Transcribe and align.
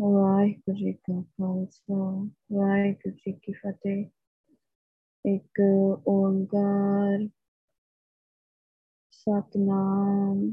ਵਾਹਿਗੁਰੂ 0.00 0.76
ਜੀ 0.76 0.92
ਕਾ 0.92 1.22
ਖਾਲਸਾ, 1.22 2.28
ਵਾਹਿਗੁਰੂ 2.52 3.14
ਜੀ 3.14 3.32
ਕੀ 3.32 3.52
ਫਤਿਹ। 3.52 4.04
ਇੱਕ 5.24 5.60
ਓੰਕਾਰ 6.08 7.28
ਸਤਨਾਮ, 9.10 10.50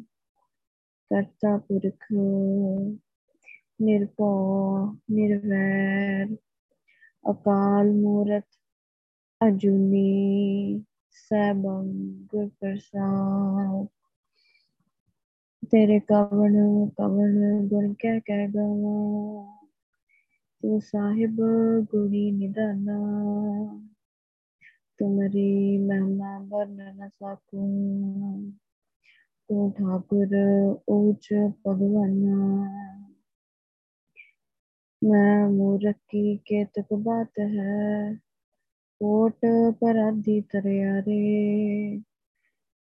ਕਰਤਾ 1.12 1.58
ਪੁਰਖ 1.58 2.06
ਨਿਰਭਉ, 3.82 4.96
ਨਿਰਵੈਰ, 5.12 6.36
ਅਕਾਲ 7.32 7.92
ਮੂਰਤ, 7.92 8.48
ਅਜੂਨੀ 9.48 10.84
ਸੈਭੰ 11.12 11.94
ਗੁਰ 12.26 12.50
ਪ੍ਰਸਾਦ। 12.60 13.88
ਤੇਰੇ 15.72 16.00
ਕਵਣ 16.00 16.54
ਕਵਣ 16.90 17.68
ਗੁਣ 17.68 17.94
ਕਹਿ 17.94 18.20
ਕਹਿ 18.20 18.48
ਗਾਵਾਂ? 18.48 19.58
ਤੂੰ 20.62 20.82
ਸਾਹਿਬ 20.82 21.36
ਗੁਣੀ 21.92 22.32
ਨਿਧਾਨਾ 22.32 23.00
ਤੁਮਰੀ 25.00 25.78
ਮਹਿਮਾ 25.78 26.40
ਵਰਨ 26.40 26.96
ਨ 26.96 27.10
ਸਕੂੰ। 27.10 28.52
ਤੂੰ 29.50 29.72
ਠਾਕੁਰ 29.72 30.28
ਉੱਚ 30.88 31.28
ਭਗਵਾਨਾ। 31.68 32.68
ਮੈਂ 35.04 35.50
ਮੂਰਖ 35.50 35.96
ਕੀ 36.10 36.38
ਕੇਤਕ 36.38 36.94
ਬਾਤ 36.94 37.40
ਹੈ 37.40 38.14
ਕੋਟ 39.02 39.46
ਪਰਾਧੀ 39.80 40.42
ਤਰਿਆਰੇ 40.42 41.98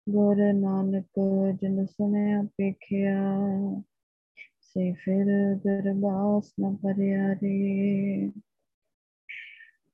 ਗੁਰ 0.08 0.38
ਨਾਨਕ 0.54 1.20
ਜਨ 1.62 1.86
ਸੁਣਿਆ 1.86 2.42
ਪੇਖਿਆ, 2.58 3.22
ਸੇ 4.62 4.92
ਫਿਰ 4.94 5.26
ਦਰਬਾਸ 5.56 6.54
ਨ 6.62 6.76
ਭਰਿਆ 6.76 7.34
ਰੇ 7.34 8.32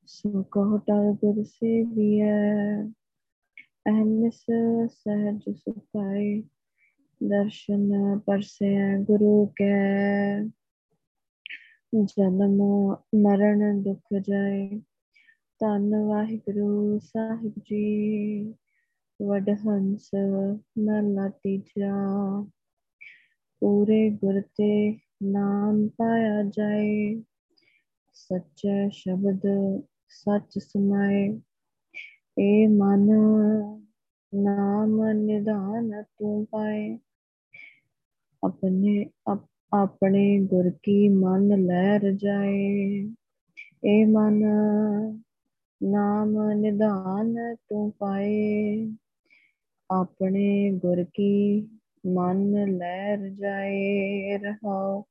ਸੋ 0.07 0.43
ਕਹੋ 0.43 0.77
ਟਲ 0.77 1.11
ਗੁਰ 1.13 1.43
ਸੇਵੀਐ 1.43 2.83
ਅਹਨਿਸ 3.89 4.45
ਸਹਿਜ 4.91 5.55
ਸੁਖਾਈ 5.57 6.41
ਦਰਸ਼ਨ 7.21 8.19
ਪਰਸੈ 8.19 8.97
ਗੁਰੂ 8.97 9.45
ਕੈ। 9.45 10.43
ਜਨਮ 11.95 12.57
ਮਰਨ 13.15 13.81
ਦੁਖ 13.83 14.13
ਜਾਏ, 14.21 14.81
ਧੰਨ 15.59 15.95
ਵਾਹਿਗੁਰੂ 15.95 16.99
ਸਾਹਿਬ 16.99 17.53
ਜੀ। 17.59 18.53
ਵਡ 19.19 19.49
ਹੰਸ 19.49 20.09
ਮਹਲਾ 20.79 21.27
ਤੀਜਾ 21.29 21.93
ਪੂਰੇ 23.61 24.09
ਗੁਰ 24.09 24.41
ਤੇ 24.57 24.69
ਨਾਮ 25.23 25.87
ਪਾਇਆ 25.87 26.43
ਜਾਏ। 26.43 27.23
ਸੱਚੇ 28.13 28.89
ਸ਼ਬਦ 28.89 29.47
ਸੱਚ 30.09 30.57
ਸਮਾਏ। 30.59 31.27
ਏ 32.39 32.67
ਮਨ 32.67 33.05
ਨਾਮ 34.33 35.03
ਨਿਧਾਨ 35.15 35.91
ਤੂੰ 36.03 36.45
ਪਾਏ। 36.45 36.97
ਆਪਣੇ 38.43 39.05
ਆਪਣੇ 39.73 40.39
ਗੁਰ 40.45 40.69
ਕੀ 40.83 41.09
ਮਨ 41.09 41.65
ਲੈ 41.65 41.97
ਰਜਾਏ 41.99 43.07
ਏ 43.85 44.03
ਮਨ 44.05 44.39
ਨਾਮ 45.81 46.31
ਨਿਧਾਨ 46.51 47.35
ਤੂੰ 47.69 47.91
ਪਾਏ। 47.91 48.98
ਆਪਣੇ 49.91 50.71
ਗੁਰ 50.71 51.03
ਕੀ 51.03 51.61
ਮਨ 52.05 52.77
ਲੈ 52.77 53.15
ਰਜਾਏ 53.15 54.37
ਰਹਾਓ 54.37 55.03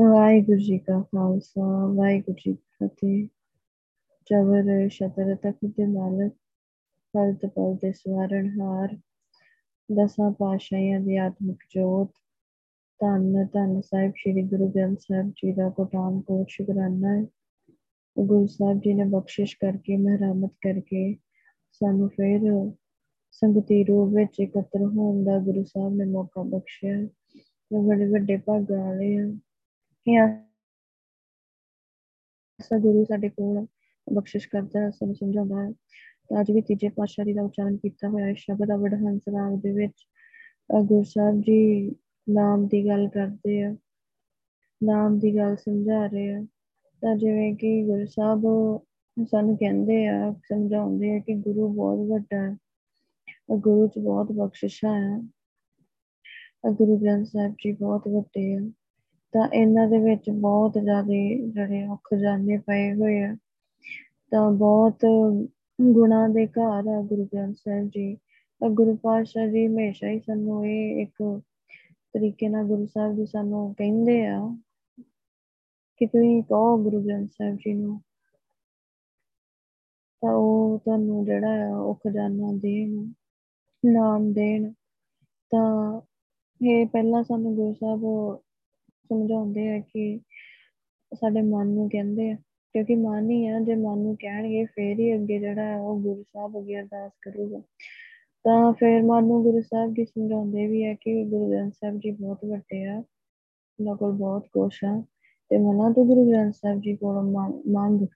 ਵਾਹਿਗੁਰੂ 0.00 0.58
ਜੀ 0.58 0.78
ਕਾ 0.78 1.00
ਖਾਲਸਾ, 1.02 1.86
ਵਾਹਿਗੁਰੂ 1.94 2.36
ਜੀ 2.46 2.52
ਕੀ 2.52 2.86
ਫਤਿਹ। 2.86 3.28
ਚਵਰ 4.24 4.88
ਸ਼ਤਰ 4.88 5.34
ਤਖਤ 5.34 5.64
ਦੇ 5.64 5.86
ਮਾਲਕ 5.86 6.32
ਫਲਤ 7.14 7.46
ਪਲ 7.46 7.74
ਦੇ 7.74 7.92
ਸਵਾਰਨ 7.92 8.60
ਹਾਰ 8.60 8.96
ਦਸਾਂ 9.94 10.30
ਪਾਸ਼ਾਈਆਂ 10.30 11.00
ਦੀ 11.00 11.16
ਆਤਮਿਕ 11.16 11.58
ਜੋਤ। 11.70 12.10
ਧੰਨ 13.00 13.46
ਧੰਨ 13.46 13.80
ਸਾਹਿਬ 13.80 14.12
ਸ੍ਰੀ 14.12 14.42
ਗੁਰੂ 14.42 14.68
ਗ੍ਰੰਥ 14.68 14.98
ਸਾਹਿਬ 14.98 15.30
ਜੀ 15.30 15.52
ਦਾ 15.52 15.70
ਕੋਟਾਨ 15.70 16.20
ਕੋਟ 16.20 16.46
ਸ਼ੁਕਰਾਨਾ 16.48 17.16
ਹੈ। 17.16 17.26
ਗੁਰੂ 18.18 18.46
ਸਾਹਿਬ 18.46 18.80
ਜੀ 18.80 18.94
ਨੇ 18.94 19.04
ਬਖਸ਼ਿਸ਼ 19.04 19.56
ਕਰਕੇ, 19.60 19.96
ਮਹਿਰਮਤ 19.96 20.52
ਕਰਕੇ 20.52 21.16
ਸਾਨੂੰ 21.72 22.08
ਫਿਰ 22.08 22.40
ਸੰਗਤੀ 23.40 23.84
ਰੂਪ 23.84 24.14
ਵਿੱਚ 24.14 24.40
ਇਕੱਤਰ 24.40 24.82
ਹੋਣ 24.82 25.24
ਦਾ 25.24 25.38
ਗੁਰੂ 25.38 25.64
ਸਾਹਿਬ 25.64 25.94
ਨੇ 25.94 26.04
ਮੌਕਾ 26.04 26.42
ਬਖਸ਼ਿਆ। 26.42 26.96
ਇਹ 26.96 27.82
ਬੜੇ 27.88 28.06
ਵੱਡੇ 28.08 28.36
ਭਾਗ 28.36 28.70
ਵਾਲੇ 28.70 29.16
ਆ 29.16 29.38
ਇਹ 30.08 30.18
ਐਸਾ 32.60 32.78
ਗੁਰੂ 32.78 33.04
ਸਾਡੇ 33.04 33.28
ਕੋਲ 33.28 33.66
ਬਖਸ਼ਿਸ਼ 34.12 34.48
ਕਰਦਾ 34.48 34.80
ਹੈ 34.80 34.90
ਸਾਨੂੰ 34.90 35.14
ਸਮਝਾਉਂਦਾ 35.14 35.66
ਹੈ। 35.66 35.72
ਤਾਂ 36.28 36.40
ਅੱਜ 36.40 36.50
ਵੀ 36.50 36.60
ਤੀਜੇ 36.60 36.88
ਪਾਤਸ਼ਾਹ 36.88 37.24
ਦਾ 37.24 37.42
ਉਚਾਰਨ 37.42 37.76
ਕੀਤਾ 37.76 38.08
ਹੋਇਆ 38.08 38.26
ਹੈ। 38.26 38.34
ਸ਼ਬਦ 38.34 38.68
ਅਵੜ 38.74 38.94
ਹੰਸ 38.94 39.22
ਰਾਗ 39.30 39.52
ਦੇ 39.62 39.72
ਵਿੱਚ 39.72 40.06
ਗੁਰੂ 40.82 41.02
ਸਾਹਿਬ 41.02 41.40
ਜੀ 41.40 41.90
ਨਾਮ 42.28 42.66
ਦੀ 42.66 42.86
ਗੱਲ 42.86 43.08
ਕਰਦੇ 43.08 43.62
ਆ। 43.62 43.76
ਨਾਮ 44.82 45.18
ਦੀ 45.18 45.36
ਗੱਲ 45.36 45.56
ਸਮਝਾ 45.56 46.06
ਰਹੇ 46.06 46.34
ਆ। 46.34 46.46
ਤਾਂ 47.02 47.16
ਜਿਵੇਂ 47.16 47.56
ਕਿ 47.56 47.84
ਗੁਰੂ 47.84 48.06
ਸਾਹਿਬ 48.06 48.42
ਸਾਨੂੰ 49.30 49.56
ਕਹਿੰਦੇ 49.56 50.06
ਆ, 50.06 50.32
ਸਮਝਾਉਂਦੇ 50.32 51.16
ਆ 51.16 51.18
ਕਿ 51.18 51.34
ਗੁਰੂ 51.34 51.68
ਬਹੁਤ 51.68 52.08
ਵੱਡਾ 52.08 52.50
ਹੈ। 52.50 52.56
ਗੁਰੂ 53.56 53.86
ਚ 53.86 53.98
ਬਹੁਤ 53.98 54.32
ਬਖਸ਼ਿਸ਼ਾਂ 54.32 55.22
ਆ 56.66 56.70
ਗੁਰੂ 56.70 56.98
ਗ੍ਰੰਥ 56.98 57.26
ਸਾਹਿਬ 57.26 57.52
ਜੀ 57.52 57.72
ਬਹੁਤ 57.72 58.08
ਵੱਡੇ 58.08 58.54
ਆ। 58.54 58.70
ਤਾਂ 59.32 59.48
ਇਹਨਾਂ 59.48 59.88
ਦੇ 59.88 59.98
ਵਿੱਚ 59.98 60.30
ਬਹੁਤ 60.30 60.72
ਜ਼ਿਆਦਾ 60.72 61.46
ਜਿਹੜੇ 61.48 61.86
ਖਜ਼ਾਨੇ 62.04 62.58
ਪਏ 62.58 62.94
ਹੋਏ 62.94 63.22
ਆ। 63.22 63.36
ਤਾਂ 64.30 64.50
ਬਹੁਤ 64.50 64.98
ਗੁਣਾ 65.80 66.28
ਦੇ 66.28 66.46
ਘਰ 66.46 66.86
ਆ 66.86 67.02
ਗੁਰੂ 67.02 67.24
ਗ੍ਰੰਥ 67.24 67.56
ਸਾਹਿਬ 67.56 67.88
ਜੀ। 67.88 68.14
ਤਾਂ 68.60 68.70
ਗੁਰੂ 68.70 68.96
ਪਾਤਸ਼ਾਹ 68.96 69.46
ਜੀ 69.46 69.66
ਹਮੇਸ਼ਾ 69.66 70.08
ਹੀ 70.08 70.20
ਸਾਨੂੰ 70.20 70.66
ਇਹ 70.66 71.02
ਇੱਕ 71.02 71.40
ਤਰੀਕੇ 72.12 72.48
ਨਾਲ 72.48 72.64
ਗੁਰੂ 72.64 72.86
ਸਾਹਿਬ 72.86 73.16
ਜੀ 73.16 73.26
ਸਾਨੂੰ 73.26 73.74
ਕਹਿੰਦੇ 73.74 74.26
ਆ 74.26 74.58
ਕਿ 75.96 76.06
ਤੁਸੀਂ 76.06 76.42
ਕਹੋ 76.42 76.82
ਗੁਰੂ 76.82 77.06
ਗ੍ਰੰਥ 77.06 77.30
ਸਾਹਿਬ 77.30 77.56
ਜੀ 77.56 77.74
ਨੂੰ। 77.74 78.00
ਤਾਂ 80.20 80.32
ਉਹ 80.32 80.78
ਤੁਹਾਨੂੰ 80.78 81.24
ਜਿਹੜਾ 81.24 81.68
ਆ 81.68 81.76
ਉਹ 81.76 81.94
ਖਜ਼ਾਨਾ 81.94 82.52
ਦੇਣ। 82.52 83.12
ਨਾਮ 83.82 84.32
ਦੇਣ। 84.32 84.72
ਤਾਂ 85.52 86.00
ਇਹ 86.60 86.86
ਪਹਿਲਾਂ 86.86 87.22
ਸਾਨੂੰ 87.24 87.54
ਗੁਰੂ 87.56 87.72
ਸਾਹਿਬ 87.74 88.00
ਸਮਝਾਉਂਦੇ 89.10 89.68
ਆ 89.68 89.78
ਕਿ 89.80 90.20
ਸਾਡੇ 91.12 91.42
ਮਨ 91.42 91.66
ਨੂੰ 91.66 91.88
ਕਹਿੰਦੇ 91.90 92.30
ਆ, 92.30 92.36
ਕਿਉਂਕਿ 92.74 92.94
ਮਨ 92.94 93.30
ਹੀ 93.30 93.46
ਆ, 93.46 93.60
ਜੇ 93.60 93.74
ਮਨ 93.74 93.98
ਨੂੰ 93.98 94.16
ਕਹਿਣਗੇ, 94.16 94.64
ਫੇਰ 94.64 94.98
ਹੀ 94.98 95.14
ਅੱਗੇ 95.14 95.38
ਜਿਹੜਾ 95.38 95.62
ਹੈ 95.62 95.78
ਉਹ 95.78 96.00
ਗੁਰੂ 96.00 96.22
ਸਾਹਿਬ 96.22 96.58
ਅੱਗੇ 96.58 96.80
ਅਰਦਾਸ 96.80 97.12
ਕਰੂਗਾ। 97.22 97.62
ਤਾਂ 98.44 98.72
ਫਿਰ 98.72 99.02
ਮਨ 99.02 99.24
ਨੂੰ 99.24 99.42
ਗੁਰੂ 99.42 99.60
ਸਾਹਿਬ 99.60 99.94
ਜੀ 99.94 100.04
ਸਮਝਾਉਂਦੇ 100.04 100.66
ਵੀ 100.66 100.84
ਆ 100.84 100.94
ਕਿ 100.94 101.24
ਗੁਰੂ 101.24 101.50
ਗ੍ਰੰਥ 101.50 101.74
ਸਾਹਿਬ 101.74 101.98
ਜੀ 101.98 102.10
ਬਹੁਤ 102.10 102.44
ਵੱਡੇ 102.44 102.84
ਆ, 102.84 102.98
ਉਹਨਾਂ 102.98 103.96
ਕੋਲ 103.96 104.12
ਬਹੁਤ 104.12 104.46
ਕੁਛ 104.46 104.84
ਆ, 104.84 105.02
ਤੇ 105.50 105.58
ਮਨਾਂ 105.58 105.90
ਤੋਂ 105.90 106.04
ਗੁਰੂ 106.04 106.30
ਗ੍ਰੰਥ 106.30 106.54
ਸਾਹਿਬ 106.54 106.80
ਜੀ 106.80 106.96
ਕੋਲ 106.96 107.22
ਮੰਗ 107.72 108.06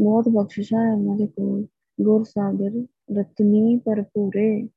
ਬਹੁਤ 0.00 0.28
ਬਖਸ਼ਿਸ਼ਾਂ 0.28 0.86
ਹੈ 0.86 0.92
ਉਹਨਾਂ 0.92 1.16
ਦੇ 1.16 1.26
ਕੋਲ। 1.26 1.66
ਗੁਰ 2.02 2.24
ਸਾਗਰ 2.24 2.86
ਰਤਨੀ 3.20 3.76
ਭਰਪੂਰੇ 3.76 4.68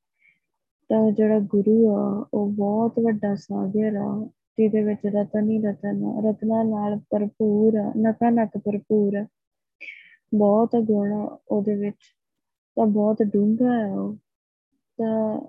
ਤਾਂ 0.88 1.12
ਜਿਹੜਾ 1.12 1.38
ਗੁਰੂ 1.38 1.90
ਆ, 1.90 2.28
ਉਹ 2.34 2.52
ਬਹੁਤ 2.52 2.92
ਵੱਡਾ 2.98 3.34
ਸਾਗਰ 3.34 3.96
ਆ, 3.96 4.30
ਜਿਹਦੇ 4.58 4.84
ਵਿੱਚ 4.84 5.06
ਰਤਨ 5.06 5.50
ਹੀ 5.50 5.62
ਰਤਨ 5.62 6.22
ਰਤਨਾ 6.28 6.62
ਨਾਲ 6.62 6.98
ਭਰਪੂਰ 6.98 7.72
ਨਕਾ 7.96 8.30
ਨਕ 8.30 8.50
ਭਰਪੂਰ 8.58 9.26
ਬਹੁਤ 10.34 10.70
ਗੁਣ 10.76 11.36
ਉਹਦੇ 11.48 11.74
ਵਿੱਚ। 11.74 12.14
ਤਾਂ 12.76 12.86
ਬਹੁਤ 12.86 13.22
ਡੂੰਘਾ 13.22 13.86
ਹੈ 13.86 13.92
ਉਹ। 13.92 14.16
ਤਾਂ 14.98 15.40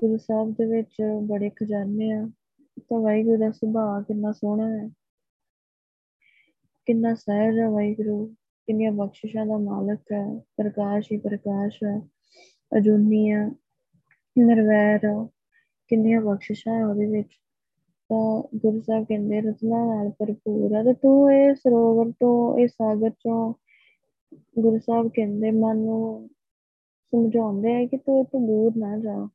ਗੁਰੂ 0.00 0.16
ਸਾਹਿਬ 0.16 0.50
ਦੇ 0.50 0.64
ਵਿੱਚ 0.66 0.96
ਬੜੇ 1.22 1.50
ਖਜ਼ਾਨੇ 1.50 2.12
ਆ। 2.12 2.30
ਤਾਂ 2.88 3.00
ਵਾਹਿਗੁਰੂ 3.00 3.36
ਦਾ 3.36 3.50
ਸੁਭਾਅ 3.50 4.02
ਕਿੰਨਾ 4.02 4.32
ਸੋਹਣਾ 4.32 4.78
ਹੈ 4.78 4.90
ਕਿੰਨਾ 6.86 7.14
ਸਹਿਜ 7.14 7.58
ਹੈ 7.58 7.68
ਵਾਹਿਗੁਰੂ। 7.68 8.34
ਕਿੰਨੀਆਂ 8.68 8.92
ਬਖਸ਼ਿਸ਼ਾਂ 8.92 9.46
ਦਾ 9.46 9.58
ਮਾਲਕ 9.58 10.12
ਹੈ, 10.12 10.38
ਪ੍ਰਕਾਸ਼ 10.56 11.12
ਹੀ 11.12 11.18
ਪ੍ਰਕਾਸ਼ 11.18 11.84
ਹੈ, 11.84 12.00
ਅਜੂਨੀ 12.78 13.30
ਹੈ, 13.32 13.50
ਨਿਰਵੈਰ 14.38 15.00
ਕਿੰਨੀਆਂ 15.88 16.20
ਬਖਸ਼ਿਸ਼ਾਂ 16.20 16.74
ਹੈ 16.74 16.86
ਉਹਦੇ 16.86 17.06
ਵਿੱਚ। 17.06 17.28
ਤਾਂ 18.10 18.42
ਗੁਰੂ 18.58 18.80
ਸਾਹਿਬ 18.80 19.04
ਕਹਿੰਦੇ, 19.04 19.40
ਰਤਨਾ 19.40 19.84
ਨਾਲ 19.86 20.10
ਭਰਪੂਰ 20.10 20.74
ਆ 20.74 20.82
ਤੇ 20.82 20.92
ਤੂੰ 20.92 21.32
ਇਹ 21.32 21.54
ਸਰੋਵਰ 21.54 22.12
ਤੋਂ, 22.20 22.58
ਇਹ 22.58 22.68
ਸਾਗਰ 22.68 23.10
ਚੋਂ 23.10 23.54
ਗੁਰੂ 24.58 24.78
ਸਾਹਿਬ 24.78 25.08
ਕਹਿੰਦੇ, 25.08 25.50
ਮਨ 25.50 25.76
ਨੂੰ 25.76 26.30
ਸਮਝਾਉਂਦੇ 27.12 27.82
ਆ 27.82 27.86
ਕਿ 27.86 27.96
ਤੂੰ 27.96 28.20
ਇੱਥੋਂ 28.20 28.40
ਦੂਰ 28.40 28.72
ਨਾ 28.76 28.98
ਜਾ। 28.98 29.28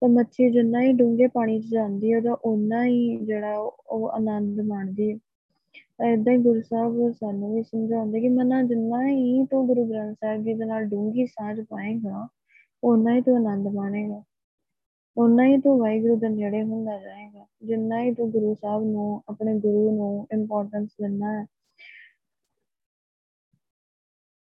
ਤਾਂ 0.00 0.08
ਮੱਛੀ 0.08 0.50
ਜਿੰਨਾ 0.50 0.82
ਹੀ 0.82 0.92
ਡੂੰਘੇ 0.92 1.26
ਪਾਣੀ 1.26 1.60
'ਚ 1.60 1.66
ਜਾਂਦੀ 1.66 2.12
ਹੈ, 2.12 2.16
ਉਹਦਾ 2.16 2.36
ਓਨਾ 2.44 2.84
ਹੀ 2.84 3.16
ਜਿਹੜਾ 3.16 3.58
ਉਹ 3.90 4.10
ਆਨੰਦ 4.10 4.60
ਮਾਣਦੀ 4.60 5.12
ਹੈ। 5.12 5.18
ਏਦਾਂ 6.06 6.32
ਹੀ 6.32 6.38
ਗੁਰੂ 6.38 6.60
ਸਾਹਿਬ 6.60 7.12
ਸਾਨੂੰ 7.12 7.54
ਵੀ 7.54 7.62
ਸਮਝਾਉਂਦੇ 7.62 8.20
ਕਿ 8.20 8.28
ਮਨਾ 8.28 8.62
ਜਿੰਨਾ 8.62 9.06
ਹੀ 9.08 9.46
ਤੂੰ 9.46 9.66
ਗੁਰੂ 9.66 9.84
ਗ੍ਰੰਥ 9.90 10.16
ਸਾਹਿਬ 10.16 10.42
ਜੀ 10.42 10.54
ਦੇ 10.54 10.64
ਨਾਲ 10.64 10.84
ਡੂੰਘੀ 10.84 11.26
ਸਾਂਝ 11.26 11.60
ਪਾਏਗਾ, 11.60 12.28
ਓਨਾ 12.84 13.14
ਹੀ 13.14 13.20
ਤੂੰ 13.20 13.36
ਆਨੰਦ 13.36 13.68
ਮਾਣੇਗਾ। 13.68 14.22
ਓਨਾ 15.18 15.44
ਹੀ 15.44 15.60
ਤੂੰ 15.60 15.78
ਵਾਹਿਗੁਰੂ 15.78 16.16
ਦੇ 16.16 16.28
ਨੇੜੇ 16.28 16.62
ਹੁੰਦਾ 16.62 16.98
ਜਾਏਗਾ। 16.98 17.46
ਜਿੰਨਾ 17.62 18.00
ਹੀ 18.00 18.14
ਤੂੰ 18.14 18.30
ਗੁਰੂ 18.30 18.54
ਸਾਹਿਬ 18.54 18.82
ਨੂੰ, 18.82 19.22
ਆਪਣੇ 19.28 19.58
ਗੁਰੂ 19.58 19.96
ਨੂੰ 19.96 20.26
ਇੰਪੋਰਟੈਂਸ 20.32 20.88
ਦਿੰਦਾ 20.88 21.40
ਹੈ। 21.40 21.46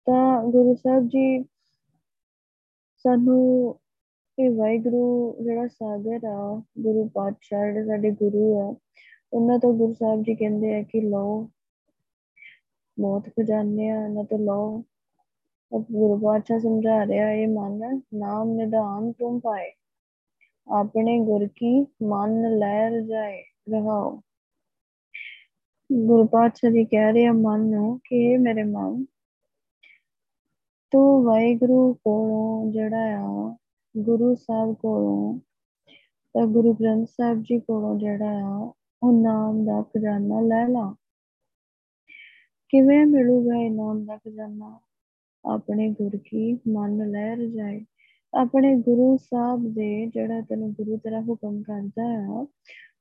ਤਾਂ 0.05 0.43
ਗੁਰੂ 0.43 0.75
ਸਾਹਿਬ 0.75 1.07
ਜੀ 1.07 1.43
ਸਾਨੂੰ 2.97 3.75
ਇਹ 4.39 4.51
ਵਾਹਿਗੁਰੂ 4.51 5.35
ਜਿਹੜਾ 5.43 5.67
ਸਾਗਰ 5.67 6.19
ਆ, 6.25 6.61
ਗੁਰੂ 6.79 7.09
ਪਾਤਸ਼ਾਹ 7.13 7.65
ਜਿਹੜੇ 7.65 7.85
ਸਾਡੇ 7.85 8.11
ਗੁਰੂ 8.11 8.59
ਆ 8.59 8.75
ਉਹਨਾਂ 9.33 9.59
ਤੋਂ 9.59 9.73
ਗੁਰੂ 9.73 9.93
ਸਾਹਿਬ 9.93 10.23
ਜੀ 10.23 10.35
ਕਹਿੰਦੇ 10.35 10.75
ਆ 10.75 10.81
ਕਿ 10.83 11.01
ਲਓ 11.01 11.49
ਬਹੁਤ 12.99 13.27
ਖਜ਼ਾਨੇ 13.27 13.89
ਆ, 13.89 14.05
ਇਹਨਾਂ 14.05 14.23
ਤੋਂ 14.23 14.39
ਲਓ। 14.39 14.83
ਗੁਰੂ 15.91 16.17
ਪਾਤਸ਼ਾਹ 16.19 16.59
ਸਮਝਾ 16.59 17.05
ਰਿਹਾ, 17.05 17.31
ਇਹ 17.31 17.47
ਮਨ 17.47 18.01
ਨਾਮ 18.13 18.49
ਨਿਧਾਨ 18.49 19.11
ਤੁਮ 19.11 19.39
ਪਾਏ? 19.39 19.71
ਆਪਣੇ 20.67 21.19
ਗੁਰ 21.19 21.47
ਕੀ 21.55 21.87
ਮਨ 22.03 22.57
ਲੈ 22.57 22.89
ਰਜਾਏ 22.89 23.43
ਰਹਾਓ। 23.69 24.21
ਗੁਰੂ 25.91 26.27
ਪਾਤਸ਼ਾਹ 26.27 26.71
ਜੀ 26.71 26.85
ਕਹਿ 26.85 27.13
ਰਿਹਾ 27.13 27.31
ਮਨ 27.31 27.59
ਨੂੰ 27.59 27.99
ਕਿ 28.03 28.37
ਮੇਰੇ 28.37 28.63
ਮਨ, 28.63 29.05
ਤੂੰ 30.91 31.23
ਵਾਹਿਗੁਰੂ 31.23 31.93
ਕੋਲੋਂ 31.93 32.71
ਜਿਹੜਾ 32.71 33.19
ਆ, 33.19 33.55
ਗੁਰੂ 33.97 34.35
ਸਾਹਿਬ 34.35 34.73
ਕੋਲੋਂ, 34.73 35.39
ਤਾਂ 36.35 36.47
ਗੁਰੂ 36.47 36.73
ਗ੍ਰੰਥ 36.73 37.07
ਸਾਹਿਬ 37.07 37.41
ਜੀ 37.41 37.59
ਕੋਲੋਂ 37.59 37.99
ਜਿਹੜਾ 37.99 38.39
ਆ 38.43 38.73
ਉਹ 39.03 39.23
ਨਾਮ 39.23 39.65
ਦਾ 39.65 39.81
ਖਜ਼ਾਨਾ 39.81 40.41
ਲੈ 40.41 40.67
ਲਾ। 40.67 40.95
ਕਿਵੇਂ 42.69 43.05
ਮਿਲੂਗਾ 43.05 43.55
ਇਹ 43.55 43.71
ਨਾਮ 43.71 44.05
ਦਾ 44.05 44.17
ਖਜ਼ਾਨਾ? 44.17 44.79
ਆਪਣੇ 45.45 45.89
ਗੁਰ 45.89 46.17
ਕੀ 46.17 46.59
ਮਨ 46.67 47.11
ਲੈ 47.11 47.35
ਰਜਾਏ 47.35 47.85
ਆਪਣੇ 48.33 48.75
ਗੁਰੂ 48.75 49.17
ਸਾਹਿਬ 49.17 49.73
ਦੇ 49.73 50.05
ਜਿਹੜਾ 50.05 50.41
ਤੈਨੂੰ 50.41 50.73
ਗੁਰੂ 50.73 50.97
ਤੇਰਾ 50.97 51.21
ਹੁਕਮ 51.21 51.63
ਕਰਦਾ 51.63 52.03
ਆ, 52.03 52.47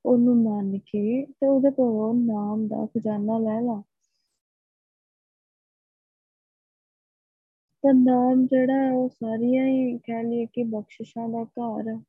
ਉਹਨੂੰ 0.07 0.37
ਮੰਨ 0.43 0.79
ਕੇ 0.79 1.27
ਤੇ 1.27 1.47
ਉਹਦੇ 1.47 1.71
ਕੋਲੋਂ 1.71 2.15
ਨਾਮ 2.15 2.69
ਦਾ 2.69 2.87
ਖਜ਼ਾਨਾ 2.87 3.39
ਲੈ 3.39 3.61
ਲਾ। 3.61 3.83
ਤਾਂ 7.85 7.95
ਨਾਮ 7.95 8.47
ਜਿਹੜਾ 8.47 8.93
ਉਹ 8.93 9.09
ਸਾਰੀਆਂ 9.09 9.67
ਹੀ 9.67 9.99
ਕਹਿ 9.99 10.25
ਲਈਏ 10.25 10.47
ਕਿ 10.47 10.63
ਬਖਸ਼ਿਸ਼ਾਂ 10.63 11.29
ਦਾ 11.29 11.45
ਘਰ 11.45 11.89
ਆ। 11.89 12.01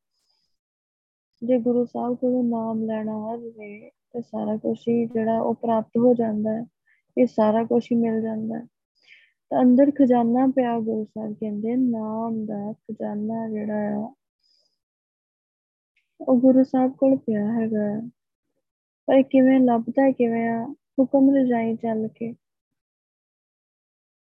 ਜੇ 1.43 1.57
ਗੁਰੂ 1.59 1.85
ਸਾਹਿਬ 1.85 2.15
ਕੋਲੋਂ 2.15 2.43
ਨਾਮ 2.43 2.83
ਲੈਣਾ 2.85 3.15
ਆ 3.15 3.37
ਜਾਵੇ 3.37 3.89
ਤੇ 3.89 4.21
ਸਾਰਾ 4.21 4.57
ਕੁਝ 4.57 4.77
ਹੀ 4.89 5.05
ਜਿਹੜਾ 5.05 5.41
ਉਹ 5.41 5.55
ਪ੍ਰਾਪਤ 5.55 5.97
ਹੋ 5.97 6.13
ਜਾਂਦਾ 6.13 6.51
ਹੈ, 6.53 6.65
ਇਹ 7.17 7.27
ਸਾਰਾ 7.27 7.63
ਕੁਝ 7.63 7.83
ਹੀ 7.91 7.97
ਮਿਲ 7.97 8.21
ਜਾਂਦਾ 8.21 8.59
ਹੈ। 8.59 8.65
ਤਾਂ 9.51 9.61
ਅੰਦਰ 9.61 9.91
ਖਜ਼ਾਨਾ 9.91 10.47
ਪਿਆ 10.47 10.79
ਗੁਰੂ 10.79 11.03
ਸਾਹਿਬ 11.05 11.33
ਕਹਿੰਦੇ, 11.33 11.75
ਨਾਮ 11.75 12.45
ਦਾ 12.45 12.73
ਖਜ਼ਾਨਾ 12.73 13.49
ਜਿਹੜਾ 13.49 13.97
ਆ, 13.97 14.13
ਉਹ 16.21 16.39
ਗੁਰੂ 16.39 16.63
ਸਾਹਿਬ 16.63 16.91
ਕੋਲ 16.91 17.17
ਪਿਆ 17.17 17.45
ਹੈਗਾ 17.51 18.09
ਪਰ 19.07 19.21
ਕਿਵੇਂ 19.21 19.59
ਲੱਭਦਾ 19.59 20.11
ਕਿਵੇਂ 20.11 20.47
ਆ, 20.49 20.65
ਹੁਕਮ 20.99 21.35
ਰਜਾਈ 21.35 21.75
ਚੱਲ 21.75 22.07
ਕੇ। 22.07 22.33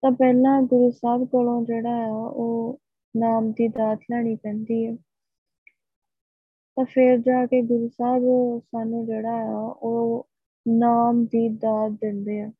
ਤਾਂ 0.02 0.12
ਪਹਿਲਾਂ 0.12 0.62
ਗੁਰੂ 0.62 0.90
ਸਾਹਿਬ 0.90 1.28
ਕੋਲੋਂ 1.28 1.64
ਜਿਹੜਾ 1.64 2.04
ਆ, 2.06 2.12
ਉਹ 2.12 2.80
ਨਾਮ 3.16 3.50
ਦੀ 3.52 3.68
ਦਾਤ 3.68 3.98
ਲੈਣੀ 4.10 4.34
ਪੈਂਦੀ 4.36 4.86
ਹੈ। 4.86 4.96
ਤਾਂ 6.76 6.84
ਫਿਰ 6.84 7.18
ਜਾ 7.18 7.46
ਕੇ 7.46 7.62
ਗੁਰੂ 7.62 7.88
ਸਾਹਿਬ 7.88 8.22
ਸਾਨੂੰ 8.58 9.06
ਜਿਹੜਾ 9.06 9.32
ਆ, 9.32 9.58
ਉਹ 9.82 10.28
ਨਾਮ 10.68 11.24
ਦੀ 11.24 11.48
ਦਾਤ 11.48 11.92
ਦਿੰਦੇ 11.92 12.40
ਆ। 12.40 12.50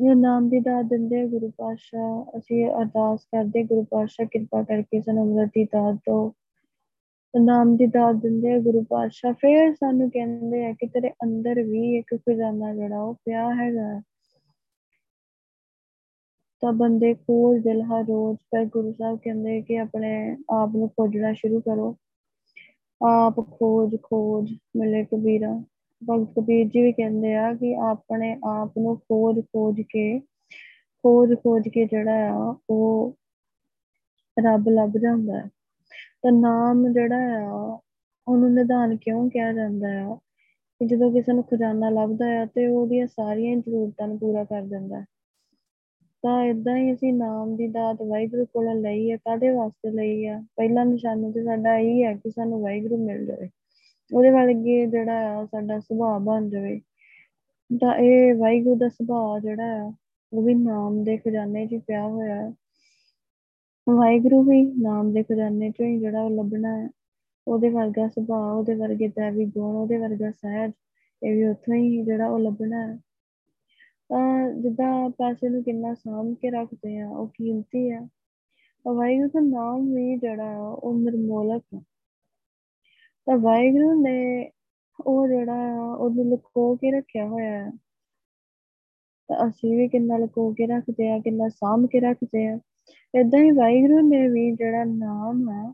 ਇਹ 0.00 0.14
ਨਾਮ 0.14 0.48
ਦੀ 0.48 0.60
ਦਾਤ 0.60 0.84
ਦਿੰਦੇ 0.84 1.20
ਆ 1.20 1.26
ਗੁਰੂ 1.26 1.52
ਪਾਤਸ਼ਾਹ। 1.58 2.38
ਅਸੀਂ 2.38 2.70
ਅਰਦਾਸ 2.70 3.24
ਕਰਦੇ 3.24 3.62
ਗੁਰੂ 3.64 3.84
ਪਾਤਸ਼ਾਹ 3.84 4.26
ਕਿਰਪਾ 4.26 4.62
ਕਰਕੇ 4.62 5.00
ਸਾਨੂੰ 5.00 5.30
ਅੰਮ੍ਰਿਤ 5.30 5.48
ਦੀ 5.48 5.64
ਦਾਤ 5.64 5.94
ਦਿਓ। 5.94 6.32
ਨਾਮ 7.40 7.76
ਦੀ 7.76 7.86
ਦਾਤ 7.86 8.14
ਦਿੰਦੇ 8.14 8.52
ਆ 8.52 8.58
ਗੁਰੂ 8.58 8.84
ਪਾਤਸ਼ਾਹ। 8.90 9.32
ਫਿਰ 9.32 9.74
ਸਾਨੂੰ 9.74 10.10
ਕਹਿੰਦੇ 10.10 10.66
ਆ 10.66 10.72
ਕਿ 10.72 10.86
ਤੇਰੇ 10.86 11.10
ਅੰਦਰ 11.10 11.62
ਵੀ 11.62 11.98
ਇੱਕ 11.98 12.14
ਖਜ਼ਾਨਾ 12.14 12.74
ਜਿਹੜਾ 12.74 13.02
ਉਹ 13.02 13.14
ਪਿਆ 13.14 13.54
ਹੈਗਾ। 13.54 14.02
ਤਾਂ 16.62 16.72
ਬੰਦੇ 16.72 17.14
ਖੋਜ 17.14 17.62
ਦਿਲ 17.62 17.82
ਹਰ 17.82 18.04
ਰੋਜ਼, 18.04 18.38
ਪਰ 18.50 18.64
ਗੁਰੂ 18.64 18.92
ਸਾਹਿਬ 18.92 19.18
ਕਹਿੰਦੇ 19.24 19.62
ਕਿ 19.62 19.78
ਆਪਣੇ 19.78 20.36
ਆਪ 20.50 20.76
ਨੂੰ 20.76 20.88
ਖੋਜਣਾ 20.88 21.32
ਸ਼ੁਰੂ 21.32 21.60
ਕਰੋ। 21.60 21.96
ਆਪ 23.06 23.40
ਖੋਜ 23.50 23.96
ਖੋਜ, 24.02 24.52
ਮਿਲੇ 24.76 25.04
ਕਬੀਰਾ। 25.04 25.64
ਭਗਤ 26.10 26.28
ਕਬੀਰ 26.36 26.68
ਜੀ 26.68 26.82
ਵੀ 26.82 26.92
ਕਹਿੰਦੇ 26.92 27.34
ਆ 27.34 27.54
ਕਿ 27.54 27.76
ਆਪਣੇ 27.76 28.38
ਆਪ 28.44 28.72
ਨੂੰ 28.78 28.96
ਖੋਜ 28.96 29.40
ਖੋਜ 29.40 29.80
ਕੇ, 29.80 30.18
ਖੋਜ 31.02 31.34
ਖੋਜ 31.34 31.68
ਕੇ 31.68 31.84
ਜਿਹੜਾ 31.84 32.32
ਆ, 32.32 32.56
ਉਹ 32.70 33.16
ਰੱਬ 34.40 34.68
ਲੱਭ 34.68 34.90
ਜਾਂਦਾ 34.90 35.38
ਹੈ। 35.38 35.44
ਤਾਂ 36.22 36.32
ਨਾਮ 36.32 36.92
ਜਿਹੜਾ 36.92 37.40
ਆ, 37.46 37.78
ਉਹਨੂੰ 38.28 38.54
ਨਿਧਾਨ 38.54 38.96
ਕਿਉਂ 38.96 39.30
ਕਿਹਾ 39.30 39.52
ਜਾਂਦਾ 39.52 39.88
ਆ? 40.02 40.14
ਕਿ 40.78 40.86
ਜਦੋਂ 40.86 41.12
ਕਿਸੇ 41.12 41.32
ਨੂੰ 41.32 41.44
ਖਜ਼ਾਨਾ 41.44 41.88
ਲੱਭਦਾ 41.90 42.42
ਆ 42.42 42.44
ਤੇ 42.44 42.66
ਉਹਦੀਆਂ 42.66 43.06
ਸਾਰੀਆਂ 43.06 43.56
ਜ਼ਰੂਰਤਾਂ 43.56 44.08
ਨੂੰ 44.08 44.18
ਪੂਰਾ 44.18 44.44
ਕਰ 44.44 44.62
ਦਿੰਦਾ 44.62 45.00
ਹੈ। 45.00 45.04
ਤਾਂ 46.24 46.44
ਇਦਾਂ 46.44 46.76
ਹੀ 46.76 46.92
ਅਸੀਂ 46.94 47.12
ਨਾਮ 47.14 47.56
ਦੀ 47.56 47.68
ਦਾਤ 47.68 48.02
ਵਾਹਿਗੁਰੂ 48.02 48.44
ਕੋਲੋਂ 48.46 48.74
ਲਈ 48.74 49.10
ਹੈ 49.10 49.16
ਕਾਦੇ 49.16 49.50
ਵਾਸਤੇ 49.50 49.90
ਲਈ 49.90 50.26
ਆ? 50.26 50.42
ਪਹਿਲਾ 50.56 50.84
ਨਿਸ਼ਾਨਾ 50.84 51.30
ਤੇ 51.30 51.44
ਸਾਡਾ 51.44 51.76
ਇਹ 51.78 52.04
ਹੈ 52.04 52.14
ਕਿ 52.14 52.30
ਸਾਨੂੰ 52.30 52.60
ਵਾਹਿਗੁਰੂ 52.62 52.96
ਮਿਲ 52.96 53.26
ਜਾਵੇ। 53.26 53.48
ਉਹਦੇ 54.12 54.30
ਵਰਗੇ 54.30 54.86
ਜਿਹੜਾ 54.86 55.40
ਆ, 55.40 55.44
ਸਾਡਾ 55.46 55.80
ਸੁਭਾਅ 55.80 56.18
ਬਣ 56.18 56.48
ਜਾਵੇ। 56.48 56.80
ਤਾਂ 57.80 57.94
ਇਹ 57.96 58.34
ਵਾਹਿਗੁਰੂ 58.34 58.76
ਦਾ 58.76 58.88
ਸੁਭਾਅ 58.88 59.40
ਜਿਹੜਾ 59.40 59.82
ਆ, 59.82 59.92
ਉਹ 60.32 60.42
ਵੀ 60.42 60.54
ਨਾਮ 60.54 61.04
ਦੇ 61.04 61.16
ਖਜ਼ਾਨੇ 61.16 61.66
'ਚ 61.66 61.80
ਪਿਆ 61.86 62.08
ਹੋਇਆ 62.08 62.34
ਹੈ 62.34 62.52
ਵਾਹਿਗੁਰੂ 63.86 64.42
ਵੀ 64.42 64.62
ਨਾਮ 64.82 65.12
ਦੇ 65.12 65.22
ਖਜ਼ਾਨੇ 65.22 65.68
'ਚੋਂ 65.70 65.86
ਹੀ 65.86 65.98
ਜਿਹੜਾ 66.00 66.22
ਉਹ 66.22 66.30
ਲੱਭਣਾ 66.30 66.76
ਹੈ 66.78 66.88
ਉਹਦੇ 67.46 67.68
ਵਰਗਾ 67.68 68.08
ਸੁਭਾਅ, 68.08 68.54
ਉਹਦੇ 68.54 68.74
ਵਰਗੇ 68.74 69.08
ਦੇਵੀ 69.08 69.46
ਗੁਣ, 69.46 69.76
ਉਹਦੇ 69.76 69.96
ਵਰਗਾ 69.98 70.30
ਸਹਿਜ, 70.30 70.72
ਇਹ 71.22 71.32
ਵੀ 71.32 71.44
ਉੱਥੋਂ 71.44 71.74
ਹੀ 71.74 72.02
ਜਿਹੜਾ 72.02 72.28
ਉਹ 72.28 72.38
ਲੱਭਣਾ 72.38 72.86
ਹੈ 72.86 72.98
ਤਾਂ 74.12 74.50
ਜਿੱਦਾਂ 74.52 75.10
ਪੈਸੇ 75.10 75.48
ਨੂੰ 75.48 75.62
ਕਿੰਨਾ 75.64 75.94
ਸਾਂਭ 75.94 76.34
ਕੇ 76.34 76.50
ਰੱਖਦੇ 76.50 76.98
ਆ, 77.00 77.08
ਉਹ 77.08 77.28
ਕੀਮਤੀ 77.28 77.90
ਆ। 77.90 78.00
ਵਾਹਿਗੁਰੂ 78.86 79.28
ਦਾ 79.28 79.40
ਨਾਮ 79.40 79.94
ਵੀ 79.94 80.16
ਜਿਹੜਾ 80.18 80.58
ਉਹ 80.58 80.98
ਨਿਰਮੋਲਕ 80.98 81.62
ਹੈ 81.74 81.80
ਤਾਂ 83.26 83.36
ਵਾਹਿਗੁਰੂ 83.38 84.02
ਨੇ 84.02 84.50
ਉਹ 85.00 85.28
ਜਿਹੜਾ 85.28 85.54
ਆ, 85.74 85.94
ਉਹਨੂੰ 85.94 86.24
ਲੁਕੋ 86.24 86.74
ਕੇ 86.76 86.90
ਰੱਖਿਆ 86.90 87.26
ਹੋਇਆ 87.26 87.50
ਹੈ 87.50 87.70
ਤਾਂ 89.28 89.48
ਅਸੀਂ 89.48 89.76
ਵੀ 89.76 89.88
ਕਿੰਨਾ 89.88 90.16
ਲੁਕੋ 90.16 90.52
ਕੇ 90.52 90.66
ਰੱਖਦੇ 90.66 91.10
ਆ, 91.10 91.18
ਕਿੰਨਾ 91.18 91.48
ਸਾਂਭ 91.48 91.86
ਕੇ 91.86 92.00
ਰੱਖਦੇ 92.00 92.46
ਆ। 92.46 92.58
ਏਦਾਂ 93.16 93.40
ਹੀ 93.40 93.50
ਵਾਹਿਗੁਰੂ 93.50 94.08
ਨੇ 94.08 94.28
ਵੀ 94.28 94.50
ਜਿਹੜਾ 94.52 94.84
ਨਾਮ 94.84 95.48
ਆ, 95.48 95.72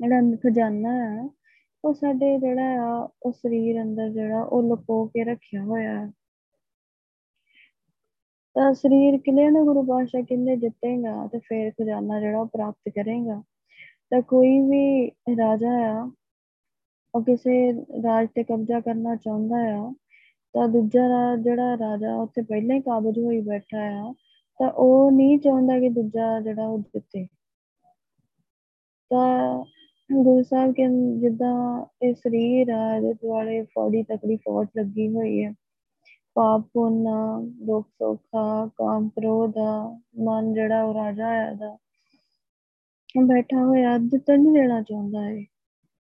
ਜਿਹੜਾ 0.00 0.20
ਖਜ਼ਾਨਾ 0.36 0.94
ਹੈ 0.94 1.28
ਉਹ 1.84 1.94
ਸਾਡੇ 1.94 2.38
ਜਿਹੜਾ 2.38 2.70
ਆ, 2.82 3.08
ਉਹ 3.22 3.32
ਸਰੀਰ 3.32 3.82
ਅੰਦਰ 3.82 4.08
ਜਿਹੜਾ, 4.10 4.42
ਉਹ 4.42 4.62
ਲੁਕੋ 4.62 5.04
ਕੇ 5.06 5.24
ਰੱਖਿਆ 5.24 5.62
ਹੋਇਆ 5.64 6.06
ਹੈ 6.06 6.19
ਤਾਂ 8.56 8.72
ਸਰੀਰ 8.74 9.16
ਕਿਲੇ 9.18 9.48
ਨੂੰ 9.50 9.64
ਗੁਰੂ 9.66 9.82
ਪਾਤਸ਼ਾਹ 9.82 10.22
ਕਹਿੰਦੇ 10.22 10.56
ਜਿੱਤੇਗਾ 10.56 11.26
ਤੇ 11.26 11.38
ਫਿਰ 11.38 11.70
ਖਜ਼ਾਨਾ 11.72 12.20
ਜਿਹੜਾ 12.20 12.38
ਉਹ 12.38 12.46
ਪ੍ਰਾਪਤ 12.46 12.88
ਕਰੇਗਾ। 12.94 13.42
ਤਾਂ 14.12 14.20
ਕੋਈ 14.22 14.60
ਵੀ 14.60 15.10
ਰਾਜਾ 15.38 15.72
ਆ, 15.90 16.10
ਉਹ 17.14 17.22
ਕਿਸੇ 17.24 17.72
ਰਾਜ 18.04 18.28
ਤੇ 18.34 18.42
ਕਬਜ਼ਾ 18.44 18.80
ਕਰਨਾ 18.80 19.14
ਚਾਹੁੰਦਾ 19.16 19.56
ਆ, 19.76 19.92
ਤਾਂ 20.54 20.68
ਦੂਜਾ 20.68 21.36
ਜਿਹੜਾ 21.36 21.76
ਰਾਜਾ 21.78 22.14
ਉੱਥੇ 22.16 22.42
ਪਹਿਲਾਂ 22.42 22.76
ਹੀ 22.76 22.80
ਕਾਬਜ 22.80 23.18
ਹੋਈ 23.18 23.40
ਬੈਠਾ 23.40 23.78
ਆ, 23.78 24.12
ਤਾਂ 24.60 24.70
ਉਹ 24.70 25.10
ਨਹੀਂ 25.10 25.38
ਚਾਹੁੰਦਾ 25.38 25.78
ਕਿ 25.80 25.88
ਦੂਜਾ 25.88 26.40
ਜਿਹੜਾ 26.40 26.66
ਉਹ 26.66 26.78
ਜਿੱਤੇ। 26.78 27.26
ਤਾਂ 29.10 29.64
ਗੁਰੂ 30.10 30.42
ਸਾਹਿਬ 30.42 30.72
ਕਹਿੰਦੇ 30.74 31.20
ਜਿੱਦਾਂ 31.20 31.84
ਇਹ 32.02 32.14
ਸਰੀਰ 32.14 32.70
ਆ, 32.70 32.96
ਇਹਦੇ 32.96 33.12
ਦੁਆਲੇ 33.14 33.62
ਫੌੜੀ 33.74 34.02
ਤਕੜੀ 34.02 34.36
ਫੌਜ 34.36 34.68
ਲੱਗੀ 34.78 35.08
ਹੋਈ 35.14 35.42
ਹੈ 35.44 35.52
ਪਾਪ 36.34 36.60
ਪੁੰਨ, 36.74 37.04
ਦੁੱਖ 37.66 37.88
ਸੁੱਖਾ, 37.88 38.66
ਕਾਮ 38.76 39.08
ਕ੍ਰੋਧ 39.08 39.54
ਮਨ 40.20 40.52
ਜਿਹੜਾ 40.54 40.82
ਉਹ 40.84 40.94
ਰਾਜਾ 40.94 41.28
ਹੈ 41.28 41.54
ਦਾ 41.54 41.76
ਬੈਠਾ 43.24 43.64
ਹੋਇਆ 43.64 43.98
ਜਿੱਤਣ 43.98 44.40
ਨਹੀਂ 44.40 44.52
ਦੇਣਾ 44.52 44.82
ਚਾਹੁੰਦਾ 44.82 45.22
ਹੈ 45.22 45.42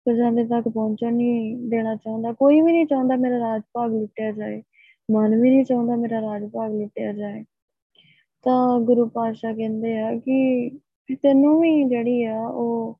ਖਜ਼ਾਨੇ 0.06 0.44
ਤੱਕ 0.44 0.68
ਪਹੁੰਚਣ 0.68 1.14
ਨਹੀਂ 1.14 1.56
ਦੇਣਾ 1.68 1.94
ਚਾਹੁੰਦਾ। 1.96 2.32
ਕੋਈ 2.32 2.60
ਵੀ 2.60 2.72
ਨਹੀਂ 2.72 2.86
ਚਾਹੁੰਦਾ 2.86 3.16
ਮੇਰਾ 3.16 3.38
ਰਾਜ 3.38 3.62
ਭਾਗ 3.74 3.92
ਲੁੱਟਿਆ 3.92 4.32
ਜਾਏ। 4.32 4.62
ਮਨ 5.12 5.40
ਵੀ 5.40 5.50
ਨਹੀਂ 5.50 5.64
ਚਾਹੁੰਦਾ 5.64 5.96
ਮੇਰਾ 5.96 6.20
ਰਾਜ 6.20 6.50
ਭਾਗ 6.50 6.72
ਲੁੱਟਿਆ 6.72 7.12
ਜਾਏ। 7.12 7.44
ਤਾਂ 8.42 8.80
ਗੁਰੂ 8.80 9.08
ਪਾਤਸ਼ਾਹ 9.08 9.54
ਕਹਿੰਦੇ 9.54 9.98
ਆ 9.98 10.14
ਕਿ 10.18 10.70
ਤੈਨੂੰ 11.22 11.60
ਵੀ 11.60 11.84
ਜਿਹੜੀ 11.84 12.24
ਆ 12.24 12.48
ਉਹ 12.48 12.98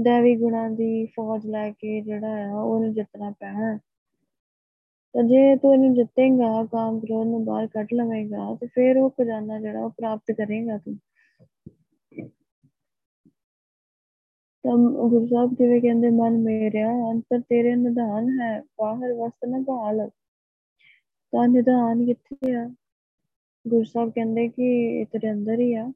ਦੇਵੀ 0.00 0.36
ਗੁਣਾਂ 0.36 0.70
ਦੀ 0.70 1.06
ਫੌਜ 1.06 1.46
ਲੈ 1.46 1.70
ਕੇ 1.70 2.00
ਜਿਹੜਾ 2.00 2.50
ਆ 2.50 2.62
ਉਹਨੂੰ 2.62 2.92
ਜਿੱਤਣਾ 2.94 3.30
ਪੈਣਾ। 3.30 3.78
ਤਾਂ 5.16 5.24
ਜੇ 5.24 5.56
ਤੂੰ 5.56 5.74
ਇਹਨੂੰ 5.74 5.94
ਜਿੱਤੇਗਾ 5.94 6.64
ਕਾਮ 6.64 7.00
ਕ੍ਰੋਧ 7.00 7.26
ਨੂੰ 7.26 7.44
ਬਾਹਰ 7.44 7.66
ਕੱਢ 7.66 7.86
ਲਵੇਂਗਾ 7.94 8.54
ਤੇ 8.54 8.66
ਫਿਰ 8.66 8.98
ਉਹ 8.98 9.10
ਖਜ਼ਾਨਾ 9.10 9.60
ਜਿਹੜਾ 9.60 9.84
ਉਹ 9.84 9.90
ਪ੍ਰਾਪਤ 9.90 10.32
ਕਰੇਗਾ 10.32 10.78
ਤੂੰ। 10.78 10.96
ਤਾਂ 14.64 14.76
ਗੁਰੂ 15.08 15.26
ਸਾਹਿਬ 15.26 15.54
ਜਿਵੇਂ 15.54 15.80
ਕਹਿੰਦੇ, 15.80 16.10
ਮਨ 16.10 16.38
ਮੇਰਿਆ, 16.38 16.88
ਅੰਤਰ 17.10 17.40
ਤੇਰੇ 17.40 17.76
ਨਿਧਾਨ 17.76 18.40
ਹੈ, 18.40 18.60
ਬਾਹਰ 18.60 19.12
ਵਸਤ 19.12 19.44
ਨਾ 19.48 19.58
ਭਾਲ। 19.58 20.10
ਤਾਂ 21.32 21.48
ਨਿਧਾਨ 21.48 22.06
ਕਿੱਥੇ 22.06 22.54
ਆ? 22.54 22.70
ਗੁਰੂ 23.68 23.84
ਸਾਹਿਬ 23.84 24.10
ਕਹਿੰਦੇ 24.10 24.48
ਕਿ 24.48 25.00
ਇਹ 25.00 25.06
ਤੇਰੇ 25.06 25.32
ਅੰਦਰ 25.32 25.60
ਹੀ 25.60 25.74
ਆ। 25.74 25.92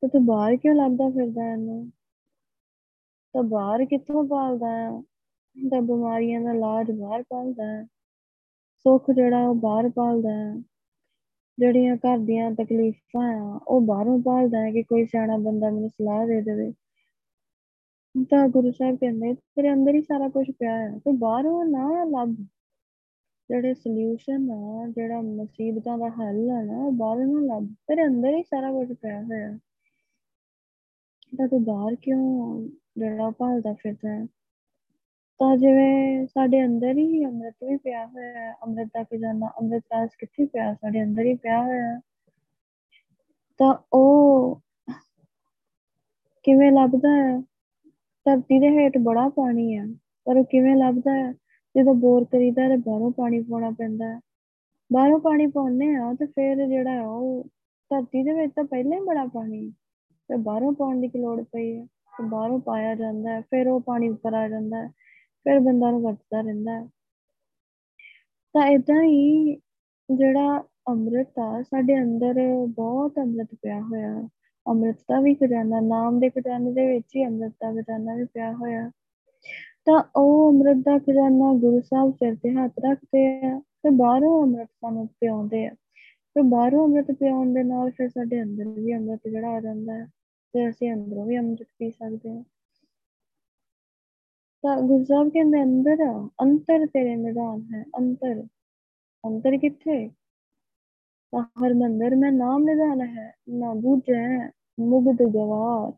ਤੇ 0.00 0.08
ਤੂੰ 0.08 0.26
ਬਾਹਰ 0.26 0.56
ਕਿਉਂ 0.56 0.74
ਲੱਭਦਾ 0.74 1.10
ਫਿਰਦਾ 1.10 1.52
ਇਹਨੂੰ? 1.52 1.90
ਤਾਂ 3.32 3.42
ਬਾਹਰ 3.42 3.84
ਕਿੱਥੋਂ 3.84 4.28
ਪਾਲਦਾ 4.28 4.66
ਆ 4.66 5.02
ਤਾਂ 5.70 5.82
ਬਿਮਾਰੀਆਂ 5.82 6.40
ਦਾ 6.40 6.50
ਇਲਾਜ 6.50 6.90
ਬਾਹਰ 6.90 7.22
ਪਾਲਦਾ 7.22 7.64
ਹੈ। 7.64 7.84
ਸੁੱਖ 8.78 9.10
ਜਿਹੜਾ 9.10 9.48
ਉਹ 9.48 9.54
ਬਾਹਰ 9.54 9.90
ਪਾਲਦਾ 9.90 10.30
ਹੈ। 10.30 10.62
ਜਿਹੜੀਆਂ 11.58 11.96
ਘਰ 11.96 12.18
ਦੀਆਂ 12.18 12.50
ਤਕਲੀਫਾਂ 12.50 13.40
ਆ, 13.40 13.60
ਉਹ 13.68 13.80
ਬਾਹਰੋਂ 13.80 14.22
ਪਾਲਦਾ 14.22 14.60
ਹੈ 14.60 14.70
ਕਿ 14.72 14.82
ਕੋਈ 14.82 15.06
ਸਿਆਣਾ 15.06 15.36
ਬੰਦਾ 15.36 15.70
ਮੈਨੂੰ 15.70 15.88
ਸਲਾਹ 15.88 16.26
ਦੇ 16.26 16.40
ਦੇਵੇ। 16.40 16.72
ਤਾਂ 18.24 18.48
ਗੁਰੂ 18.48 18.70
ਸਾਹਿਬ 18.70 18.96
ਕਹਿੰਦੇ, 18.96 19.34
ਤੇਰੇ 19.34 19.72
ਅੰਦਰ 19.72 19.94
ਹੀ 19.94 20.02
ਸਾਰਾ 20.02 20.28
ਕੁਝ 20.28 20.50
ਪਿਆ 20.50 20.78
ਹੈ, 20.78 20.98
ਤੂੰ 20.98 21.18
ਬਾਹਰੋਂ 21.18 21.64
ਨਾ 21.64 22.04
ਲੱਭ। 22.04 22.34
ਜਿਹੜੇ 23.50 23.74
ਸੋਲੂਸ਼ਨ 23.74 24.50
ਆ, 24.50 24.86
ਜਿਹੜਾ 24.88 25.20
ਮੁਸੀਬਤਾਂ 25.20 25.98
ਦਾ 25.98 26.08
ਹੱਲ 26.08 26.50
ਆ 26.50 26.62
ਨਾ, 26.62 26.84
ਉਹ 26.84 26.92
ਬਾਹਰੋਂ 26.92 27.26
ਨਾ 27.26 27.54
ਲੱਭ। 27.54 27.66
ਤੇਰੇ 27.66 28.06
ਅੰਦਰ 28.06 28.34
ਹੀ 28.34 28.42
ਸਾਰਾ 28.42 28.72
ਕੁਝ 28.72 28.92
ਪਿਆ 28.92 29.22
ਹੋਇਆ। 29.22 29.58
ਤਾਂ 31.38 31.48
ਤੂੰ 31.48 31.64
ਬਾਹਰ 31.64 31.94
ਕਿਉਂ 31.94 32.68
ਜਿਹੜਾ 32.98 33.30
ਭਾਲਦਾ 33.30 33.72
ਫਿਰਦਾ 33.72 34.14
ਹੈ? 34.14 34.26
ਤਾਂ 35.40 35.56
ਜਿਵੇਂ 35.56 36.26
ਸਾਡੇ 36.26 36.64
ਅੰਦਰ 36.64 36.96
ਹੀ 36.98 37.24
ਅੰਮ੍ਰਿਤ 37.24 37.54
ਵੀ 37.64 37.76
ਪਿਆ 37.76 38.06
ਹੋਇਆ 38.06 38.32
ਹੈ, 38.32 38.52
ਅੰਮ੍ਰਿਤ 38.52 38.88
ਦਾ 38.88 39.02
ਖਜ਼ਾਨਾ, 39.02 39.46
ਅੰਮ੍ਰਿਤ 39.46 39.82
ਰਾਸ 39.92 40.10
ਕਿੱਥੇ 40.18 40.46
ਪਿਆ? 40.46 40.74
ਸਾਡੇ 40.74 41.02
ਅੰਦਰ 41.02 41.22
ਹੀ 41.22 41.34
ਪਿਆ 41.34 41.62
ਹੋਇਆ 41.62 41.82
ਹੈ। 41.82 42.00
ਤਾਂ 43.58 43.74
ਉਹ 43.92 44.60
ਕਿਵੇਂ 46.44 46.72
ਲੱਭਦਾ 46.72 47.08
ਹੈ? 47.08 47.40
ਧਰਤੀ 48.26 48.58
ਦੇ 48.58 48.68
ਹੇਠ 48.68 48.98
ਬੜਾ 48.98 49.28
ਪਾਣੀ 49.28 49.78
ਹੈ, 49.78 49.86
ਪਰ 50.24 50.36
ਉਹ 50.36 50.44
ਕਿਵੇਂ 50.44 50.76
ਲੱਭਦਾ 50.76 51.12
ਹੈ? 51.12 51.32
ਜਦੋਂ 51.74 51.94
ਬੋਰ 51.94 52.24
ਕਰੀਦਾ 52.24 52.68
ਤੇ 52.68 52.76
ਬਾਹਰੋਂ 52.76 53.10
ਪਾਣੀ 53.10 53.42
ਪਾਉਣਾ 53.42 53.70
ਪੈਂਦਾ 53.70 54.06
ਹੈ। 54.06 54.20
ਬਾਹਰੋਂ 54.92 55.18
ਪਾਣੀ 55.20 55.46
ਪਾਉਂਦੇ 55.46 55.94
ਆ 55.94 56.14
ਤੇ 56.14 56.26
ਫਿਰ 56.26 56.66
ਜਿਹੜਾ 56.66 57.02
ਉਹ 57.02 57.44
ਧਰਤੀ 57.90 58.22
ਦੇ 58.22 58.32
ਵਿੱਚ 58.32 58.52
ਤਾਂ 58.56 58.64
ਪਹਿਲਾਂ 58.64 58.98
ਹੀ 58.98 59.04
ਬੜਾ 59.04 59.24
ਪਾਣੀ 59.26 59.70
ਤੇ 60.28 60.36
ਬਾਹਰੋਂ 60.36 60.72
ਪਾਉਣ 60.72 61.00
ਦੀ 61.00 61.10
ਲੋੜ 61.16 61.42
ਪਈ 61.42 61.76
ਹੈ? 61.76 61.86
ਤੇ 62.18 62.24
ਬਾਹਰੋਂ 62.24 62.60
ਪਾਇਆ 62.60 62.94
ਜਾਂਦਾ 62.94 63.30
ਹੈ, 63.30 63.40
ਫਿਰ 63.40 63.68
ਉਹ 63.68 63.80
ਪਾਣੀ 63.80 64.08
ਉੱਪਰ 64.08 64.34
ਆ 64.34 64.48
ਜਾਂਦਾ 64.48 64.76
ਹੈ। 64.76 65.05
ਫਿਰ 65.46 65.58
ਬੰਦਾ 65.60 65.90
ਨੂੰ 65.90 66.02
ਵਰਤਦਾ 66.02 66.40
ਰਹਿੰਦਾ 66.40 66.72
ਹੈ। 66.72 66.88
ਤਾਂ 68.54 68.66
ਇਦਾਂ 68.66 69.02
ਹੀ 69.02 69.54
ਜਿਹੜਾ 70.08 70.58
ਅੰਮ੍ਰਿਤ 70.88 71.38
ਆ, 71.38 71.62
ਸਾਡੇ 71.62 72.02
ਅੰਦਰ 72.02 72.34
ਬਹੁਤ 72.68 73.18
ਅੰਮ੍ਰਿਤ 73.18 73.54
ਪਿਆ 73.62 73.80
ਹੋਇਆ। 73.80 74.28
ਅੰਮ੍ਰਿਤ 74.66 74.96
ਦਾ 75.10 75.20
ਵੀ 75.20 75.34
ਖਜ਼ਾਨਾ, 75.34 75.80
ਨਾਮ 75.80 76.20
ਦੇ 76.20 76.30
ਖਜ਼ਾਨੇ 76.30 76.72
ਦੇ 76.72 76.86
ਵਿੱਚ 76.86 77.16
ਹੀ 77.16 77.26
ਅੰਮ੍ਰਿਤ 77.26 77.52
ਦਾ 77.62 77.72
ਖਜ਼ਾਨਾ 77.72 78.14
ਵੀ 78.14 78.24
ਪਿਆ 78.24 78.52
ਹੋਇਆ। 78.52 78.90
ਤਾਂ 79.86 80.02
ਉਹ 80.16 80.50
ਅੰਮ੍ਰਿਤ 80.50 80.76
ਦਾ 80.76 80.98
ਖਜ਼ਾਨਾ 80.98 81.52
ਗੁਰੂ 81.60 81.80
ਸਾਹਿਬ 81.80 82.12
ਸਿਰ 82.12 82.34
ਤੇ 82.36 82.50
ਹੱਥ 82.50 82.72
ਰੱਖਦੇ 82.84 83.26
ਆ 83.46 83.58
ਤੇ 83.82 83.90
ਬਾਹਰੋਂ 83.90 84.42
ਅੰਮ੍ਰਿਤ 84.42 84.68
ਸਾਨੂੰ 84.68 85.06
ਪਿਆਉਂਦੇ 85.20 85.66
ਆ। 85.66 85.70
ਤੇ 86.36 86.42
ਬਾਹਰੋਂ 86.42 86.84
ਅੰਮ੍ਰਿਤ 86.86 87.12
ਪਿਆਉਣ 87.12 87.52
ਦੇ 87.54 87.62
ਨਾਲ 87.62 87.90
ਫਿਰ 87.90 88.08
ਸਾਡੇ 88.08 88.42
ਅੰਦਰ 88.42 88.68
ਵੀ 88.68 88.94
ਅੰਮ੍ਰਿਤ 88.96 89.28
ਜਿਹੜਾ 89.28 89.56
ਆ 89.56 89.60
ਜਾਂਦਾ 89.60 89.94
ਹੈ 89.94 90.06
ਤੇ 90.54 90.68
ਅਸੀਂ 90.68 90.92
ਅੰਦਰੋਂ 90.92 91.26
ਵੀ 91.26 91.38
ਅੰਮ੍ਰਿਤ 91.38 91.68
ਪੀ 91.78 91.90
ਸਕਦੇ 91.90 92.30
ਹਾਂ। 92.30 92.44
ਤਾਂ 94.66 94.76
ਗੁਰੂ 94.76 95.04
ਸਾਹਿਬ 95.04 95.28
ਕਹਿੰਦੇ 95.28 95.62
ਅੰਦਰ 95.62 96.00
ਆ, 96.00 96.28
ਅੰਤਰ 96.42 96.86
ਤੇਰੇ 96.86 97.16
ਨਿਦਾਨ 97.16 97.74
ਹੈ, 97.74 97.84
ਅੰਤਰ। 97.98 98.46
ਅੰਤਰ 99.24 99.56
ਕਿੱਥੇ? 99.58 100.08
ਤਾਂ 101.32 101.42
ਹਰ 101.42 101.74
ਮੰਦਰ 101.74 102.16
ਮੈਂ 102.16 102.32
ਨਾਮ 102.32 102.62
ਨਿਦਾਨ 102.62 103.00
ਹੈ, 103.00 103.34
ਨਾ 103.48 103.74
ਬੂਝੈ, 103.74 104.50
ਮੁਗਧ 104.80 105.22
ਗਵਾਰ 105.22 105.92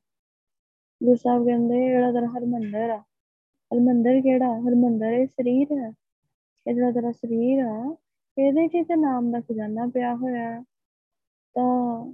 ਗੁਰੂ 1.04 1.14
ਸਾਹਿਬ 1.14 1.44
ਕਹਿੰਦੇ 1.44 1.88
ਜਿਹੜਾ 1.88 2.12
ਤੇਰਾ 2.12 2.26
ਹਰ 2.26 2.44
ਮੰਦਰ 2.44 2.90
ਆ 2.90 2.98
ਹਰ 3.70 3.80
ਮੰਦਰ 3.80 4.20
ਕਿਹੜਾ? 4.20 4.60
ਹਰ 4.60 4.74
ਮੰਦਰ 4.74 5.06
ਇਹ 5.06 5.26
ਸਰੀਰ 5.26 5.72
ਹੈ। 5.72 5.92
ਇਹ 6.66 6.74
ਜਿਹੜਾ 6.74 6.90
ਤੇਰਾ 6.90 7.12
ਸਰੀਰ 7.12 7.62
ਆ, 7.62 7.96
ਇਹਦੇ 8.38 8.68
'ਚ 8.68 8.88
ਤੇ 8.88 8.96
ਨਾਮ 8.96 9.30
ਦਾ 9.32 9.40
ਖਜ਼ਾਨਾ 9.40 9.86
ਪਿਆ 9.86 10.14
ਹੋਇਆ। 10.16 10.62
ਤਾਂ 11.54 12.12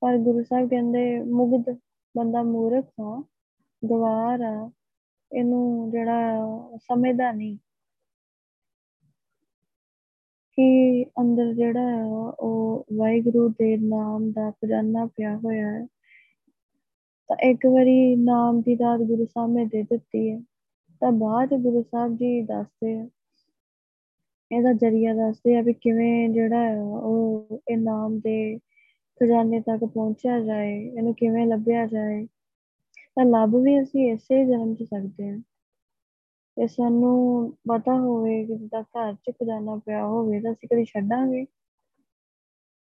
ਪਰ 0.00 0.18
ਗੁਰੂ 0.18 0.42
ਸਾਹਿਬ 0.42 0.70
ਕਹਿੰਦੇ 0.70 1.22
ਮੁਗਧ 1.22 1.78
ਬੰਦਾ 2.16 2.42
ਮੂਰਖ 2.42 2.86
ਆ, 3.00 3.24
ਗਵਾਰ 3.90 4.40
ਆ। 4.40 4.70
ਇਹਨੂੰ 5.32 5.90
ਜਿਹੜਾ 5.90 6.78
ਸਮਝਦਾ 6.78 7.32
ਨਹੀਂ। 7.32 7.56
ਕਿ 10.58 11.04
ਅੰਦਰ 11.20 11.52
ਜਿਹੜਾ 11.54 11.88
ਹੈ 11.88 12.04
ਉਹ 12.04 12.86
ਵਾਹਿਗੁਰੂ 12.96 13.48
ਦੇ 13.48 13.76
ਨਾਮ 13.76 14.30
ਦਾ 14.32 14.50
ਖਜ਼ਾਨਾ 14.50 15.04
ਪਿਆ 15.06 15.36
ਹੋਇਆ 15.36 15.70
ਹੈ। 15.70 15.86
ਤਾਂ 17.30 17.36
ਇੱਕ 17.50 17.66
ਵਾਰੀ 17.66 18.16
ਨਾਮ 18.16 18.60
ਦੀ 18.62 18.74
ਦਾਤ 18.76 19.00
ਗੁਰੂ 19.00 19.24
ਸਾਹਿਬ 19.24 19.50
ਨੇ 19.50 19.64
ਦੇ 19.66 19.82
ਦਿੱਤੀ 19.82 20.30
ਹੈ, 20.30 20.40
ਤਾਂ 21.02 21.12
ਬਾਅਦ 21.12 21.54
ਗੁਰੂ 21.62 21.82
ਸਾਹਿਬ 21.82 22.16
ਜੀ 22.16 22.40
ਦੱਸਦੇ 22.42 22.94
ਆ। 22.98 23.08
ਇਹਦਾ 24.50 24.72
ਜਰੀਆ 24.72 25.14
ਦੱਸਦੇ 25.14 25.56
ਆ 25.56 25.62
ਵੀ 25.62 25.72
ਕਿਵੇਂ 25.72 26.28
ਜਿਹੜਾ 26.28 26.62
ਹੈ 26.64 26.80
ਉਹ 26.82 27.60
ਇਹ 27.70 27.76
ਨਾਮ 27.78 28.18
ਦੇ 28.20 28.58
ਖਜ਼ਾਨੇ 29.20 29.60
ਤੱਕ 29.60 29.84
ਪਹੁੰਚਿਆ 29.84 30.40
ਜਾਏ, 30.40 30.76
ਇਹਨੂੰ 30.86 31.14
ਕਿਵੇਂ 31.14 31.46
ਲੱਭਿਆ 31.46 31.86
ਜਾਏ। 31.86 32.26
ਤਾਂ 33.16 33.24
ਲੱਭ 33.24 33.54
ਵੀ 33.56 33.80
ਅਸੀਂ 33.82 34.10
ਇਸੇ 34.12 34.44
ਜਨਮ 34.44 34.74
'ਚ 34.74 34.82
ਸਕਦੇ 34.82 35.30
ਹਾਂ। 35.30 35.38
ਤੇ 36.56 36.66
ਸਾਨੂੰ 36.66 37.50
ਪਤਾ 37.68 37.94
ਹੋਵੇ 38.00 38.44
ਕਿ 38.46 38.56
ਜਿੱਦਾਂ 38.56 38.82
ਘਰ 38.82 39.14
'ਚ 39.14 39.30
ਖਜ਼ਾਨਾ 39.30 39.76
ਪਿਆ 39.76 40.04
ਹੋਵੇ 40.06 40.40
ਤਾਂ 40.40 40.52
ਅਸੀਂ 40.52 40.68
ਕਦੀ 40.68 40.84
ਛੱਡਾਂਗੇ। 40.84 41.46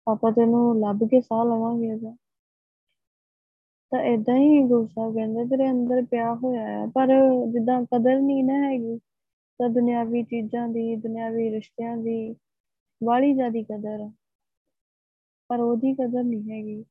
ਆਪਾਂ 0.08 0.32
ਤੈਨੂੰ 0.32 0.80
ਲੱਭ 0.80 1.04
ਕੇ 1.04 1.22
ਸਾਹ 1.22 1.46
ਲਵਾਂਗੇ 1.46 1.88
ਇਹਦਾ 1.88 2.16
ਤਾਂ 3.92 4.02
ਇਦਾਂ 4.04 4.36
ਹੀ 4.38 4.62
ਗੁਰੂ 4.68 4.86
ਸਾਹਿਬ 4.88 5.14
ਕਹਿੰਦੇ 5.14 5.46
ਤੇਰੇ 5.46 5.70
ਅੰਦਰ 5.72 6.02
ਪਿਆ 6.06 6.34
ਹੋਇਆ 6.36 6.62
ਹੈ, 6.62 6.86
ਪਰ 6.88 7.08
ਜਿੱਦਾਂ 7.54 7.82
ਕਦਰ 7.84 8.20
ਨਹੀਂ 8.20 8.44
ਨਾ 8.44 8.54
ਹੈਗੀ, 8.66 8.98
ਤਾਂ 9.60 9.70
ਦੁਨਿਆਵੀ 9.70 10.24
ਚੀਜ਼ਾਂ 10.24 10.68
ਦੀ, 10.68 10.96
ਦੁਨਿਆਵੀ 10.96 11.50
ਰਿਸ਼ਤਿਆਂ 11.52 11.96
ਦੀ 11.98 12.36
ਵਾਲੀ 13.02 13.34
ਜ਼ਿਆਦੀ 13.34 13.64
ਕਦਰ 13.64 14.10
ਪਰ 15.50 15.60
ਉਹਦੀ 15.60 15.94
ਕਦਰ 15.94 16.24
ਨਹੀਂ 16.24 16.52
ਹੈਗੀ। 16.52 16.84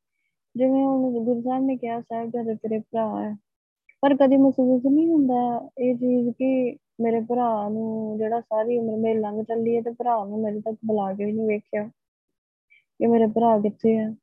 ਜਿਵੇਂ 0.54 0.84
ਹੁਣ 0.84 1.24
ਗੁਰੂ 1.24 1.40
ਸਾਹਿਬ 1.42 1.64
ਨੇ 1.64 1.76
ਕਿਹਾ, 1.76 2.00
ਸਾਹਿਬ 2.00 2.30
ਜਦ 2.30 2.56
ਤੇਰੇ 2.56 2.78
ਭਰਾ 2.78 3.06
ਹੈ 3.22 3.36
ਪਰ 4.02 4.14
ਕਦੀ 4.16 4.36
ਮਹਿਸੂਸ 4.36 4.82
ਨਹੀਂ 4.86 5.08
ਹੁੰਦਾ 5.10 5.70
ਇਹ 5.78 5.94
ਚੀਜ਼ 5.96 6.30
ਕਿ 6.30 6.76
ਮੇਰੇ 7.00 7.20
ਭਰਾ 7.20 7.68
ਨੂੰ 7.68 8.18
ਜਿਹੜਾ 8.18 8.40
ਸਾਰੀ 8.40 8.78
ਉਮਰ 8.78 8.96
ਮੇਰੇ 8.96 9.18
ਲੰਘ 9.20 9.42
ਚੱਲੀ 9.42 9.76
ਹੈ 9.76 9.82
ਤੇ 9.82 9.90
ਭਰਾ 9.90 10.24
ਨੂੰ 10.24 10.40
ਮੇਰੇ 10.42 10.60
ਤੱਕ 10.60 10.76
ਬੁਲਾ 10.86 11.12
ਕੇ 11.14 11.24
ਵੀ 11.24 11.32
ਨਹੀਂ 11.32 11.46
ਵੇਖਿਆ 11.48 11.84
ਕਿ 13.00 13.06
ਮੇਰੇ 13.06 13.26
ਭਰਾ 13.26 13.58
ਕਿੱਥੇ 13.60 13.96
ਆ। 13.98 14.14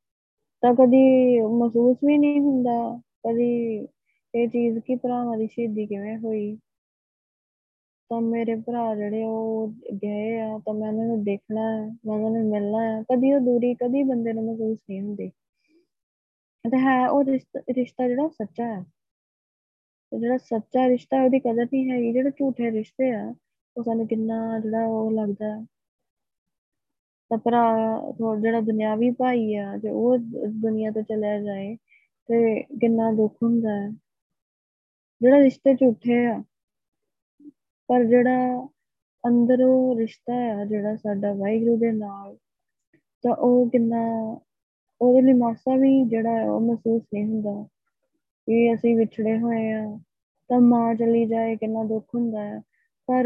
ਤਾਂ 0.63 0.74
ਕਦੀ 0.75 1.01
ਮਹਿਸੂਸ 1.41 1.98
ਵੀ 2.03 2.17
ਨਹੀਂ 2.17 2.41
ਹੁੰਦਾ, 2.41 3.00
ਕਦੀ 3.27 3.50
ਇਹ 4.34 4.48
ਚੀਜ਼ 4.50 4.79
ਕਿ 4.79 4.96
ਭਰਾਵਾਂ 4.96 5.38
ਦੀ 5.38 5.48
ਸ਼ਹੀਦੀ 5.48 5.86
ਕਿਵੇਂ 5.86 6.17
ਹੋਈ। 6.17 6.58
ਤਾਂ 8.10 8.22
ਮੇਰੇ 8.22 8.55
ਭਰਾ 8.55 8.96
ਜਿਹੜੇ 8.96 9.24
ਉਹ 9.24 9.67
ਗਏ 10.03 10.39
ਆ, 10.39 10.60
ਤਾਂ 10.65 10.74
ਮੈਂ 10.74 10.89
ਉਹਨਾਂ 10.89 11.05
ਨੂੰ 11.08 11.24
ਦੇਖਣਾ 11.24 11.62
ਹੈ 11.62 11.86
ਮੈਂ 12.05 12.15
ਉਹਨਾਂ 12.15 12.32
ਨੂੰ 12.32 12.50
ਮਿਲਣਾ 12.51 12.84
ਹੈ 12.84 13.01
ਕਦੀ 13.03 13.34
ਉਹ 13.34 13.39
ਦੂਰੀ 13.39 13.74
ਕਦੀ 13.74 14.03
ਬੰਦੇ 14.03 14.34
ਨੂੰ 14.34 14.46
ਮਹਿਸੂਸ 14.46 14.77
ਨਹੀਂ 14.89 15.01
ਹੁੰਦੀ। 15.01 15.32
ਤੇ 16.70 16.78
ਹੈ 16.78 16.98
ਉਹ 17.10 17.24
ਰਿਸ਼ਤਾ 17.24 18.08
ਜਿਹੜਾ 18.08 18.28
ਸੱਚਾ 18.28 18.66
ਹੈ 18.66 18.82
ਤੇ 20.12 20.20
ਜਿਹੜਾ 20.20 20.38
ਸੱਚਾ 20.38 20.88
ਰਿਸ਼ਤਾ 20.88 21.24
ਉਹਦੀ 21.24 21.40
ਕਦਰ 21.40 21.66
ਨਹੀਂ 21.66 21.92
ਹੈਗੀ 21.92 22.12
ਜਿਹੜੇ 22.14 22.32
ਝੂਠੇ 22.32 22.72
ਰਿਸ਼ਤੇ 22.72 23.12
ਆ 23.12 23.34
ਉਹ 23.76 23.84
ਸਾਨੂੰ 23.84 24.08
ਕਿੰਨਾ 24.08 24.60
ਜਿਹੜਾ 24.60 24.86
ਉਹ 24.86 25.12
ਲੱਗਦਾ 25.12 25.66
ਤਾਂ 27.32 27.38
ਭਰਾ 27.38 27.62
ਜਿਹੜਾ 28.42 28.62
ਦੁਨਿਆਵੀ 28.62 29.12
ਭਾਈ 29.12 29.56
ਆ 29.56 29.78
ਜੇ 29.78 29.90
ਉਹ 29.90 30.18
ਦੁਨੀਆ 30.62 30.92
ਤੋਂ 30.92 31.02
ਚਲਿਆ 31.02 31.40
ਜਾਏ 31.42 31.76
ਤੇ 32.30 32.62
ਕਿੰਨਾ 32.80 33.12
ਦੁੱਖ 33.12 33.44
ਹੁੰਦਾ 33.44 33.70
ਹੈ 33.70 33.90
ਜਿਹੜਾ 35.22 35.38
ਰਿਸ਼ਤੇ 35.38 35.74
ਝੂਠੇ 35.76 36.26
ਆ 36.26 36.42
ਪਰ 37.90 38.04
ਜਿਹੜਾ 38.04 38.68
ਅੰਦਰੋਂ 39.24 39.96
ਰਿਸ਼ਤਾ 39.98 40.34
ਆ 40.54 40.66
ਜਿਹੜਾ 40.66 40.96
ਸਾਡਾ 40.96 41.34
ਵਾਹਿਗੁਰੂ 41.34 41.78
ਦੇ 41.78 41.92
ਨਾਲ 41.92 42.36
ਤਾਂ 43.24 43.36
ਉਹ 43.36 43.70
ਕਿੰਨਾ 43.70 44.02
ਉਹਦੇ 45.02 45.22
ਲਈ 45.22 45.34
ਮਾਸਾ 45.34 45.75
ਵੀ 45.75 46.04
ਜਿਹੜਾ 46.06 46.52
ਉਹ 46.52 46.60
ਮਹਿਸੂਸ 46.62 47.02
ਨਹੀਂ 47.14 47.25
ਹੁੰਦਾ 47.25 47.54
ਕਿ 48.48 48.74
ਅਸੀਂ 48.74 48.96
ਵਿਛੜੇ 48.98 49.38
ਹੋਏ 49.40 49.72
ਆ 49.72 50.00
ਤਾਂ 50.50 50.60
ਮਾਂ 50.62 50.94
ਚਲੀ 50.96 51.25
ਜਾਏ, 51.25 51.56
ਕਿੰਨਾ 51.56 51.84
ਦੁੱਖ 51.84 52.16
ਹੁੰਦਾ 52.16 52.42
ਹੈ। 52.44 52.62
ਪਰ 53.10 53.25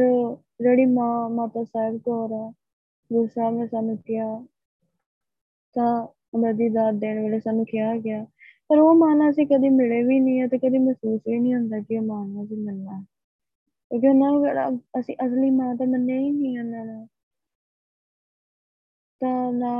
ਜਿਹੜੀ 0.61 0.85
ਮਾਂ, 0.85 1.29
ਮਾਤਾ 1.29 1.63
ਸਾਹਿਬ 1.63 1.97
ਕੌਰ 1.97 2.31
ਆ 2.33 2.51
ਗੁਰੂ 3.11 3.27
ਸਾਹਿਬ 3.27 3.57
ਨੇ 3.57 3.67
ਸਾਨੂੰ 3.67 3.97
ਕਿਹਾ, 3.97 4.45
ਤਾਂ 5.75 6.07
ਉਹਨਾਂ 6.33 6.53
ਦੀ 6.53 6.69
ਦਾਤ 6.69 6.95
ਦੇਣ 6.95 7.21
ਵੇਲੇ 7.23 7.39
ਸਾਨੂੰ 7.39 7.65
ਕਿਹਾ 7.65 7.95
ਗਿਆ। 7.97 8.25
ਪਰ 8.69 8.79
ਉਹ 8.79 8.95
ਮਾਂ 8.95 9.15
ਨਾਲ 9.15 9.29
ਅਸੀਂ 9.29 9.45
ਕਦੀ 9.47 9.69
ਮਿਲੇ 9.69 10.01
ਵੀ 10.03 10.19
ਨਹੀਂ 10.19 10.41
ਹੈ 10.41 10.47
ਤੇ 10.47 10.57
ਕਦੀ 10.57 10.77
ਮਹਿਸੂਸ 10.77 11.21
ਵੀ 11.27 11.39
ਨਹੀਂ 11.39 11.53
ਹੁੰਦਾ 11.55 11.79
ਕਿ 11.79 11.97
ਉਹ 11.97 12.03
ਮਾਂ 12.05 12.25
ਨਾਲ 12.25 12.45
ਅਸੀਂ 12.45 12.57
ਮਿਲਣਾ 12.57 13.03
ਕਿਉਂਕਿ 13.91 14.07
ਉਹਨਾਂ 14.07 14.31
ਨੂੰ 14.31 14.79
ਅਸੀਂ 14.99 15.15
ਅਸਲੀ 15.25 15.49
ਮਾਂ 15.49 15.75
ਤਾਂ 15.75 15.87
ਮੰਨਿਆ 15.87 16.19
ਹੀ 16.19 16.31
ਨਹੀਂ 16.31 16.59
ਉਹਨਾਂ 16.59 16.85
ਨੂੰ। 16.85 17.07
ਤਾਂ 19.21 19.51
ਨਾ 19.53 19.71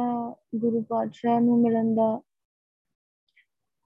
ਗੁਰੂ 0.55 0.81
ਪਾਤਸ਼ਾਹ 0.81 1.39
ਨੂੰ 1.41 1.59
ਮਿਲਣ 1.61 1.95
ਦਾ, 1.95 2.21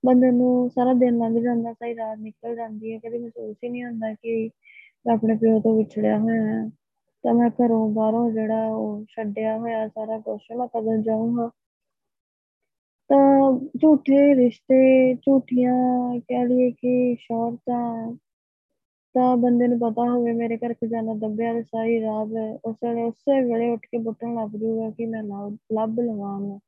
ਬੰਦੇ 0.03 0.31
ਨੂੰ 0.31 0.69
ਸਾਰਾ 0.69 0.93
ਦਿਨ 0.93 1.17
ਲੰਘ 1.17 1.39
ਜਾਂਦਾ, 1.43 1.74
ਸਾਰੀ 1.74 1.95
ਰਾਤ 1.95 2.17
ਨਿਕਲ 2.17 2.55
ਜਾਂਦੀ 2.55 2.93
ਹੈ, 2.93 3.00
ਕਦੇ 3.00 3.19
ਮਹਿਸੂਸ 3.19 3.55
ਹੀ 3.63 3.69
ਨਹੀਂ 3.69 3.83
ਹੁੰਦਾ 3.86 4.13
ਕਿ 4.13 4.50
ਮੈਂ 5.05 5.13
ਆਪਣੇ 5.15 5.36
ਪਿਓ 5.36 5.60
ਤੋਂ 5.60 5.75
ਵਿਛੜਿਆ 5.77 6.17
ਹੋਇਆ 6.19 6.41
ਹਾਂ। 6.43 6.69
ਤਾਂ 7.24 7.33
ਮੈਂ 7.33 7.50
ਘਰੋਂ 7.50 7.89
ਬਾਹਰੋਂ 7.89 8.31
ਜਿਹੜਾ 8.31 8.65
ਉਹ 8.67 9.05
ਛੱਡਿਆ 9.10 9.57
ਹੋਇਆ 9.57 9.88
ਸਾਰਾ 9.88 10.19
ਕੁਛ 10.19 10.51
ਮੈਂ 10.57 10.67
ਕਦੋਂ 10.67 10.98
ਜਾਊਂਗਾ? 10.98 11.50
ਤਾਂ 13.10 13.60
ਝੂਠੇ 13.81 14.36
ਰਿਸ਼ਤੇ, 14.36 15.13
ਝੂਠੀਆਂ 15.15 15.74
ਕਹਿ 16.19 16.45
ਲਈਏ 16.45 16.72
ਕਿ 16.72 17.15
ਸ਼ੌਹਰਤਾਂ 17.19 18.13
ਤਾਂ 19.15 19.38
ਬੰਦੇ 19.38 19.67
ਨੂੰ 19.67 19.79
ਪਤਾ 19.79 20.01
ਹੋਵੇ 20.12 20.32
ਮੇਰੇ 20.34 20.58
ਘਰ 20.58 20.74
ਖਜ਼ਾਨਾ 20.74 21.13
ਦੱਬਿਆ 21.13 21.53
ਤੇ 21.53 21.63
ਸਾਰੀ 21.63 22.01
ਰਾਤ 22.01 22.27
ਉਸ 22.65 22.75
ਵੇਲੇ, 22.84 23.03
ਉਸੇ 23.03 23.41
ਵੇਲੇ 23.41 23.70
ਉੱਠ 23.70 23.86
ਕੇ 23.86 23.98
ਬੁੱਟਣ 23.98 24.36
ਲੱਗ 24.36 24.50
ਜੂਗਾ 24.50 24.89
ਕਿ 24.89 25.05
ਮੈਂ 25.05 25.24
ਲੱਭ 25.24 25.58
ਲੱਭ 25.74 26.00
ਲਵਾਂ 26.00 26.36
ਉਹਨੂੰ, 26.36 26.60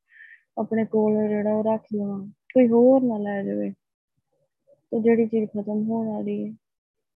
ਆਪਣੇ 0.58 0.84
ਕੋਲ 0.84 1.28
ਜਿਹੜਾ 1.28 1.54
ਉਹ 1.54 1.64
ਰੱਖ 1.64 1.82
ਲਵਾਂ, 1.96 2.26
ਕੋਈ 2.54 2.68
ਹੋਰ 2.68 3.02
ਨਾ 3.02 3.18
ਲੈ 3.18 3.42
ਜਾਵੇ। 3.42 3.72
ਤੇ 4.92 5.00
ਜਿਹੜੀ 5.00 5.26
ਚੀਜ਼ 5.26 5.50
ਖਤਮ 5.50 5.82
ਹੋਣ 5.90 6.08
ਵਾਲੀ 6.08 6.48
ਹੈ। 6.48 6.52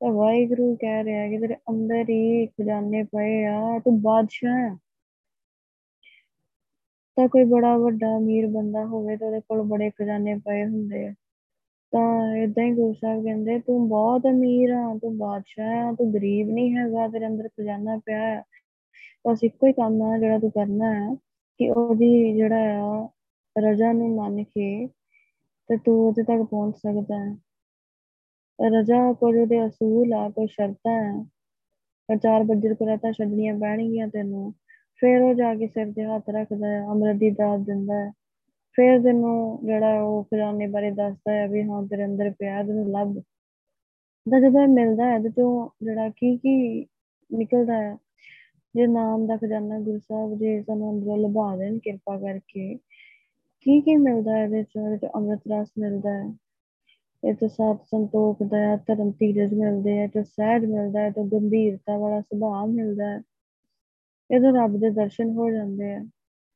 ਤਾਂ 0.02 0.12
ਵਾਹਿਗੁਰੂ 0.12 0.76
ਕਹਿ 0.76 1.04
ਰਿਹਾ 1.04 1.28
ਕਿ 1.30 1.38
ਤੇਰੇ 1.38 1.56
ਅੰਦਰ 1.56 2.10
ਹੀ 2.10 2.46
ਖਜ਼ਾਨੇ 2.48 3.04
ਪਏ 3.04 3.46
ਆ, 3.46 3.80
ਤੂੰ 3.80 4.02
ਬਾਦਸ਼ਾਹ 4.02 4.72
ਆ। 4.72 4.78
ਤਾਂ 7.18 7.28
ਕੋਈ 7.28 7.44
ਬੜਾ 7.44 7.78
ਵੱਡਾ 7.78 8.18
ਅਮੀਰ 8.18 8.48
ਬੰਦਾ 8.48 8.86
ਹੋਵੇ 8.86 9.18
ਤਾਂ 9.18 9.28
ਉਹਦੇ 9.28 9.40
ਕੋਲ 9.40 9.62
ਬੜੇ 9.62 9.90
ਖਜ਼ਾਨੇ 9.90 10.36
ਪਏ 10.36 10.66
ਹੁੰਦੇ 10.66 11.08
ਆ। 11.08 11.14
ਤਾਂ 11.94 12.36
ਇਦਾਂ 12.38 12.64
ਹੀ 12.64 12.72
ਗੁਰੂ 12.72 12.94
ਸਾਹਿਬ 12.94 13.24
ਕਹਿੰਦੇ, 13.24 13.60
ਤੂੰ 13.60 13.90
ਬਹੁਤ 13.90 14.26
ਅਮੀਰ 14.28 14.72
ਆ, 14.72 14.98
ਤੂੰ 15.02 15.18
ਬਾਦਸ਼ਾਹ 15.18 15.88
ਆ, 15.88 15.94
ਤੂੰ 15.94 16.14
ਗਰੀਬ 16.14 16.50
ਨਹੀਂ 16.50 16.76
ਹੈਗਾ, 16.78 17.08
ਤੇਰੇ 17.08 17.28
ਅੰਦਰ 17.28 17.48
ਖਜ਼ਾਨਾ 17.48 17.98
ਪਿਆ 18.06 18.40
ਆ। 18.40 18.44
ਬਸ 19.28 19.44
ਇੱਕੋ 19.44 19.68
ਹੀ 19.68 19.74
ਕੰਮ 19.74 20.02
ਆ 20.04 20.18
ਜਿਹੜਾ 20.18 20.40
ਤੂੰ 20.40 20.52
ਕਰਨਾ 20.52 20.94
ਹੈ 20.94 21.16
ਕਿ 21.60 21.70
ਉਹਦੀ 21.70 22.34
ਜਿਹੜਾ 22.34 22.80
ਆ, 22.80 23.10
ਰਜਾ 23.56 23.92
ਨੂੰ 23.94 24.16
ਮੰਨ 24.16 24.44
ਕੇ 24.44 24.88
ਤੇ 25.70 25.78
ਤੂੰ 25.78 25.96
ਉਹਦੇ 26.08 26.24
ਤੱਕ 26.24 26.44
ਪਹੁੰਚ 26.44 26.76
ਸਕਦਾ 26.78 27.18
ਹੈ 27.26 28.70
ਰਜਾ 28.70 29.14
ਕੋਈ 29.14 29.40
ਉਹਦੇ 29.40 29.66
ਅਸੂਲ 29.68 30.14
ਆ 30.14 30.30
ਕੋਈ 30.30 30.48
ਸ਼ਰਤਾਂ 30.48 31.26
ਆ। 32.10 32.16
ਚਾਰ 32.16 32.44
ਬੱਜਰ 32.44 32.74
ਕਰਾਤਾ 32.74 33.12
ਛੱਡਣੀਆਂ 33.12 33.54
ਪੈਣਗੀਆਂ 33.60 34.08
ਤੈਨੂੰ। 34.08 34.52
ਫਿਰ 35.02 35.22
ਉਹ 35.22 35.34
ਜਾ 35.34 35.54
ਕੇ 35.56 35.68
ਸਿਰ 35.68 35.92
ਤੇ 35.94 36.06
ਹੱਥ 36.06 36.30
ਰੱਖਦਾ 36.30 36.68
ਹੈ 36.68 36.82
ਅੰਮ੍ਰਿਤ 36.86 37.18
ਦੀ 37.18 37.30
ਦਾਤ 37.32 37.60
ਦਿੰਦਾ 37.60 37.96
ਹੈ 37.96 38.12
ਫਿਰ 38.78 39.02
ਤੈਨੂੰ 39.04 39.60
ਜਿਹੜਾ 39.64 40.02
ਉਹ 40.02 40.24
ਖਜ਼ਾਨੇ 40.24 40.68
ਬਾਰੇ 40.68 40.92
ਦੱਸਦਾ 40.92 41.32
ਹੈ 41.32 41.48
ਵੀ 41.48 41.64
ਹਾਂ 41.64 41.82
ਤੇਰੇ 41.88 42.06
ਅੰਦਰ 42.06 42.30
ਪਿਆ 42.40 42.62
ਤੈਨੂੰ 42.64 42.90
ਲੱਭ। 42.92 43.16
ਤਾਂ 44.28 44.40
ਜਦੋਂ 44.42 44.62
ਇਹ 44.62 44.68
ਮਿਲਦਾ 44.68 45.06
ਹੈ, 45.06 45.20
ਤੇ 45.20 45.30
ਤੋਂ 45.30 45.70
ਜਿਹੜਾ 45.84 46.10
ਕੀ 46.10 46.36
ਕੀ 46.38 46.86
ਨਿਕਲਦਾ 47.32 47.74
ਹੈ, 47.74 47.96
ਜੇ 48.76 48.88
ਨਾਮ 48.88 49.26
ਦਾ 49.28 49.38
ਖਜ਼ਾਨਾ 49.38 49.80
ਗੁਰੂ 49.80 50.00
ਸਾਹਿਬ 50.00 50.38
ਜੀ 50.40 50.62
ਸਾਨੂੰ 50.64 50.92
ਅੰਦਰੋਂ 50.92 51.18
ਲਭਾ 51.18 51.56
ਦੇਣ 51.58 51.78
ਕਿਰਪਾ 51.80 52.18
ਕਰਕੇ, 52.20 52.76
ਕੀ 53.66 53.80
ਕੀ 53.82 53.96
ਮਿਲਦਾ 53.98 54.36
ਹੈ 54.38 54.44
ਇਹਦੇ 54.44 54.64
ਚ? 54.64 54.78
ਇਹਦੇ 54.78 54.98
ਚ 54.98 55.10
ਅੰਮ੍ਰਿਤ 55.16 55.48
ਰਸ 55.52 55.72
ਮਿਲਦਾ 55.78 56.14
ਹੈ, 56.14 56.30
ਇਹ 57.24 57.34
ਤੋਂ 57.36 57.48
ਸਾਤ 57.50 57.84
ਸੰਤੋਖ, 57.86 58.44
ਦਇਆ, 58.44 58.76
ਧਰਮ, 58.88 59.12
ਧੀਰਜ 59.12 59.54
ਮਿਲਦੇ 59.54 59.98
ਹੈ 59.98 60.08
ਤੇ 60.08 60.24
ਸਹਿਜ 60.24 60.66
ਮਿਲਦਾ 60.66 61.00
ਹੈ 61.00 61.10
ਤੇ 61.12 61.24
ਗੰਭੀਰਤਾ 61.30 61.98
ਵਾਲਾ 61.98 62.22
ਸੁਭਾਅ 62.22 62.66
ਮਿਲਦਾ 62.68 63.10
ਹੈ 63.10 63.22
ਇਹਦੇ 64.30 64.52
ਰੱਬ 64.52 64.78
ਦੇ 64.80 64.90
ਦਰਸ਼ਨ 64.92 65.32
ਹੋ 65.32 65.50
ਜਾਂਦੇ 65.52 65.94
ਆ। 65.94 66.00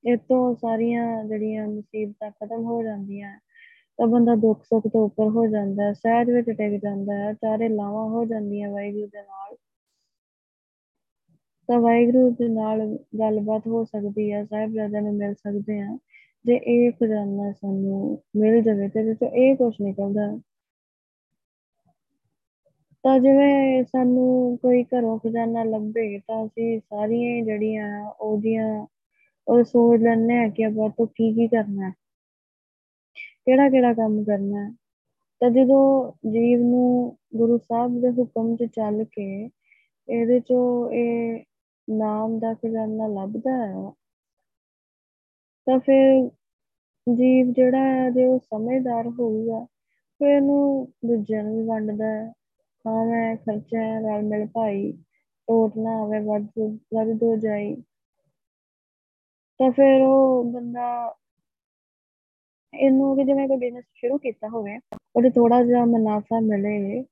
ਇਹ 0.03 0.17
ਤੋਂ 0.17 0.55
ਸਾਰੀਆਂ 0.55 1.23
ਜਿਹੜੀਆਂ 1.23 1.67
ਮੁਸੀਬਤਾਂ 1.67 2.29
ਖਤਮ 2.31 2.63
ਹੋ 2.65 2.81
ਜਾਂਦੀਆਂ 2.83 3.37
ਤਾਂ 3.99 4.07
ਬੰਦਾ 4.07 4.35
ਦੁੱਖ 4.35 4.63
ਸੁੱਖ 4.65 4.87
ਤੋਂ 4.87 5.03
ਉੱਪਰ 5.05 5.27
ਹੋ 5.29 5.45
ਜਾਂਦਾ 5.47 5.83
ਹੈ, 5.83 5.93
ਸਹਿਜ 5.93 6.31
ਵਿੱਚ 6.31 6.49
ਟਿਕ 6.49 6.79
ਜਾਂਦਾ 6.83 7.13
ਹੈ, 7.13 7.33
ਚਾਰੇ 7.33 7.69
ਲਾਵਾਂ 7.69 8.07
ਹੋ 8.09 8.25
ਜਾਂਦੀਆਂ 8.25 8.69
ਵਾਹਿਗੁਰੂ 8.71 9.07
ਦੇ 9.07 9.21
ਨਾਲ। 9.21 9.55
ਤਾਂ 11.69 11.79
ਵਾਹਿਗੁਰੂ 11.79 12.29
ਦੇ 12.29 12.47
ਨਾਲ 12.47 12.81
ਗੱਲਬਾਤ 13.19 13.67
ਹੋ 13.67 13.83
ਸਕਦੀ 13.85 14.31
ਹੈ, 14.33 14.43
ਸਾਹਿਬਜ਼ਾਦਿਆਂ 14.45 15.01
ਨੂੰ 15.01 15.13
ਮਿਲ 15.15 15.33
ਸਕਦੇ 15.35 15.79
ਆ 15.81 15.97
ਜੇ 16.45 16.55
ਇਹ 16.67 16.91
ਖਜ਼ਾਨਾ 16.91 17.51
ਸਾਨੂੰ 17.51 18.23
ਮਿਲ 18.35 18.61
ਜਾਵੇ 18.61 18.87
ਤੇ 18.89 18.99
ਇਹਦੇ 18.99 19.13
ਚੋਂ 19.15 19.27
ਇਹ 19.29 19.55
ਕੁਛ 19.55 19.75
ਨਿਕਲਦਾ 19.81 20.27
ਤਾਂ 23.03 23.19
ਜਿਵੇਂ 23.19 23.83
ਸਾਨੂੰ 23.83 24.57
ਕੋਈ 24.57 24.83
ਘਰੋਂ 24.83 25.17
ਖਜ਼ਾਨਾ 25.19 25.63
ਲੱਭੇ, 25.63 26.19
ਤਾਂ 26.19 26.45
ਅਸੀਂ 26.45 26.79
ਸਾਰੀਆਂ 26.79 27.43
ਜਿਹੜੀਆਂ 27.45 28.09
ਉਹਦੀਆਂ 28.11 28.85
ਉਹ 29.47 29.63
ਸੋਚ 29.63 30.01
ਲੈਂਦੇ 30.01 30.37
ਆ 30.37 30.47
ਕਿ 30.49 30.65
ਆਪਾਂ 30.65 30.89
ਤੋਂ 30.89 31.07
ਕੀ 31.07 31.33
ਕੀ 31.33 31.47
ਕਰਨਾ 31.47 31.87
ਹੈ। 31.87 31.93
ਕਿਹੜਾ 33.45 33.69
ਕਿਹੜਾ 33.69 33.93
ਕੰਮ 33.93 34.23
ਕਰਨਾ 34.23 34.63
ਹੈ। 34.65 34.71
ਤਾਂ 35.41 35.49
ਜਦੋਂ 35.51 36.11
ਜੀਵ 36.31 36.59
ਨੂੰ 36.61 37.17
ਗੁਰੂ 37.35 37.57
ਸਾਹਿਬ 37.57 37.99
ਦੇ 38.01 38.09
ਹੁਕਮ 38.11 38.55
'ਚ 38.55 38.63
ਚੱਲ 38.73 39.03
ਕੇ 39.03 39.25
ਇਹਦੇ 40.09 40.39
ਚੋਂ 40.39 40.91
ਇਹ 40.91 41.43
ਨਾਮ 41.87 42.37
ਦਾ 42.39 42.53
ਖਜ਼ਾਨਾ 42.53 43.07
ਲੱਭਦਾ 43.07 43.51
ਹੈ, 43.57 43.91
ਤਾਂ 45.67 45.79
ਫਿਰ 45.79 46.29
ਜੀਵ 47.07 47.51
ਜਿਹੜਾ 47.53 47.83
ਹੈ 47.85 48.09
ਜੇ 48.11 48.25
ਉਹ 48.25 48.39
ਸਮਝਦਾਰ 48.39 49.07
ਹੋਊਗਾ, 49.09 49.63
ਫਿਰ 50.21 50.27
ਇਹਨੂੰ 50.27 50.87
ਦੂਜਿਆਂ 51.05 51.43
ਨੂੰ 51.43 51.57
ਵੀ 51.57 51.63
ਵੰਡਦਾ 51.67 52.05
ਹੈ। 52.05 52.25
ਹਾਂ, 52.85 53.05
ਮੈਂ 53.05 53.35
ਖਰਚਾ 53.37 53.79
ਹੈ 53.79 53.99
ਰਲ 54.01 54.23
ਮਿਲ 54.23 54.45
ਭਾਈ 54.47 54.91
ਟੋਟ 55.47 55.77
ਨਾ 55.77 55.91
ਆਵੇ 56.03 56.19
ਵੱਧ 56.19 56.47
ਵੱਧ 56.93 57.17
ਦੋ 57.19 57.35
ਜਾਈ 57.37 57.75
ਤਾਂ 59.59 59.71
ਫਿਰ 59.71 60.01
ਉਹ 60.01 60.43
ਬੰਦਾ 60.53 61.15
ਇਹਨੂੰ 62.73 63.15
ਕਿ 63.17 63.23
ਜਿਵੇਂ 63.23 63.47
ਕੋਈ 63.47 63.57
ਬਿਜ਼ਨਸ 63.57 63.83
ਸ਼ੁਰੂ 63.93 64.17
ਕੀਤਾ 64.17 64.47
ਹੋਵੇ, 64.47 64.77
ਉਹਦੇ 65.15 65.29
ਥੋੜਾ 65.29 65.63
ਜਿਹਾ 65.63 65.85
ਮੁਨਾਫਾ 65.85 66.39
ਮਿਲੇ, 66.39 67.03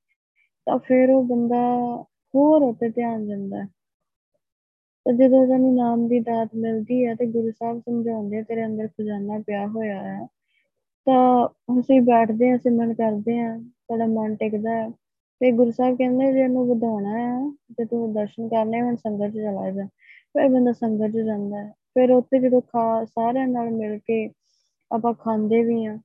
ਤਾਂ 0.66 0.78
ਫਿਰ 0.78 1.10
ਉਹ 1.10 1.24
ਬੰਦਾ 1.24 1.60
ਹੋਰ 2.34 2.62
ਉੱਤੇ 2.62 2.88
ਧਿਆਨ 2.88 3.26
ਦਿੰਦਾ 3.26 3.64
ਤਾਂ 5.06 5.12
ਜਦੋਂ 5.12 5.46
ਸਾਨੂੰ 5.46 5.74
ਨਾਮ 5.74 6.06
ਦੀ 6.08 6.20
ਦਾਤ 6.20 6.48
ਮਿਲਦੀ 6.54 7.06
ਹੈ 7.06 7.14
ਤੇ 7.14 7.26
ਗੁਰੂ 7.26 7.50
ਸਾਹਿਬ 7.50 7.80
ਸਮਝਾਉਂਦੇ 7.80 8.42
ਤੇਰੇ 8.42 8.64
ਅੰਦਰ 8.66 8.86
ਖਜ਼ਾਨਾ 8.88 9.38
ਪਿਆ 9.38 9.66
ਹੋਇਆ 9.66 10.02
ਹੈ, 10.02 10.26
ਤਾਂ 11.06 11.48
ਅਸੀਂ 11.80 12.00
ਬੈਠਦੇ 12.02 12.50
ਹਾਂ, 12.50 12.58
ਸਿਮਰਨ 12.58 12.94
ਕਰਦੇ 12.94 13.38
ਹਾਂ, 13.38 13.58
ਸਾਡਾ 13.60 14.06
ਮਨ 14.06 14.36
ਟਿਕਦਾ 14.36 14.70
ਹੈ। 14.70 14.88
ਤੇ 15.40 15.50
ਗੁਰੂ 15.52 15.70
ਸਾਹਿਬ 15.70 15.96
ਕਹਿੰਦੇ 15.98 16.32
ਜੇ 16.32 16.40
ਇਹਨੂੰ 16.40 16.66
ਵਧਾਉਣਾ 16.68 17.18
ਹੈ 17.18 17.50
ਤੇ 17.76 17.84
ਤੂੰ 17.84 18.12
ਦਰਸ਼ਨ 18.14 18.48
ਕਰਨੇ, 18.48 18.80
ਹੁਣ 18.82 18.96
ਸੰਗਤ 18.96 19.30
'ਚ 19.30 19.36
ਚਲਾ 19.36 19.70
ਜਾ। 19.70 19.86
ਫਿਰ 20.34 20.48
ਬੰਦਾ 20.48 20.72
ਸੰਗਤ 20.72 21.10
'ਚ 21.10 21.24
ਜਾਂਦਾ 21.26 21.58
ਹੈ। 21.58 21.72
ਫਿਰ 21.96 22.10
ਉੱਥੇ 22.10 22.38
ਜਦੋਂ 22.38 22.60
ਖਾ, 22.60 23.04
ਸਾਰਿਆਂ 23.04 23.48
ਨਾਲ 23.48 23.70
ਮਿਲ 23.70 23.98
ਕੇ 23.98 24.30
ਆਪਾਂ 24.94 25.14
ਖਾਂਦੇ 25.14 25.62
ਵੀ 25.62 25.86
ਆ 25.86 25.98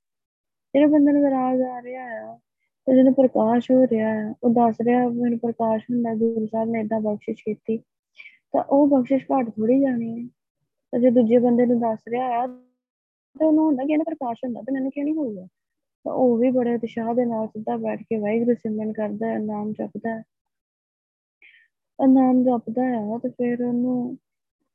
ਜਿਹੜੇ 0.74 0.86
ਬੰਦੇ 0.86 1.12
ਨੂੰ 1.12 1.24
ਵਿਰਾਗ 1.24 1.62
ਆ 1.62 1.82
ਰਿਹਾ 1.82 2.32
ਆ 2.32 2.40
ਤੇ 2.88 2.96
ਜਿਹਨੂੰ 2.96 3.14
ਪ੍ਰਕਾਸ਼ 3.14 3.72
ਹੋ 3.72 3.86
ਰਿਹਾ 3.92 4.14
ਹੈ, 4.14 4.34
ਉਹ 4.44 4.50
ਦੱਸ 4.50 4.76
ਰਿਹਾ 4.82 5.08
ਮੈਨੂੰ 5.08 5.40
ਪ੍ਰਕਾਸ਼ 5.40 5.84
ਹੁੰਦਾ, 5.92 6.14
ਗੁਰੂ 6.14 6.46
ਸਾਹਿਬ 6.46 6.70
ਨੇ 6.70 6.80
ਇਦਾਂ 6.80 7.00
ਬਖਸ਼ਿਸ਼ 7.00 7.44
ਕੀਤੀ। 7.44 7.78
ਤਾਂ 8.54 8.64
ਉਹ 8.64 8.88
ਬਖਸ਼ਿਸ਼ 8.88 9.26
ਘਟ 9.26 9.50
ਥੋੜੀ 9.50 9.82
ਜਾਣੀ 9.82 10.22
ਹੈ। 10.22 10.28
ਤੇ 10.92 11.00
ਜੇ 11.00 11.12
ਦੂਜੇ 11.12 11.38
ਬੰਦੇ 11.38 11.66
ਨੂੰ 11.66 11.80
ਦੱਸ 11.80 12.00
ਰਿਹਾ 12.10 12.26
ਆ 12.26 12.48
ਤੇ 13.40 13.46
ਉਹਨੂੰ 13.46 13.66
ਹੁੰਦਾ 13.66 13.84
ਕਿ 13.84 13.92
ਇਹਨੂੰ 13.92 14.06
ਪ੍ਰਕਾਸ਼ 14.06 14.40
ਹੁੰਦਾ 14.46 14.62
ਤੇ 14.62 14.72
ਮੈਨੂੰ 14.72 14.92
ਕਿਉਂ 14.92 15.06
ਨਹੀਂ 15.06 15.16
ਹੋਊਗਾ? 15.16 15.48
ਤਾਂ 16.04 16.14
ਉਹ 16.14 16.38
ਵੀ 16.38 16.52
ਬੜੇ 16.52 16.76
ਉਤਸ਼ਾਹ 16.76 17.14
ਦੇ 17.14 17.26
ਨਾਲ 17.26 17.48
ਸਿੱਧਾ 17.48 17.78
ਬੈਠ 17.78 18.02
ਕੇ 18.02 18.18
ਵਾਹਿਗੁਰੂ 18.18 18.54
ਸਿਮਰਨ 18.54 18.94
ਕਰਦਾ 18.94 19.28
ਹੈ, 19.28 19.38
ਨਾਮ 19.38 19.72
ਜਪਦਾ 19.72 20.20
ਹੈ। 20.20 20.24
ਨਾਮ 22.08 22.44
ਜਪਦਾ 22.44 22.84
ਹੈ, 22.84 23.18
ਤੇ 23.18 23.30
ਫਿਰ 23.30 23.64
ਉਹਨੂੰ 23.64 24.18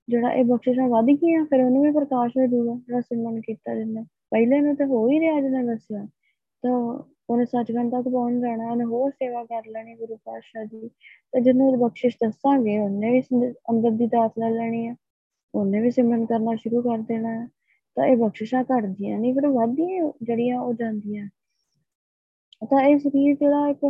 ਜਿਹੜਾ 0.08 0.32
ਇਹ 0.32 0.44
ਬਖਸ਼ਿਸ਼ਾਂ 0.44 0.88
ਵਧ 0.88 1.04
ਗਈਆਂ, 1.04 1.44
ਫਿਰ 1.44 1.64
ਉਹਨੂੰ 1.64 1.82
ਵੀ 1.82 1.90
ਪ੍ਰਕਾਸ਼ 1.90 2.32
ਹੋ 2.36 2.46
ਜਾਊਗਾ 2.46 2.74
ਜਿਹੜਾ 2.74 3.00
ਸਿਮਰਨ 3.00 3.40
ਕੀਤਾ 3.40 3.74
ਜਿੰਨੇ 3.74 4.02
ਪਹਿਲੇ 4.02 4.60
ਨੂੰ 4.60 4.76
ਤੇ 4.76 4.84
ਹੋ 4.84 5.08
ਹੀ 5.08 5.20
ਰਿਹਾ 5.20 5.40
ਜਿਹਨੇ 5.40 5.64
ਦੱਸਿਆ। 5.64 6.06
ਤਾਂ 6.62 7.09
ਉਹਨੇ 7.30 7.44
ਸੱਚਖੰਡ 7.44 7.92
ਤੱਕ 7.92 8.08
ਪਹੁੰਚ 8.08 8.40
ਜਾਣਾ, 8.42 8.70
ਉਹਨੇ 8.70 8.84
ਹੋਰ 8.84 9.10
ਸੇਵਾ 9.10 9.44
ਕਰ 9.44 9.66
ਲੈਣੀ 9.70 9.94
ਗੁਰੂ 9.94 10.16
ਪਾਤਸ਼ਾਹ 10.24 10.64
ਦੀ। 10.64 10.88
ਤੇ 11.32 11.40
ਜਿਹਨੂੰ 11.40 11.78
ਬਖਸ਼ਿਸ਼ 11.80 12.16
ਦੱਸਾਂਗੇ, 12.22 12.78
ਉਹਨੇ 12.78 13.10
ਵੀ 13.12 13.20
ਅੰਮ੍ਰਿਤ 13.70 13.94
ਦੀ 13.94 14.06
ਦਾਤ 14.06 14.38
ਲੈ 14.38 14.50
ਲੈਣੀ 14.50 14.86
ਹੈ 14.88 14.94
ਉਹਨੇ 15.54 15.80
ਵੀ 15.80 15.90
ਸਿਮਰਨ 15.90 16.26
ਕਰਨਾ 16.26 16.54
ਸ਼ੁਰੂ 16.56 16.82
ਕਰ 16.82 16.98
ਦੇਣਾ 16.98 17.30
ਹੈ 17.30 17.46
ਤਾਂ 17.96 18.06
ਇਹ 18.06 18.16
ਬਖਸ਼ਿਸ਼ਾਂ 18.16 18.62
ਘਟਦੀਆਂ 18.64 19.18
ਨਹੀਂ, 19.18 19.34
ਫਿਰ 19.34 19.46
ਵੱਧਦੀਆਂ 19.48 20.10
ਜਿਹੜੀਆਂ 20.22 20.60
ਉਹ 20.60 20.74
ਜਾਂਦੀਆਂ। 20.74 21.28
ਤਾਂ 22.62 22.80
ਇਹ 22.80 22.98
ਸਰੀਰ 22.98 23.34
ਜਿਹੜਾ 23.34 23.68
ਇੱਕ 23.68 23.84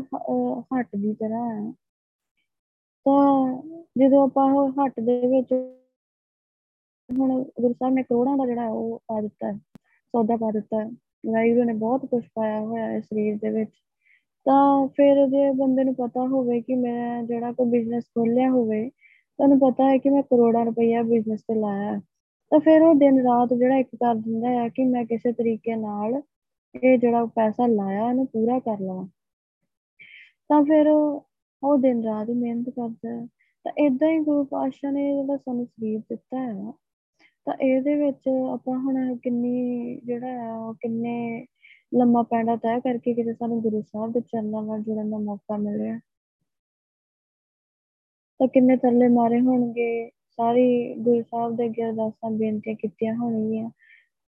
ਹੱਟ 0.75 0.89
ਦੀ 0.97 1.15
ਤਰ੍ਹਾਂ 1.15 1.49
ਹੈ 1.51 1.73
ਤਾਂ 3.07 3.63
ਜਦੋਂ 3.99 4.23
ਆਪਾਂ 4.25 4.45
ਉਹ 4.53 4.71
ਹੱਟ 4.71 5.01
ਦੇ 5.01 5.21
ਵਿੱਚ 5.27 5.53
ਹੁਣ 7.09 7.43
ਗੁਰੂ 7.61 7.73
ਸਾਹਿਬ 7.73 7.95
ਨੇ 7.95 8.03
ਕਰੋੜਾਂ 8.03 8.37
ਦਾ 8.37 8.47
ਜਿਹੜਾ 8.47 8.67
ਉਹ 8.69 8.99
ਪਾ 9.09 9.21
ਦਿੱਤਾ 9.21 9.53
ਹੈ 9.53 9.59
ਸੌਦਾ 10.15 10.37
ਪਾ 10.37 10.51
ਦਿੱਤਾ। 10.51 10.81
ਹੈ 10.81 10.91
ਵਾਹਿਗੁਰੂ 11.25 11.65
ਨੇ 11.65 11.73
ਬਹੁਤ 11.73 12.07
ਕੁਝ 12.07 12.25
ਪਾਇਆ 12.35 12.61
ਹੋਇਆ 12.61 12.87
ਹੈ 12.87 13.01
ਸਰੀਰ 13.01 13.37
ਦੇ 13.37 13.51
ਵਿੱਚ। 13.51 13.71
ਤਾਂ 14.47 14.89
ਫਿਰ 14.89 15.27
ਜੇ 15.27 15.51
ਬੰਦੇ 15.51 15.85
ਨੂੰ 15.85 15.95
ਪਤਾ 15.95 16.27
ਹੋਵੇ 16.27 16.61
ਕਿ 16.61 16.75
ਮੈਂ 16.75 17.23
ਜਿਹੜਾ 17.23 17.53
ਕੋਈ 17.53 17.67
ਬਿਜ਼ਨਸ 17.67 18.05
ਖੋਲਿਆ 18.05 18.51
ਹੋਵੇ, 18.51 18.89
ਤੁਹਾਨੂੰ 18.89 19.59
ਪਤਾ 19.61 19.91
ਹੈ 19.91 19.99
ਕਿ 19.99 20.11
ਮੈਂ 20.11 20.23
ਕਰੋੜਾਂ 20.23 20.65
ਰੁਪਈਆ 20.65 21.03
ਬਿਜ਼ਨਸ 21.03 21.41
ਤੇ 21.41 21.55
ਲਾਇਆ। 21.55 22.01
ਤਾਂ 22.53 22.61
ਫਿਰ 22.61 22.83
ਉਹ 22.83 22.95
ਦਿਨ 22.95 23.21
ਰਾਤ 23.21 23.55
ਜਿਹੜਾ 23.55 23.77
ਇੱਕ 23.77 23.89
ਕਰ 23.89 24.15
ਦਿੰਦਾ 24.15 24.49
ਹੈ 24.49 24.69
ਕਿ 24.69 24.85
ਮੈਂ 24.85 25.05
ਕਿਸੇ 25.05 25.33
ਤਰੀਕੇ 25.33 25.77
ਨਾਲ 25.77 26.23
ਇਹ 26.75 26.99
ਜਿਹੜਾ 26.99 27.25
ਪੈਸਾ 27.27 27.67
ਲਾਇਆ, 27.67 28.09
ਇਹਨੂੰ 28.09 28.27
ਪੂਰਾ 28.27 28.59
ਕਰ 28.59 28.81
ਲਵਾਂ। 28.81 29.07
ਤਾਂ 30.49 30.63
ਫਿਰ 30.65 30.89
ਉਹ 30.89 31.79
ਦਿਨ 31.79 32.05
ਰਾਤ 32.05 32.29
ਹੀ 32.29 32.35
ਮਿਹਨਤ 32.35 32.69
ਕਰਦਾ 32.71 33.09
ਹੈ। 33.11 33.27
ਤਾਂ 33.65 33.73
ਇਦਾਂ 33.79 34.09
ਹੀ 34.11 34.19
ਗੁਰੂ 34.19 34.45
ਪਾਤਸ਼ਾਹ 34.45 34.93
ਨੇ 34.93 35.17
ਜਿਹੜਾ 35.17 35.37
ਸਾਨੂੰ 35.37 35.67
ਸਰੀਰ 35.67 36.01
ਦਿੱਤਾ 36.01 36.39
ਹੈ 36.39 36.73
ਤਾਂ 37.51 37.67
ਇਹਦੇ 37.67 37.95
ਵਿੱਚ 37.95 38.29
ਆਪਾਂ 38.53 38.79
ਹੁਣ 38.79 39.17
ਕਿੰਨੀ 39.17 40.01
ਜਿਹੜਾ 40.05 40.29
ਆ 40.29 40.75
ਕਿੰਨੇ 40.81 41.47
ਲੰਮਾ 41.95 42.23
ਪੈਂਡਾ 42.23 42.57
ਤੈਅ 42.57 42.79
ਕਰਕੇ 42.79 43.15
ਕਿਤੇ 43.15 43.35
ਸਾਨੂੰ 43.35 43.61
ਗੁਰੂ 43.63 43.83
ਸਾਹਿਬ 43.83 44.13
ਦੇ 44.13 44.21
ਚਰਨਾਂ 44.21 44.63
ਨਾਲ 44.63 44.83
ਜੁੜਨ 44.83 45.11
ਦਾ 45.11 45.19
ਮੌਕਾ 45.19 45.57
ਮਿਲਿਆ। 45.57 45.99
ਤਾਂ 48.39 48.49
ਕਿੰਨੇ 48.49 48.77
ਤਰਲੇ 48.77 49.09
ਮਾਰੇ 49.09 49.41
ਹੋਣਗੇ, 49.41 50.11
ਸਾਰੀ 50.11 50.95
ਗੁਰੂ 50.95 51.23
ਸਾਹਿਬ 51.23 51.57
ਦੇ 51.57 51.65
ਅੱਗੇ 51.65 51.85
ਅਰਦਾਸਾਂ, 51.85 52.31
ਬੇਨਤੀਆਂ 52.31 52.77
ਕੀਤੀਆਂ 52.77 53.15
ਹੋਣਗੀਆਂ। 53.15 53.71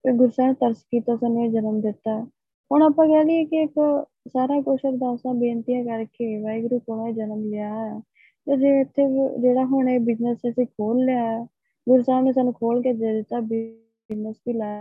ਤੇ 0.05 0.13
ਗੁਰੂ 0.13 0.31
ਸਾਹਿਬ 0.31 0.55
ਤਰਸ 0.55 0.83
ਕੀਤਾ, 0.83 1.17
ਸਾਨੂੰ 1.17 1.53
ਜਨਮ 1.53 1.81
ਦਿੱਤਾ। 1.81 2.27
ਹੁਣ 2.73 2.83
ਆਪਾਂ 2.83 3.09
ਕਹਿ 3.09 3.25
ਲਈਏ 3.25 3.45
ਕਿ 3.45 3.57
ਇੱਕ 3.57 4.07
ਸਾਰਾ 4.29 4.61
ਕੁਝ 4.61 4.81
ਅਰਦਾਸਾਂ, 4.89 5.35
ਬੇਨਤੀਆਂ 5.35 5.85
ਕਰਕੇ 5.85 6.43
ਵਾਹਿਗੁਰੂ 6.43 6.79
ਕੋਲੋਂ 6.79 7.13
ਜਨਮ 7.13 7.45
ਲਿਆ। 7.51 7.75
ਹੈ 7.75 8.01
ਤੇ 8.47 8.57
ਜੇ 8.57 8.81
ਇੱਥੇ 8.81 9.03
ਜਿਹੜਾ 9.41 9.65
ਹੁਣ 9.65 9.89
ਇਹ 9.89 10.01
ਬਿਜ਼ਨਸ 10.01 10.39
ਅਸੀਂ 10.49 10.67
ਖੋਲ 10.67 11.05
ਲਿਆ 11.05 11.27
ਹੈ 11.27 11.47
ਗੁਰੂ 11.87 12.03
ਸਾਹਿਬ 12.03 12.25
ਨੇ 12.25 12.33
ਸਾਨੂੰ 12.33 12.53
ਖੋਲ 12.55 12.83
ਕੇ 12.83 12.93
ਦੇ 12.93 13.13
ਦਿੱਤਾ, 13.15 13.41
ਬਿਜ਼ਨਸ 13.41 14.37
ਵੀ 14.47 14.53
ਲੈ 14.53 14.75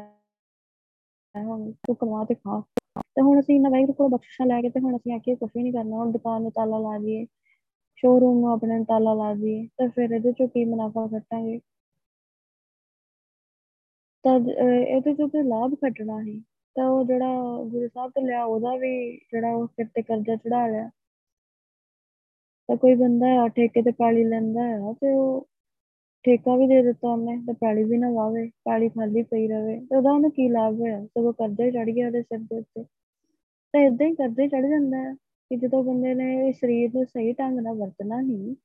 ਹੁਣ 1.35 1.71
ਤੂੰ 1.87 1.95
ਕਮਾ 1.95 2.23
ਤੇ 2.25 2.35
ਖਾ। 2.35 2.59
ਤੇ 3.15 3.21
ਹੁਣ 3.21 3.39
ਅਸੀਂ 3.39 3.55
ਇਹਨਾਂ 3.55 3.71
ਵਾਹਿਗੁਰੂ 3.71 3.93
ਕੋਲ 3.93 4.09
ਬਖਸ਼ਿਸ਼ਾਂ 4.09 4.45
ਲੈ 4.47 4.61
ਕੇ 4.61 4.69
ਤੇ 4.69 4.79
ਹੁਣ 4.79 4.95
ਅਸੀਂ 4.97 5.13
ਆਖੀਏ 5.13 5.35
ਕੁਝ 5.35 5.49
ਵੀ 5.55 5.61
ਨਹੀਂ 5.63 5.73
ਕਰਨਾ, 5.73 5.97
ਹੁਣ 5.97 6.11
ਦੁਕਾਨ 6.11 6.41
ਨੂੰ 6.41 6.51
ਤਾਲਾ 6.51 6.79
ਲਾ 6.79 6.97
ਦਈਏ 6.99 7.25
ਸ਼ੋਰੂਮ 7.97 8.39
ਨੂੰ 8.39 8.51
ਆਪਣੇ 8.51 8.77
ਨੂੰ 8.77 8.85
ਤਾਲਾ 8.85 9.13
ਲਾ 9.13 9.33
ਦਈਏ, 9.35 9.67
ਤਾਂ 9.77 9.87
ਫਿਰ 9.89 10.11
ਇਹਦੇ 10.11 10.31
ਚੋਂ 10.31 10.47
ਕੀ 10.47 10.65
ਮੁਨਾਫਾ 10.65 11.05
ਖੱਟਾਂਗੇ 11.07 11.59
ਤਾਂ 14.23 14.39
ਇਹਦੇ 14.39 15.13
ਚੋਂ 15.15 15.27
ਤੇ 15.29 15.43
ਲਾਭ 15.43 15.73
ਖੱਟਣਾ 15.75 16.21
ਸੀ। 16.23 16.41
ਤਾਂ 16.75 16.87
ਉਹ 16.89 17.03
ਜਿਹੜਾ 17.05 17.27
ਗੁਰੂ 17.71 17.87
ਸਾਹਿਬ 17.87 18.11
ਤੋਂ 18.11 18.23
ਲਿਆ, 18.23 18.43
ਉਹਦਾ 18.43 18.75
ਵੀ 18.77 18.91
ਜਿਹੜਾ 19.31 19.53
ਉਹ 19.53 19.67
ਸਿਰ 19.67 19.87
ਤੇ 19.95 20.01
ਕਰਜ਼ਾ 20.01 20.35
ਚੜਾ 20.35 20.65
ਲਿਆ। 20.67 20.89
ਤਾਂ 22.69 22.77
ਕੋਈ 22.77 22.95
ਬੰਦਾ 22.95 23.27
ਆ, 23.41 23.47
ਠੇਕੇ 23.47 23.81
ਤੇ 23.81 23.91
ਪੈਲੀ 23.91 24.23
ਲੈਂਦਾ 24.23 24.61
ਆ, 24.61 24.93
ਤੇ 25.01 25.13
ਉਹ 25.13 25.47
ਠੇਕਾ 26.25 26.55
ਵੀ 26.55 26.67
ਦੇ 26.67 26.81
ਦਿੱਤਾ 26.83 27.09
ਉਹਨੇ 27.09 27.35
ਤੇ 27.47 27.53
ਪੈਲੀ 27.61 27.83
ਵੀ 27.83 27.97
ਨਾ 27.97 28.09
ਵਾਵੇ 28.11 28.45
ਪੈਲੀ 28.65 28.89
ਖਾਲੀ 28.89 29.21
ਪਈ 29.23 29.47
ਰਵੇ 29.47 29.77
ਤੇ 29.79 29.95
ਉਹਦਾ 29.95 30.11
ਉਹਨੂੰ 30.11 30.31
ਕੀ 30.31 30.47
ਲਾਭ 30.49 30.79
ਹੋਇਆ? 30.79 31.03
ਸਗੋਂ 31.05 31.33
ਕਰਜ਼ਾ 31.33 31.63
ਹੀ 31.65 31.71
ਚੜ 31.71 31.89
ਗਿਆ 31.89 32.07
ਉਹਦੇ 32.07 32.21
ਸਿਰ 32.21 32.39
ਦੇ 32.39 32.57
ਉੱਤੇ। 32.57 32.83
ਤਾਂ 33.73 33.81
ਇਦਾਂ 33.81 34.07
ਹੀ 34.07 34.15
ਕਰਜ਼ਾ 34.15 34.47
ਚੜ 34.47 34.65
ਜਾਂਦਾ 34.69 34.97
ਹੈ 34.97 35.13
ਕਿ 35.51 35.55
ਜਦੋਂ 35.57 35.83
ਬੰਦੇ 35.83 36.13
ਨੇ 36.13 36.51
ਸਰੀਰ 36.51 36.91
ਨੂੰ 36.93 37.05
ਸਹੀ 37.05 37.33
ਢੰਗ 37.33 37.59
ਨਾਲ 37.59 37.75
ਵਰਤਣਾ 37.77 38.19
ਨਹੀਂ 38.21 38.55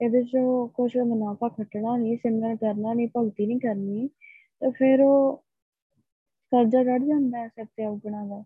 ਇਹਦੇ 0.00 0.22
ਚੋਂ 0.22 0.68
ਕੁਝ 0.68 0.96
ਮੁਨਾਫਾ 0.98 1.48
ਖੱਟਣਾ 1.48 1.96
ਨਹੀਂ 1.96 2.16
ਸਿਮਰਨ 2.16 2.56
ਕਰਨਾ 2.56 2.92
ਨਹੀਂ 2.94 3.08
ਭਗਤੀ 3.18 3.46
ਨਹੀਂ 3.46 3.60
ਕਰਨੀ, 3.60 4.08
ਤਾਂ 4.60 4.70
ਫਿਰ 4.70 5.00
ਉਹ 5.00 5.36
ਕਰਜ਼ਾ 6.52 6.82
ਚੜ 6.84 6.98
ਜਾਂਦਾ 7.04 7.38
ਹੈ 7.38 7.48
ਸਿਰ 7.48 7.64
ਤੇ 7.76 7.84
ਔਗਣਾ 7.86 8.26
ਦਾ। 8.26 8.42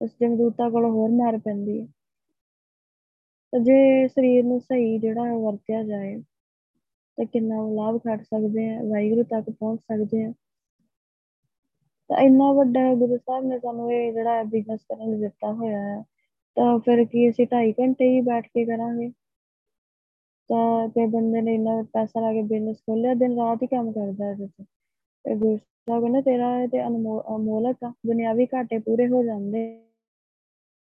ਉਸ 0.00 0.10
ਜਮਦੂਤਾ 0.20 0.68
ਕੋਲ 0.70 0.84
ਹੋਰ 0.84 1.10
ਮਾਰ 1.10 1.38
ਪੈਂਦੀ 1.38 1.80
ਹੈ। 1.80 1.86
ਤਾਂ 3.52 3.60
ਜੇ 3.60 4.08
ਸਰੀਰ 4.08 4.44
ਨੂੰ 4.44 4.60
ਸਹੀ 4.60 4.98
ਜਿਹੜਾ 4.98 5.34
ਵਰਤਿਆ 5.36 5.82
ਜਾਏ 5.82 6.16
ਤਾਂ 7.18 7.24
ਕਿੰਨਾ 7.26 7.56
ਲਾਭ 7.74 7.98
ਖੱਟ 7.98 8.22
ਸਕਦੇ 8.24 8.68
ਆ 8.70 8.82
ਵਾਹਿਗੁਰੂ 8.82 9.22
ਤੱਕ 9.22 9.50
ਪਹੁੰਚ 9.50 9.80
ਸਕਦੇ 9.82 10.24
ਆ 10.24 10.32
ਤਾਂ 12.10 12.18
ਇੰਨਾ 12.22 12.52
ਵੱਡਾ 12.52 12.80
ਗੁਰੂ 12.94 13.16
ਸਾਹਿਬ 13.16 13.44
ਨੇ 13.44 13.58
ਸਾਨੂੰ 13.58 13.92
ਇਹ 13.92 14.12
ਜਿਹੜਾ 14.12 14.42
ਬਿਜ਼ਨਸ 14.42 14.80
ਕਰਨ 14.84 15.10
ਲਈ 15.10 15.20
ਦਿੱਤਾ 15.20 15.52
ਹੋਇਆ 15.52 15.78
ਹੈ, 15.78 16.02
ਤਾਂ 16.56 16.78
ਫਿਰ 16.78 17.04
ਕੀ 17.04 17.28
ਅਸੀਂ 17.30 17.46
2.5 17.46 17.72
ਘੰਟੇ 17.80 18.08
ਹੀ 18.10 18.20
ਬੈਠ 18.20 18.46
ਕੇ 18.46 18.64
ਕਰਾਂਗੇ? 18.64 19.10
ਤਾਂ 20.50 20.88
ਤੇ 20.88 21.06
ਬੰਦੇ 21.06 21.40
ਨੇ 21.42 21.54
ਇੰਨਾ 21.54 21.82
ਪੈਸਾ 21.92 22.20
ਲਾ 22.20 22.32
ਕੇ 22.32 22.42
ਬਿਜ਼ਨਸ 22.42 22.76
ਖੋਲਿਆ 22.78 23.14
ਦਿਨ 23.14 23.36
ਰਾਤ 23.38 23.62
ਹੀ 23.62 23.66
ਕੰਮ 23.66 23.90
ਕਰਦਾ 23.92 24.30
ਇਹਦੇ 24.30 24.46
ਤੇ 24.48 24.64
ਤੇ 25.24 25.34
ਗੁਰੂ 25.34 25.56
ਸਾਹਿਬ 25.56 26.02
ਕਹਿੰਦੇ, 26.02 26.22
ਤੇਰਾ 26.22 26.66
ਤੇ 26.66 26.82
ਅਨਮੋਲਕ 26.86 27.84
ਆ, 27.84 27.92
ਦੁਨਿਆਵੀ 28.06 28.46
ਘਾਟੇ 28.54 28.78
ਪੂਰੇ 28.78 29.08
ਹੋ 29.08 29.22
ਜਾਂਦੇ 29.24 29.64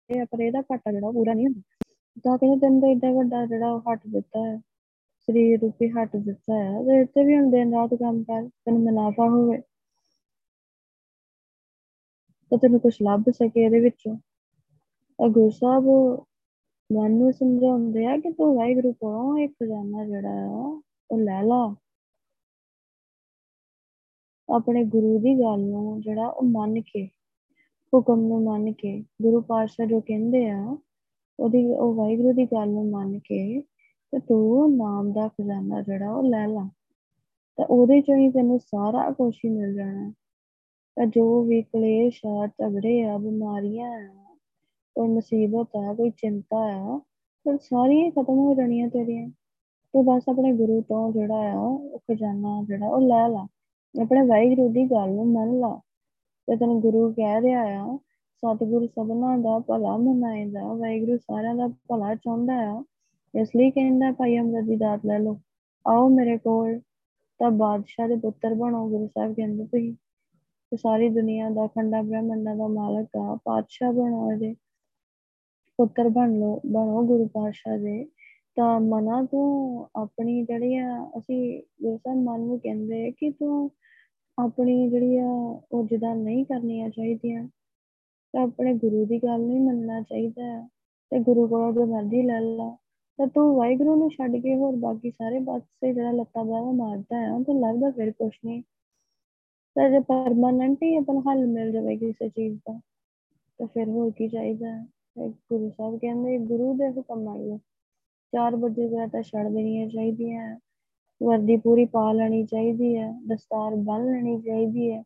ਇਹ 0.09 0.25
ਪਰ 0.25 0.41
ਇਹਦਾ 0.41 0.61
ਘਾਟਾ 0.61 0.91
ਜਿਹੜਾ 0.91 1.11
ਪੂਰਾ 1.11 1.33
ਨਹੀਂ 1.33 1.45
ਹੁੰਦਾ। 1.45 1.61
ਤਾਂ 2.25 2.37
ਕਹਿੰਦੇ, 2.37 2.59
ਤੈਨੂੰ 2.59 2.81
ਤਾਂ 2.81 2.89
ਏਡਾ 2.89 3.11
ਵੱਡਾ 3.11 3.45
ਜਿਹੜਾ 3.45 3.77
ਹੱਟ 3.89 4.07
ਦਿੱਤਾ 4.07 4.45
ਹੈ। 4.45 4.59
ਸਰੀਰ 5.27 5.59
ਰੂਪੀ 5.61 5.89
ਹੱਟ 5.89 6.15
ਦਿੱਤਾ 6.15 6.53
ਹੈ। 6.55 6.81
ਤੇ 6.83 6.99
ਇੱਥੇ 7.01 7.23
ਵੀ 7.25 7.35
ਹੁਣ 7.35 7.49
ਦਿਨ 7.51 7.73
ਰਾਤ 7.73 7.93
ਕੰਮ 7.93 8.23
ਕਰ, 8.23 8.47
ਤੈਨੂੰ 8.65 8.81
ਮੁਨਾਫਾ 8.83 9.29
ਹੋਵੇ, 9.29 9.61
ਤਾਂ 12.51 12.57
ਤੈਨੂੰ 12.57 12.79
ਕੁਝ 12.79 12.93
ਲੱਭ 13.03 13.29
ਸਕੇ 13.29 13.63
ਇਹਦੇ 13.65 13.79
ਵਿੱਚੋਂ। 13.79 14.15
ਤਾਂ 15.19 15.29
ਗੁਰੂ 15.29 15.49
ਸਾਹਿਬ 15.49 15.85
ਮਨ 16.89 17.11
ਨੂੰ 17.11 17.31
ਸਮਝਾਉਂਦੇ 17.33 18.05
ਆ 18.05 18.17
ਕਿ 18.17 18.31
ਤੂੰ 18.31 18.55
ਵਾਹਿਗੁਰੂ 18.55 18.91
ਕੋਲੋਂ 18.93 19.37
ਇੱਕ 19.37 19.53
ਖਜ਼ਾਨਾ 19.53 20.05
ਜਿਹੜਾ 20.05 20.29
ਆ, 20.29 20.81
ਉਹ 21.11 21.17
ਲੈ 21.19 21.41
ਲਾ। 21.43 21.75
ਆਪਣੇ 24.49 24.83
ਗੁਰੂ 24.85 25.17
ਦੀ 25.19 25.33
ਗੱਲ 25.39 25.59
ਨੂੰ 25.59 26.01
ਜਿਹੜਾ 26.01 26.27
ਉਹ 26.27 26.43
ਮੰਨ 26.43 26.81
ਕੇ, 26.81 27.05
ਹੁਕਮ 27.93 28.21
ਨੂੰ 28.21 28.43
ਮੰਨ 28.43 28.71
ਕੇ, 28.73 28.99
ਗੁਰੂ 29.21 29.41
ਪਾਤਸ਼ਾਹ 29.41 29.85
ਜੋ 29.85 29.99
ਕਹਿੰਦੇ 30.01 30.49
ਆ, 30.49 30.77
ਉਹਦੀ, 31.39 31.65
ਉਹ 31.73 31.93
ਵਾਹਿਗੁਰੂ 31.95 32.33
ਦੀ 32.33 32.45
ਗੱਲ 32.45 32.69
ਨੂੰ 32.69 32.89
ਮੰਨ 32.91 33.19
ਕੇ 33.19 33.61
ਤੇ 34.13 34.19
ਤੂੰ 34.19 34.77
ਨਾਮ 34.77 35.11
ਦਾ 35.11 35.27
ਖਜ਼ਾਨਾ 35.27 35.81
ਜਿਹੜਾ 35.81 36.11
ਉਹ 36.11 36.23
ਲੈ 36.23 36.47
ਲਾ। 36.47 36.69
ਤਾਂ 37.55 37.65
ਉਹਦੇ 37.65 38.01
ਚੋਂ 38.01 38.15
ਹੀ 38.15 38.31
ਤੈਨੂੰ 38.31 38.59
ਸਾਰਾ 38.59 39.11
ਕੁਝ 39.11 39.35
ਹੀ 39.45 39.49
ਮਿਲ 39.49 39.75
ਜਾਣਾ। 39.75 40.13
ਤਾਂ 40.95 41.05
ਜੋ 41.05 41.43
ਵੀ 41.43 41.61
ਕਲੇਸ਼ 41.61 42.21
ਆ, 42.25 42.47
ਝਗੜੇ 42.47 43.03
ਆ, 43.03 43.17
ਬਿਮਾਰੀਆਂ 43.17 43.91
ਆ, 43.91 44.35
ਕੋਈ 44.95 45.07
ਮੁਸੀਬਤ 45.07 45.67
ਆ, 45.75 45.93
ਕੋਈ 45.93 46.09
ਚਿੰਤਾ 46.09 46.57
ਆ, 46.57 46.97
ਫਿਰ 47.43 47.57
ਸਾਰੀਆਂ 47.57 48.11
ਖਤਮ 48.11 48.33
ਹੋ 48.33 48.53
ਜਾਣੀਆਂ 48.53 48.87
ਤੇਰੀਆਂ। 48.87 49.29
ਤੂੰ 49.93 50.05
ਬਸ 50.05 50.23
ਆਪਣੇ 50.29 50.53
ਗੁਰੂ 50.53 50.81
ਤੋਂ 50.81 51.11
ਜਿਹੜਾ 51.11 51.53
ਆ, 51.53 51.59
ਉਹ 51.59 51.99
ਖਜ਼ਾਨਾ 51.99 52.63
ਜਿਹੜਾ 52.67 52.87
ਉਹ 52.87 53.01
ਲੈ 53.01 53.27
ਲਾ। 53.27 53.47
ਆਪਣੇ 54.01 54.27
ਵਾਹਿਗੁਰੂ 54.27 54.69
ਦੀ 54.69 54.91
ਗੱਲ 54.91 55.11
ਨੂੰ 55.11 55.27
ਮੰਨ 55.27 55.59
ਲਾ। 55.59 55.79
ਤੇ 56.47 56.55
ਤੈਨੂੰ 56.55 56.81
ਗੁਰੂ 56.81 57.13
ਕਹਿ 57.13 57.41
ਰਿਹਾ 57.41 57.61
ਆ, 57.61 57.99
ਸਤਿਗੁਰੂ 58.37 58.87
ਸਭਨਾ 58.87 59.37
ਦਾ 59.37 59.59
ਭਲਾ 59.59 59.97
ਮਨਾਏਗਾ, 59.97 60.73
ਵਾਹਿਗੁਰੂ 60.73 61.17
ਸਾਰਿਆਂ 61.17 61.55
ਦਾ 61.55 61.67
ਭਲਾ 61.67 62.15
ਚਾਹੁੰਦਾ 62.15 62.53
ਆ। 62.53 62.83
ਇਸ 63.35 63.49
ਲਈ 63.55 63.71
ਕਹਿੰਦਾ, 63.71 64.11
ਭਾਈ 64.11 64.39
ਅਮਰਤ 64.39 64.63
ਦੀ 64.63 64.75
ਦਾਤ 64.75 65.05
ਲੈ 65.05 65.19
ਲਓ। 65.19 65.39
ਆਓ 65.87 66.09
ਮੇਰੇ 66.09 66.37
ਕੋਲ, 66.37 66.79
ਤਾਂ 67.39 67.51
ਬਾਦਸ਼ਾਹ 67.51 68.07
ਦੇ 68.07 68.15
ਪੁੱਤਰ 68.15 68.53
ਬਣੋ, 68.53 68.89
ਗੁਰੂ 68.89 69.07
ਸਾਹਿਬ 69.07 69.33
ਕਹਿੰਦੇ 69.33 69.65
ਤੁਸੀਂ। 69.65 69.95
ਤੇ 70.71 70.77
ਸਾਰੀ 70.77 71.09
ਦੁਨੀਆ 71.09 71.49
ਦਾ 71.49 71.67
ਖੰਡਾ 71.67 72.01
ਬ੍ਰਹਮੰਡਾਂ 72.01 72.55
ਦਾ 72.55 72.67
ਮਾਲਕ 72.67 73.07
ਆ 73.17 73.37
ਪਾਤਸ਼ਾਹ 73.45 73.93
ਬਣੋ 73.93 74.31
ਇਹਦੇ। 74.31 74.55
ਪੁੱਤਰ 75.77 76.09
ਬਣ 76.09 76.39
ਲੋ 76.39 76.61
ਬਣੋ 76.65 77.03
ਗੁਰੂ 77.03 77.27
ਪਾਤਸ਼ਾਹ 77.27 77.77
ਦੇ। 77.77 78.05
ਤਾਂ 78.55 78.79
ਮਨਾ 78.79 79.27
ਤੂੰ 79.31 79.87
ਆਪਣੀ 79.95 80.43
ਜਿਹੜੀ 80.43 80.75
ਆ, 80.75 81.11
ਅਸੀਂ 81.17 81.63
ਗੁਰੂ 81.83 81.97
ਸਾਹਿਬ 81.97 82.19
ਮਨ 82.19 82.39
ਨੂੰ 82.39 82.59
ਕਹਿੰਦੇ 82.59 83.11
ਕਿ 83.11 83.31
ਤੂੰ 83.31 83.71
ਆਪਣੀ 84.39 84.89
ਜਿਹੜੀ 84.89 85.17
ਆ, 85.17 85.27
ਉਹ 85.71 85.87
ਜਿੱਦਾਂ 85.87 86.15
ਨਹੀਂ 86.15 86.45
ਕਰਨੀਆਂ 86.45 86.89
ਚਾਹੀਦੀਆਂ, 86.89 87.47
ਤਾਂ 88.33 88.41
ਆਪਣੇ 88.41 88.73
ਗੁਰੂ 88.73 89.05
ਦੀ 89.05 89.19
ਗੱਲ 89.23 89.41
ਨਹੀਂ 89.41 89.61
ਮੰਨਣਾ 89.61 90.01
ਚਾਹੀਦਾ 90.01 90.69
ਤੇ 91.09 91.19
ਗੁਰੂ 91.19 91.47
ਕੋਲੋਂ 91.47 91.73
ਜੋ 91.73 91.85
ਮਰਜ਼ੀ 91.85 92.21
ਲੈ 92.21 92.39
ਲਾ। 92.39 92.77
ਤਾਂ 93.19 93.25
ਤੂੰ 93.27 93.55
ਵਾਹਿਗੁਰੂ 93.55 93.95
ਨੂੰ 93.95 94.09
ਛੱਡ 94.09 94.35
ਕੇ 94.35 94.55
ਹੋਰ 94.55 94.75
ਬਾਕੀ 94.75 95.09
ਸਾਰੇ 95.11 95.39
ਪਾਸੇ 95.39 95.93
ਜਿਹੜਾ 95.93 96.11
ਲੱਤਾਂ 96.11 96.43
ਬਾਹਾਂ 96.45 96.73
ਮਾਰਦਾ 96.73 97.17
ਹੈ 97.17 97.31
ਉਹ 97.33 97.59
ਲੱਗਦਾ 97.59 97.89
ਫਿਰ 97.91 98.11
ਕੁਛ 98.11 98.39
ਨਹੀਂ। 98.45 98.61
ਤਾਂ 99.75 99.89
ਜੇ 99.89 99.99
ਪਰਮਾਨੈਂਟ 99.99 100.83
ਹੀ 100.83 100.95
ਆਪਣਾ 100.95 101.21
ਹੱਲ 101.27 101.45
ਮਿਲ 101.47 101.71
ਜਾਵੇ 101.71 101.95
ਕਿਸੇ 101.97 102.29
ਚੀਜ਼ 102.29 102.57
ਦਾ, 102.59 102.79
ਤਾਂ 103.59 103.67
ਫਿਰ 103.67 103.89
ਹੋਰ 103.89 104.11
ਕੀ 104.11 104.27
ਚਾਹੀਦਾ 104.27 104.67
ਹੈ? 104.67 104.83
ਗੁਰੂ 105.17 105.69
ਸਾਹਿਬ 105.69 105.97
ਕਹਿੰਦੇ, 105.99 106.37
ਗੁਰੂ 106.39 106.73
ਦੇ 106.73 106.89
ਹੁਕਮ 106.89 107.23
ਮੰਨ 107.23 107.45
ਲਓ 107.47 107.57
ਚਾਰ 108.33 108.55
ਵਜੇ 108.55 108.87
ਦਾ 108.89 109.07
ਤਾਂ 109.07 109.21
ਛੱਡ 109.23 109.47
ਦੇਣੀਆਂ 109.47 109.87
ਚਾਹੀਦੀਆਂ 109.89 110.55
ਵਰਦੀ 111.21 111.57
ਪੂਰੀ 111.57 111.85
ਪਾ 111.85 112.11
ਲੈਣੀ 112.13 112.45
ਚਾਹੀਦੀ 112.45 112.95
ਹੈ, 112.97 113.11
ਦਸਤਾਰ 113.27 113.75
ਬੰਨ 113.75 114.11
ਲੈਣੀ 114.11 114.39
ਚਾਹੀਦੀ 114.41 114.91
ਹੈ। 114.91 115.01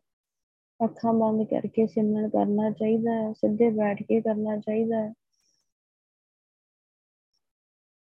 ਅੱਖਾਂ 0.80 1.12
ਬੰਦ 1.14 1.42
ਕਰਕੇ 1.46 1.86
ਸਿਮਰਨ 1.86 2.28
ਕਰਨਾ 2.28 2.70
ਚਾਹੀਦਾ 2.70 3.12
ਹੈ, 3.12 3.32
ਸਿੱਧੇ 3.32 3.70
ਬੈਠ 3.70 4.02
ਕੇ 4.02 4.20
ਕਰਨਾ 4.20 4.56
ਚਾਹੀਦਾ 4.56 4.96
ਹੈ। 4.96 5.12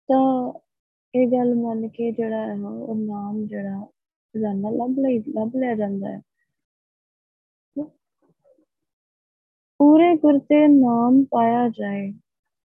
ਤਾਂ 0.09 0.53
ਇਹ 1.15 1.27
ਗੱਲ 1.29 1.55
ਮੰਨ 1.55 1.89
ਕੇ 1.89 2.13
ਜਿਹੜਾ 2.13 2.47
ਹੈ 2.47 2.55
ਉਹ 2.67 2.95
ਨਾਮ 2.97 3.47
ਜਿਹੜਾ 3.47 3.85
ਖਜ਼ਾਨਾ 4.35 4.71
ਲੱਭ 4.71 4.99
ਲਈ, 4.99 5.19
ਲੱਭ 5.19 5.57
ਲਿਆ 5.57 5.75
ਜਾਂਦਾ 5.75 6.09
ਹੈ। 6.09 6.23
ਪੂਰੇ 9.81 10.17
ਗੁਰ 10.17 10.39
ਤੇ 10.39 10.67
ਨਾਮ 10.69 11.25
ਪਾਇਆ 11.25 11.69
ਜਾਏ, 11.69 12.13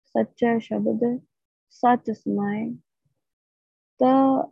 ਸੱਚਾ 0.05 0.59
ਸ਼ਬਦ 0.59 1.21
ਸੱਚ 1.71 2.11
ਸਮਾਏ। 2.11 2.75
ਤਾਂ 3.99 4.45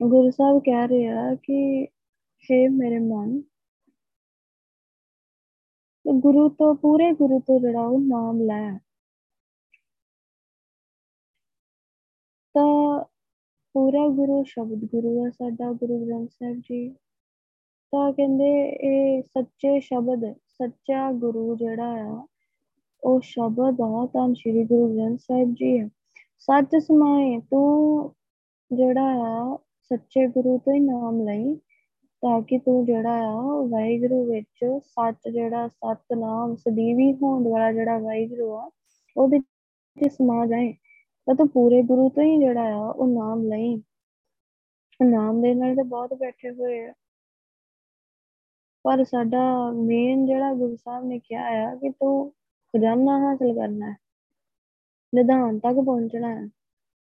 ਗੁਰੂ 0.00 0.30
ਸਾਹਿਬ 0.30 0.58
ਕਹਿ 0.58 0.88
ਰਹੇ 0.88 1.08
ਆ 1.08 1.34
ਕਿ 1.34 1.88
हे 2.44 2.70
ਮੇਰੇ 2.76 2.98
ਮਨ 2.98 3.42
ਗੁਰੂ 6.16 6.48
ਤੋਂ, 6.48 6.74
ਪੂਰੇ 6.74 7.12
ਗੁਰੂ 7.12 7.40
ਤੋਂ 7.40 7.60
ਜਿਹੜਾ 7.60 7.80
ਉਹ 7.80 8.00
ਨਾਮ 8.00 8.40
ਲੈ। 8.40 8.78
ਤਾਂ 12.54 13.04
ਪੂਰਾ 13.74 14.08
ਗੁਰੂ 14.08 14.44
ਸ਼ਬਦ 14.44 14.84
ਗੁਰੂ 14.84 15.24
ਹੈ, 15.24 15.30
ਸਾਡਾ 15.30 15.72
ਗੁਰੂ 15.72 16.06
ਗ੍ਰੰਥ 16.06 16.30
ਸਾਹਿਬ 16.30 16.60
ਜੀ। 16.60 16.88
ਤਾਂ 17.92 18.12
ਕਹਿੰਦੇ 18.12 18.68
ਇਹ 18.68 19.22
ਸੱਚੇ 19.22 19.80
ਸ਼ਬਦ, 19.80 20.32
ਸੱਚਾ 20.32 21.12
ਗੁਰੂ 21.12 21.56
ਜਿਹੜਾ 21.56 21.90
ਆ, 21.92 22.26
ਉਹ 23.04 23.20
ਸ਼ਬਦ 23.20 23.80
ਆ 23.80 24.06
ਤਾਂ 24.06 24.34
ਸ਼੍ਰੀ 24.34 24.64
ਗੁਰੂ 24.64 24.96
ਗ੍ਰੰਥ 24.96 25.20
ਸਾਹਿਬ 25.20 25.54
ਜੀ 25.54 25.78
ਹੈ। 25.78 25.88
ਸੱਚ 26.38 26.76
ਸਮਾਏ 26.76 27.40
ਤੂੰ 27.50 28.14
ਜਿਹੜਾ 28.72 29.02
ਆ, 29.02 29.58
ਸੱਚੇ 29.82 30.26
ਗੁਰੂ 30.26 30.58
ਤੋਂ 30.58 30.74
ਹੀ 30.74 30.80
ਨਾਮ 30.80 31.22
ਲਈ, 31.22 31.54
ਤਾਂ 32.22 32.42
ਕਿ 32.42 32.58
ਤੂੰ 32.58 32.84
ਜਿਹੜਾ 32.84 33.12
ਆ, 33.12 33.40
ਵਾਹਿਗੁਰੂ 33.68 34.24
ਵਿੱਚ 34.24 34.80
ਸੱਚ 34.84 35.28
ਜਿਹੜਾ 35.28 35.68
ਸਤਨਾਮ 35.68 36.56
ਸਦੀਵੀ 36.56 37.12
ਹੋਣ 37.12 37.48
ਵਾਲਾ 37.48 37.72
ਜਿਹੜਾ 37.72 37.98
ਵਾਹਿਗੁਰੂ 37.98 38.52
ਆ, 38.52 38.70
ਉਹਦੇ 39.16 39.38
ਵਿੱਚ 39.38 40.12
ਸਮਾ 40.12 40.46
ਜਾਏ। 40.46 40.74
ਤਾਂ 41.26 41.34
ਤੂੰ 41.34 41.48
ਪੂਰੇ 41.48 41.82
ਗੁਰੂ 41.82 42.08
ਤੋਂ 42.08 42.22
ਹੀ 42.22 42.38
ਜਿਹੜਾ 42.38 42.62
ਆ, 42.74 42.90
ਉਹ 42.90 43.06
ਨਾਮ 43.06 43.42
ਲਈ। 43.44 43.82
ਨਾਮ 45.00 45.40
ਦੇ 45.42 45.54
ਨਾਲ 45.54 45.74
ਤਾਂ 45.76 45.84
ਬਹੁਤ 45.84 46.14
ਬੈਠੇ 46.14 46.50
ਹੋਏ 46.50 46.86
ਆ। 46.86 46.92
ਪਰ 48.84 49.04
ਸਾਡਾ 49.04 49.70
ਮੇਨ 49.74 50.26
ਜਿਹੜਾ 50.26 50.52
ਗੁਰੂ 50.54 50.76
ਸਾਹਿਬ 50.76 51.04
ਨੇ 51.04 51.18
ਕਿਹਾ 51.18 51.42
ਆ 51.42 51.74
ਕਿ 51.74 51.90
ਤੂੰ 51.90 52.30
ਖਜ਼ਾਨਾ 52.74 53.18
ਹਾਸਲ 53.18 53.54
ਕਰਨਾ 53.54 53.90
ਹੈ, 53.90 53.96
ਨਿਧਾਨ 55.14 55.58
ਤੱਕ 55.58 55.76
ਪਹੁੰਚਣਾ 55.76 56.34
ਹੈ। 56.34 56.46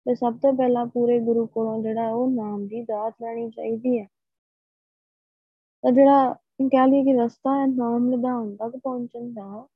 ਤੇ 0.05 0.15
ਸਭ 0.15 0.33
ਤੋਂ 0.33 0.53
ਪਹਿਲਾਂ 0.53 0.85
ਪੂਰੇ 0.85 1.19
ਗੁਰੂ 1.19 1.45
ਕੋਲੋਂ 1.47 1.81
ਜਿਹੜਾ 1.83 2.09
ਉਹ 2.09 2.29
ਨਾਮ 2.31 2.67
ਦੀ 2.67 2.81
ਦਾਤ 2.81 3.13
ਲੈਣੀ 3.21 3.49
ਚਾਹੀਦੀ 3.49 3.99
ਹੈ। 3.99 4.07
ਤਾਂ 5.83 5.91
ਜਿਹੜਾ 5.91 6.33
ਕਹਿ 6.61 6.87
ਲਈਏ 6.87 7.03
ਕਿ 7.03 7.13
ਰਸਤਾ 7.13 7.61
ਹੈ 7.61 7.65
ਨਾਮ 7.67 8.09
ਨਿਧਾਨ 8.09 8.55
ਤੱਕ 8.55 8.77
ਪਹੁੰਚਣ 8.77 9.33
ਦਾ, 9.33 9.67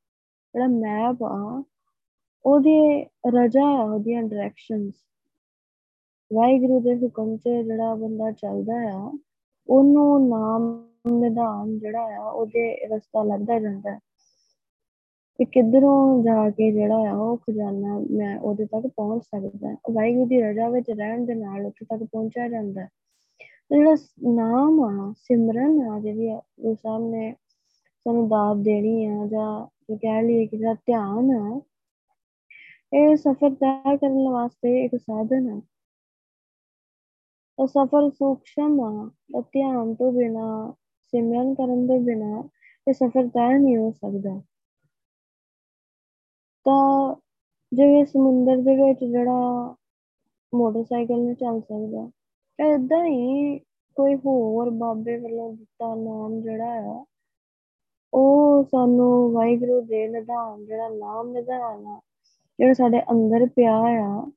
ਜਿਹੜਾ 0.55 0.67
ਮੈਪ 0.67 1.23
ਆ 1.23 1.63
ਉਹਦੇ 2.45 3.05
ਰਜਾ 3.27 3.65
ਆ 3.65 3.83
ਉਹਦੀਆਂ 3.83 4.23
ਡਾਇਰੈਕਸ਼ਨਸ 4.23 4.93
ਵਾਹਿਗੁਰੂ 6.33 6.79
ਦੇ 6.79 6.95
ਹੁਕਮ 6.95 7.37
'ਚ 7.37 7.49
ਜਿਹੜਾ 7.49 7.95
ਬੰਦਾ 7.95 8.31
ਚੱਲਦਾ 8.31 8.73
ਆ, 8.73 9.11
ਉਹਨੂੰ 9.69 10.29
ਨਾਮ 10.29 10.87
ਨਿਧਾਨ 11.11 11.79
ਜਿਹੜਾ 11.79 12.01
ਆ, 12.01 12.29
ਉਹਦੇ 12.29 12.87
ਰਸਤਾ 12.87 13.23
ਲੱਭਦਾ 13.23 13.59
ਜਾਂਦਾ 13.59 13.91
ਹੈ। 13.91 13.99
ਕਿ 15.35 15.45
ਕਿੱਧਰੋਂ 15.45 16.23
ਜਾ 16.23 16.49
ਕੇ 16.49 16.71
ਜਿਹੜਾ 16.71 16.95
ਆ, 16.95 17.15
ਉਹ 17.15 17.37
ਖਜ਼ਾਨਾ 17.37 17.99
ਮੈਂ 18.11 18.39
ਉਹਦੇ 18.39 18.65
ਤੱਕ 18.65 18.87
ਪਹੁੰਚ 18.87 19.23
ਸਕਦਾ 19.23 19.75
ਵਾਹਿਗੁਰੂ 19.91 20.25
ਦੀ 20.25 20.41
ਰਜਾ 20.41 20.69
ਵਿੱਚ 20.69 20.91
ਰਹਿਣ 20.91 21.25
ਦੇ 21.25 21.35
ਨਾਲ 21.35 21.65
ਉੱਥੇ 21.65 21.85
ਤੱਕ 21.85 22.03
ਪਹੁੰਚਿਆ 22.03 22.47
ਜਾਂਦਾ 22.47 22.81
ਹੈ। 22.81 22.89
ਜਿਹੜਾ 23.71 23.95
ਨਾਮ 24.23 24.81
ਆ, 24.81 25.13
ਸਿਮਰਨ 25.17 25.81
ਆ, 25.81 25.99
ਜਿਹੜੀ 25.99 26.29
ਉਹ 26.59 26.75
ਸਾਹਮਣੇ 26.75 27.33
ਸਾਨੂੰ 28.05 28.27
ਦਾਤ 28.27 28.57
ਦੇਣੀ 28.57 29.05
ਆ 29.05 29.27
ਜਾਂ 29.27 29.67
ਕਹਿ 29.95 30.23
ਲਈਏ 30.23 30.45
ਕਿ 30.45 30.57
ਜਿਹੜਾ 30.57 30.73
ਧਿਆਨ 30.73 31.31
ਆ 31.31 31.61
ਇਹ 32.91 33.15
ਸਫ਼ਰ 33.17 33.53
ਤੈਅ 33.55 33.95
ਕਰਨ 33.97 34.27
ਵਾਸਤੇ 34.31 34.69
ਇੱਕ 34.85 34.95
ਸਾਧਨ 34.95 35.47
ਹੈ। 35.49 35.61
ਉਹ 37.59 37.67
ਸਫ਼ਰ 37.67 38.09
ਸੂਖਸ਼ਮ 38.09 38.79
ਆ 38.81 38.89
ਤਾਂ 39.33 39.41
ਧਿਆਨ 39.43 39.93
ਤੋਂ 39.95 40.11
ਬਿਨਾ, 40.13 40.73
ਸਿਮਰਨ 41.13 41.53
ਕਰਨ 41.55 41.85
ਦੇ 41.87 41.97
ਬਿਨਾ 41.99 42.43
ਇਹ 42.87 42.93
ਸਫ਼ਰ 42.93 43.27
ਤੈਅ 43.27 43.57
ਨਹੀਂ 43.59 43.77
ਹੋ 43.77 43.91
ਸਕਦਾ। 43.91 44.39
ਤਾਂ 46.65 47.15
ਜਿਵੇਂ 47.71 48.05
ਸਮੁੰਦਰ 48.05 48.61
ਦੇ 48.61 48.75
ਵਿੱਚ 48.75 49.03
ਜਿਹੜਾ 49.03 49.75
ਮੋਟਰਸਾਈਕਲ 50.53 51.19
ਨਹੀਂ 51.19 51.35
ਚੱਲ 51.35 51.61
ਸਕਦਾ 51.61 52.09
ਏਦਾਂ 52.59 53.03
ਹੀ 53.05 53.57
ਕੋਈ 53.97 54.15
ਹੋਰ 54.15 54.69
ਬਾਬੇ 54.69 55.17
ਵੱਲੋਂ 55.17 55.51
ਦਿੱਤਾ 55.53 55.93
ਨਾਮ 55.95 56.41
ਜਿਹੜਾ 56.41 56.71
ਆ, 56.91 57.03
ਉਹ 58.13 58.63
ਸਾਨੂੰ 58.63 59.31
ਵਾਹਿਗੁਰੂ 59.33 59.81
ਦੇ 59.81 60.07
ਨਿਧਾਨ, 60.07 60.65
ਜਿਹੜਾ 60.65 60.89
ਨਾਮ 60.89 61.31
ਨਿਧਾਨ 61.31 61.85
ਆ 61.87 61.99
ਜਿਹੜਾ 62.59 62.73
ਸਾਡੇ 62.73 63.01
ਅੰਦਰ 63.11 63.45
ਪਿਆ 63.45 63.75
ਆ 63.77 64.31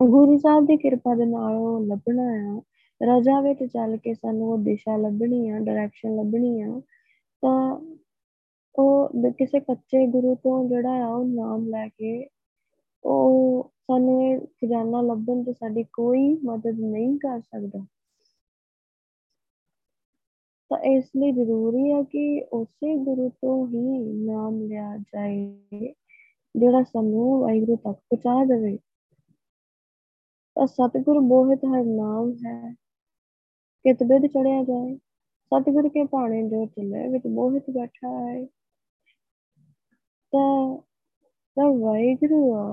ਗੁਰੂ 0.00 0.36
ਸਾਹਿਬ 0.38 0.66
ਦੀ 0.66 0.76
ਕਿਰਪਾ 0.76 1.14
ਦੇ 1.14 1.24
ਨਾਲ 1.26 1.56
ਉਹ 1.56 1.80
ਲੱਭਣਾ 1.86 2.22
ਆ। 2.50 2.60
ਰਜਾ 3.00 3.40
ਵਿੱਚ 3.40 3.64
ਚੱਲ 3.64 3.96
ਕੇ 3.96 4.14
ਸਾਨੂੰ 4.14 4.48
ਉਹ 4.48 4.58
ਦਿਸ਼ਾ 4.58 4.96
ਲੱਭਣੀ 4.96 5.48
ਆ 5.48 5.58
ਡਾਇਰੈਕਸ਼ਨ 5.58 6.16
ਲੱਭਣੀ 6.16 6.60
ਆ, 6.62 6.80
ਤਾਂ 7.42 7.78
ਉਹ 8.74 9.30
ਕਿਸੇ 9.38 9.60
ਕੱਚੇ 9.60 10.06
ਗੁਰੂ 10.06 10.34
ਤੋਂ 10.34 10.68
ਜਿਹੜਾ 10.68 11.04
ਆ, 11.04 11.08
ਉਹ 11.08 11.24
ਨਾਮ 11.24 11.66
ਲੈ 11.68 11.86
ਕੇ 11.88 12.28
ਉਹ 13.04 13.70
ਸਾਨੂੰ 13.90 14.22
ਇਹ 14.22 14.38
ਖਜ਼ਾਨਾ 14.40 15.00
ਲੱਭਣ 15.02 15.42
'ਚ 15.44 15.50
ਸਾਡੀ 15.50 15.84
ਕੋਈ 15.92 16.28
ਮਦਦ 16.44 16.80
ਨਹੀਂ 16.80 17.16
ਕਰ 17.18 17.40
ਸਕਦਾ। 17.40 17.84
ਤਾਂ 20.70 20.78
ਇਸ 20.90 21.10
ਲਈ 21.16 21.32
ਜ਼ਰੂਰੀ 21.32 21.90
ਹੈ 21.92 22.02
ਕਿ 22.02 22.44
ਉਸੇ 22.52 22.96
ਗੁਰੂ 22.96 23.28
ਤੋਂ 23.28 23.66
ਹੀ 23.68 23.98
ਨਾਮ 24.26 24.60
ਲਿਆ 24.60 24.96
ਜਾਏ। 24.98 25.94
ਜਿਹੜਾ 26.54 26.82
ਸਾਨੂੰ 26.84 27.40
ਵਾਹਿਗੁਰੂ 27.40 27.76
ਤੱਕ 27.76 27.98
ਪਹੁੰਚਾ 28.00 28.44
ਦੇਵੇ, 28.46 28.76
ਤਾਂ 30.56 30.66
ਸਤਿਗੁਰ 30.66 31.18
ਬੋਹਿਤ 31.28 31.64
ਹਰ 31.64 31.84
ਨਾਮ 31.86 32.32
ਹੈ। 32.44 32.74
ਕਿਤਬਿਦ 33.84 34.26
ਚੜਿਆ 34.26 34.62
ਜਾਏ, 34.64 34.94
ਸਤਿਗੁਰ 35.52 35.88
ਕੇ 35.88 36.04
ਭਾਣੇ 36.06 36.42
ਜੋ 36.50 36.64
ਚੱਲੇ 36.66 37.08
ਵਿੱਚ 37.08 37.26
ਬੋਹਿਤ 37.34 37.70
ਬੈਠਾ 37.70 38.08
ਹੈ। 38.20 38.44
ਤਾਂ 40.32 40.78
ਤਾਂ 41.56 41.66
ਵਾਹਿਗੁਰੂ 41.80 42.40
ਆ, 42.54 42.66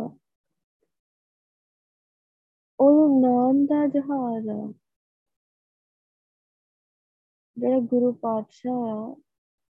ਉਹ 2.79 3.19
ਨਾਮ 3.21 3.65
ਦਾ 3.65 3.85
ਜਹਾਜ਼ 3.87 4.49
ਆ, 4.49 4.71
ਜਿਹੜਾ 7.57 7.79
ਗੁਰੂ 7.81 8.11
ਪਾਤਸ਼ਾਹ 8.13 8.87
ਆ 8.89 9.15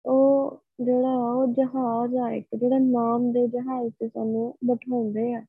ਉਹ 0.05 0.57
ਜਿਹੜਾ 0.81 1.09
ਉਹ 1.09 1.47
ਜਹਾਜ਼ 1.47 2.15
ਆ 2.15 2.31
ਇੱਕ, 2.31 2.47
ਜਿਹੜਾ 2.55 2.77
ਨਾਮ 2.79 3.31
ਦੇ 3.31 3.47
ਜਹਾਜ਼ 3.47 3.93
ਤੇ 3.99 4.07
ਸਾਨੂੰ 4.07 4.57
ਬਿਠਾਉਂਦੇ 4.65 5.33
ਆ। 5.33 5.45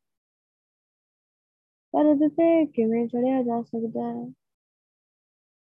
ਪਰ 1.93 2.07
ਇਹਦੇ 2.07 2.29
ਤੇ 2.29 2.67
ਕਿਵੇਂ 2.67 3.09
ਚੜਿਆ 3.09 3.43
ਜਾ 3.43 3.63
ਸਕਦਾ 3.63 4.13
ਹੈ? 4.13 4.33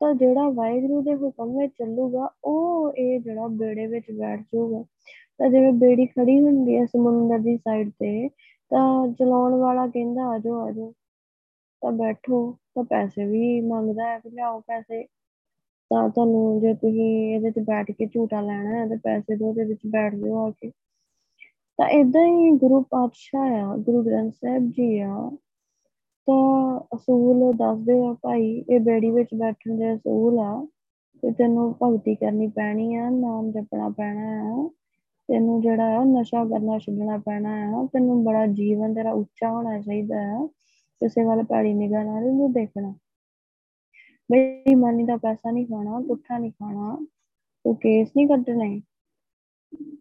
ਤਾਂ 0.01 0.15
ਜਿਹੜਾ 0.15 0.49
ਵਾਹਿਗੁਰੂ 0.49 1.03
ਦੇ 1.03 1.15
ਹੁਕਮ 1.15 1.59
ਵਿੱਚ 1.59 1.73
ਚੱਲੂਗਾ, 1.79 2.31
ਉਹ 2.45 2.93
ਇਹ 2.93 3.21
ਜਿਹੜਾ 3.21 3.47
ਬੇੜੇ 3.47 3.87
ਵਿੱਚ 3.87 4.07
ਬੈਠ 4.11 4.41
ਜਾਊਗਾ। 4.41 4.85
ਤਾਂ 5.39 5.51
ਜਿਵੇਂ 5.51 5.73
ਬੇੜੀ 5.73 6.07
ਖੜੀ 6.07 6.41
ਹੁੰਦੀ 6.41 6.77
ਹੈ 6.77 6.87
ਸਮੁੰਦਰ 6.87 7.39
ਦੀ 7.39 7.57
ਸਾਈਡ 7.57 7.91
ਤੇ, 7.91 8.29
ਤਾਂ 8.71 9.09
ਚਲਾਉਣ 9.09 9.55
ਵਾਲਾ 9.55 9.87
ਕਹਿੰਦਾ 9.87 10.23
ਆਜੋ 10.23 10.61
ਆਜੋ 10.61 10.93
ਤਾਂ 11.83 11.93
ਬੈਠੋ, 11.93 12.59
ਤਾਂ 12.75 12.85
ਪੈਸੇ 12.85 13.25
ਵੀ 13.25 13.61
ਮੰਗਦਾ 13.61 14.05
ਹੈ, 14.05 14.19
ਕਿ 14.19 14.31
ਲਿਆਓ 14.31 14.61
ਪੈਸੇ। 14.61 15.07
ਤਾਂ 15.93 16.09
ਤੁਹਾਨੂੰ 16.09 16.61
ਜੇ 16.61 16.75
ਤੁਸੀਂ 16.75 17.35
ਇਹਦੇ 17.35 17.51
ਤੇ 17.51 17.61
ਬੈਠ 17.61 17.91
ਕੇ 17.91 18.07
ਝੂਟਾ 18.07 18.41
ਲੈਣਾ 18.41 18.71
ਹੈ 18.71 18.87
ਤੇ 18.87 18.97
ਪੈਸੇ 18.97 19.37
ਦੋ 19.37 19.53
ਦੇ 19.53 19.65
ਵਿੱਚ 19.65 19.81
ਬੈਠ 19.87 20.15
ਜਾਓ 20.15 20.47
ਆ 20.47 20.51
ਕੇ। 20.51 20.71
ਤਾਂ 21.77 21.89
ਇਦਾਂ 21.89 22.27
ਹੀ 22.27 22.51
ਗੁਰੂ 22.51 22.81
ਪਾਤਸ਼ਾਹ 22.91 23.57
ਆ, 23.57 23.77
ਗੁਰੂ 23.77 24.03
ਗ੍ਰੰਥ 24.05 24.33
ਸਾਹਿਬ 24.33 24.71
ਜੀ 24.71 24.99
ਆ। 24.99 25.31
ਤਾਂ 26.27 26.81
ਅਸੂਲ 26.97 27.53
ਦੱਸਦੇ 27.57 28.07
ਆ 28.07 28.17
ਭਾਈ, 28.23 28.65
ਇਹ 28.71 28.81
ਬੇੜੀ 28.81 29.11
ਵਿੱਚ 29.11 29.29
ਬੈਠਣ 29.35 29.79
ਦੇ 29.79 29.95
ਅਸੂਲ 29.95 30.39
ਆ 30.39 30.67
ਤੇ 31.23 31.31
ਤੈਨੂੰ 31.31 31.75
ਭਗਤੀ 31.83 32.15
ਕਰਨੀ 32.15 32.47
ਪੈਣੀ 32.47 32.95
ਆ, 32.95 33.11
ਨਾਮ 33.11 33.51
ਜਪਣਾ 33.51 33.89
ਪੈਣਾ 33.89 34.55
ਆ। 34.55 34.71
ਤੈਨੂੰ 35.29 35.61
ਜਿਹੜਾ 35.61 35.99
ਆ, 35.99 36.05
ਨਸ਼ਾ 36.05 36.45
ਕਰਨਾ 36.45 36.79
ਛੱਡਣਾ 36.79 37.19
ਪੈਣਾ 37.19 37.51
ਆ। 37.51 37.89
ਤੈਨੂੰ 37.93 38.25
ਬੜਾ 38.25 38.47
ਜੀਵਨ 38.47 38.95
ਤੇਰਾ 38.95 39.13
ਉੱਚਾ 39.13 39.51
ਹੋਣਾ 39.51 39.81
ਚਾਹੀਦਾ 39.81 40.17
ਆ। 40.17 40.47
ਕਿਸੇ 41.01 41.25
ਵੱਲ 41.25 41.45
ਪੈੜੀ 41.45 41.75
ਨਿਗਾਹ 41.75 42.05
ਨਾਲ 42.05 42.33
ਨਹੀਂ 42.33 42.49
ਦੇਖਣਾ। 42.49 42.95
ਬਈ 44.33 44.75
ਮਾਨੀ 44.75 45.05
ਦਾ 45.05 45.17
ਪੈਸਾ 45.17 45.51
ਨਹੀਂ 45.51 45.67
ਖਾਣਾ 45.67 45.99
ਪੁੱਠਾ 46.01 46.39
ਨਹੀਂ 46.39 46.53
ਖਾਣਾ 46.53 46.97
ਤੂੰ 47.65 47.75
ਕੇਸ 47.77 48.11
ਨਹੀਂ 48.17 48.27
ਕੱਟਣੇ 48.29 48.81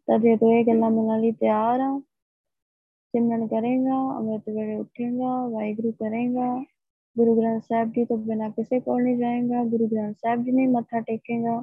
ਤਾਂ 0.08 0.20
ਜੇ 0.20 0.36
ਤੂੰ 0.38 0.52
ਇਹ 0.54 0.64
ਗੱਲਾਂ 0.66 0.90
ਮੰਨਣ 0.92 1.20
ਲਈ 1.22 1.32
ਤਿਆਰ 1.32 1.80
ਆ 1.80 1.98
ਸਿਮਰਨ 3.14 3.48
ਕਰੇਗਾ 3.48 3.98
ਅੰਮ੍ਰਿਤ 4.18 4.50
ਵੇਲੇ 4.50 4.76
ਉੱਠੇਗਾ 4.76 5.36
ਵਾਹਿਗੁਰੂ 5.48 5.92
ਕਰੇਗਾ 5.92 6.56
ਗੁਰੂ 7.16 7.36
ਗ੍ਰੰਥ 7.36 7.64
ਸਾਹਿਬ 7.64 7.92
ਜੀ 7.92 8.06
ਤੋਂ 8.06 8.18
ਬਿਨਾ 8.18 8.50
ਕਿਸੇ 8.50 8.80
ਕੋਲ 8.80 9.04
ਨਹੀਂ 9.04 9.18
ਜਾਏਗਾ 9.18 9.64
ਗੁਰੂ 9.66 9.88
ਗ੍ਰੰਥ 9.88 10.18
ਸਾਹਿਬ 10.18 10.44
ਜੀ 10.44 10.52
ਨੇ 10.52 10.68
ਮੱਥਾ 10.68 11.00
ਟੇਕੇਗਾ 11.00 11.62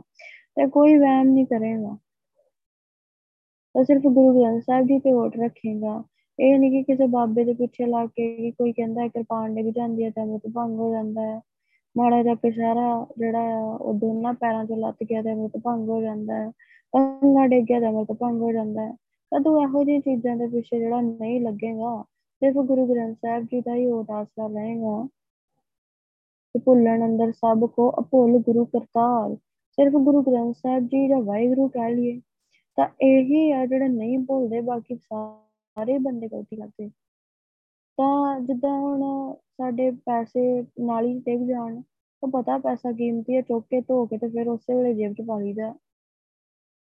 ਤੇ 0.57 0.67
ਕੋਈ 0.71 0.97
ਵਹਿਮ 0.99 1.33
ਨਹੀਂ 1.33 1.47
ਕਰੇਗਾ 1.47 1.97
ਤਾਂ 3.75 3.85
ਸਿਰਫ 3.85 4.03
ਗੁਰੂ 4.05 4.35
ਗ੍ਰੰਥ 4.35 4.63
ਸਾਹਿਬ 4.63 4.87
ਜੀ 4.87 4.99
ਤੇ 4.99 5.13
ਵੋਟ 5.13 5.37
ਰੱਖੇਗਾ 5.37 6.03
ਇਹ 6.39 6.59
ਨਹੀਂ 6.59 6.71
ਕਿ 6.71 6.83
ਕਿਸੇ 6.85 7.07
ਬਾਬੇ 7.07 7.45
ਦੇ 7.45 7.55
ਪਿੱਛੇ 7.55 7.87
ਲਾ 7.87 8.07
ਕੇ 8.07 8.51
ਕੋਈ 8.51 8.73
ਕਹਿੰਦਾ 8.73 9.03
ਹੈ 9.03 9.09
ਕਿਰਪਾਨ 9.09 9.55
ਡਿੱਗ 9.55 9.73
ਜਾਂਦੀ 9.75 10.05
ਹੈ 10.05 10.11
ਤਾਂ 10.11 10.25
ਅੰਮ੍ਰਿਤ 10.25 10.53
ਭੰਗ 10.55 10.79
ਹੋ 10.79 10.93
ਜਾਂਦਾ 10.93 11.23
ਹੈ 11.23 11.41
ਮਾੜਾ 11.97 12.23
ਜਿਹਾ 12.23 12.35
ਕਸ਼ਹਿਰਾ 12.35 13.07
ਜਿਹੜਾ 13.19 13.41
ਆ, 13.55 13.61
ਉਹ 13.77 13.95
ਦੋਨਾਂ 13.95 14.33
ਪੈਰਾਂ 14.35 14.65
ਤੋਂ 14.65 14.77
ਲੱਤ 14.77 15.05
ਗਿਆ 15.05 15.23
ਤੇ 15.23 15.33
ਅੰਮ੍ਰਿਤ 15.33 15.57
ਭੰਗ 15.65 15.89
ਹੋ 15.89 16.01
ਜਾਂਦਾ 16.03 16.35
ਹੈ 16.35 16.51
ਪੰਗਾ 16.93 17.47
ਡਿੱਗ 17.47 17.65
ਗਿਆ 17.65 17.81
ਤਾਂ 17.81 17.89
ਅੰਮ੍ਰਿਤ 17.89 18.13
ਭੰਗ 18.13 18.41
ਹੋ 18.43 18.53
ਜਾਂਦਾ 18.53 18.83
ਹੈ। 18.83 18.93
ਤਾਂ 19.33 19.41
ਤੂੰ 19.41 19.61
ਇਹੋ 19.63 19.85
ਜਿਹੀ 19.85 20.01
ਚੀਜ਼ਾਂ 20.01 20.37
ਦੇ 20.37 20.47
ਪਿੱਛੇ 20.47 20.79
ਜਿਹੜਾ 20.79 21.01
ਨਹੀਂ 21.01 21.41
ਲੱਗੇਗਾ, 21.41 22.03
ਸਿਰਫ 22.43 22.57
ਗੁਰੂ 22.67 22.87
ਗ੍ਰੰਥ 22.87 23.17
ਸਾਹਿਬ 23.17 23.45
ਜੀ 23.45 23.61
ਦਾ 23.61 23.75
ਹੀ 23.75 23.87
ਉਹ 23.87 24.13
ਆਸਰਾ 24.13 24.47
ਰਹੇਗਾ। 24.47 25.03
ਕਿ 26.55 26.59
ਭੁੱਲਣ 26.59 27.05
ਅੰਦਰ 27.07 27.33
ਸਭ 27.33 27.65
ਕੋ 27.67 27.91
ਅਭੁੱਲ 28.01 28.39
ਗੁਰੂ 28.39 28.65
ਕਰਤਾਰ। 28.65 29.35
ਸਿਰਫ 29.79 29.93
ਗੁਰੂ 29.93 30.23
ਗ੍ਰੰਥ 30.23 30.55
ਸਾਹਿਬ 30.57 30.87
ਜੀ 30.87 31.09
ਦਾ 31.09 31.19
ਵਾਹਿਗੁਰੂ 31.21 31.69
ਕਹਿ 31.69 31.95
ਲਈਏ, 31.95 32.21
ਤਾਂ 32.79 32.87
ਇਹੀ 33.03 33.51
ਆ 33.53 33.67
ਜਿਹੜਾ 33.67 33.87
ਨਹੀਂ 33.87 34.19
ਭੁੱਲਦੇ, 34.19 34.61
ਬਾਕੀ 34.61 34.97
ਸਾਰੇ 34.97 35.99
ਬੰਦੇ 35.99 36.29
ਗਲਤੀ 36.29 36.57
ਕਰਦੇ। 36.57 36.89
ਤਾਂ 37.99 38.41
ਜਿੱਦਾਂ 38.41 38.71
ਹੁਣ 38.71 39.35
ਸਾਡੇ 39.59 39.91
ਪੈਸੇ 39.91 40.65
ਨਾਲੀ 40.81 41.21
'ਚ 41.21 41.25
ਡਿੱਗ 41.25 41.41
ਜਾਣ। 41.49 41.83
ਤਾਂ 42.23 42.29
ਪਤਾ 42.29 42.59
ਪੈਸਾ 42.59 42.93
ਕੀਮਤੀ 42.93 43.37
ਹੈ, 43.37 43.41
ਚੁੱਕ 43.41 43.67
ਕੇ 43.71 43.81
ਧੋ 43.81 44.07
ਕੇ 44.07 44.19
ਤੇ 44.19 44.29
ਫਿਰ 44.29 44.49
ਉਸੇ 44.49 44.75
ਵੇਲੇ 44.75 44.95
ਜੇਬ 44.95 45.13
'ਚ 45.13 45.23
ਪਾ 45.27 45.39
ਲਈਦਾ 45.39 45.73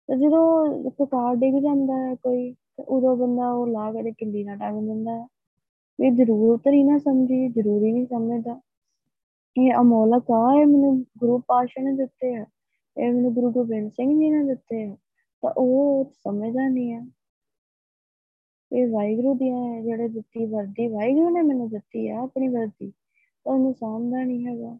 ਤੇ 0.07 0.17
ਜਦੋਂ 0.17 0.67
ਕਕਾਰ 0.89 1.35
ਡਿੱਗ 1.35 1.63
ਜਾਂਦਾ 1.63 2.09
ਹੈ 2.09 2.15
ਕੋਈ, 2.15 2.51
ਤੇ 2.53 2.83
ਉਦੋਂ 2.83 3.17
ਬੰਦਾ 3.17 3.51
ਉਹ 3.51 3.67
ਲਾ 3.67 3.91
ਕੇ 3.91 4.11
ਕਿੱਲੀ 4.11 4.43
ਨਾਲ 4.43 4.57
ਟੰਗ 4.57 4.87
ਦਿੰਦਾ 4.87 5.11
ਹੈ। 5.11 5.27
ਵੀ 6.01 6.09
ਜ਼ਰੂਰਤ 6.09 6.67
ਨਹੀਂ 6.67 6.85
ਨਾ 6.85 6.97
ਸਮਝੀ, 6.97 7.47
ਜ਼ਰੂਰੀ 7.47 7.91
ਨਹੀਂ 7.91 8.05
ਸਮਝਦਾ। 8.05 8.61
ਇਹ 9.57 9.73
ਅਮੋਲਕ 9.81 10.31
ਆ, 10.31 10.61
ਇਹ 10.61 10.65
ਮੈਨੂੰ 10.65 11.05
ਗੁਰੂ 11.17 11.37
ਪਾਤਸ਼ਾਹ 11.47 11.83
ਨੇ 11.83 11.93
ਦਿੱਤੇ 11.93 12.35
ਆ। 12.35 12.45
ਇਹ 12.97 13.13
ਮੈਨੂੰ 13.13 13.33
ਗੁਰੂ 13.33 13.51
ਗੋਬਿੰਦ 13.51 13.91
ਸਿੰਘ 13.91 14.19
ਜੀ 14.19 14.29
ਨੇ 14.29 14.43
ਦਿੱਤੇ 14.43 14.83
ਆ। 14.83 14.97
ਤਾਂ 15.41 15.53
ਉਹ 15.57 16.05
ਸਮਝਦਾ 16.23 16.67
ਨਹੀਂ 16.67 16.93
ਆ 16.93 17.05
ਇਹ 18.71 18.87
ਵਾਹਿਗੁਰੂ 18.87 19.33
ਦੀ 19.35 19.49
ਜਿਹੜੇ 19.83 20.07
ਦਿੱਤੀ 20.07 20.45
ਵਰਦੀ, 20.45 20.87
ਵਾਹਿਗੁਰੂ 20.87 21.29
ਨੇ 21.29 21.41
ਮੈਨੂੰ 21.41 21.69
ਦਿੱਤੀ 21.69 22.07
ਆ 22.09 22.19
ਆਪਣੀ 22.21 22.47
ਵਰਦੀ, 22.47 22.91
ਤਾਂ 23.45 23.53
ਉਹਨੂੰ 23.53 23.73
ਸਾਂਭਦਾ 23.73 24.23
ਨਹੀਂ 24.23 24.45
ਹੈਗਾ। 24.47 24.77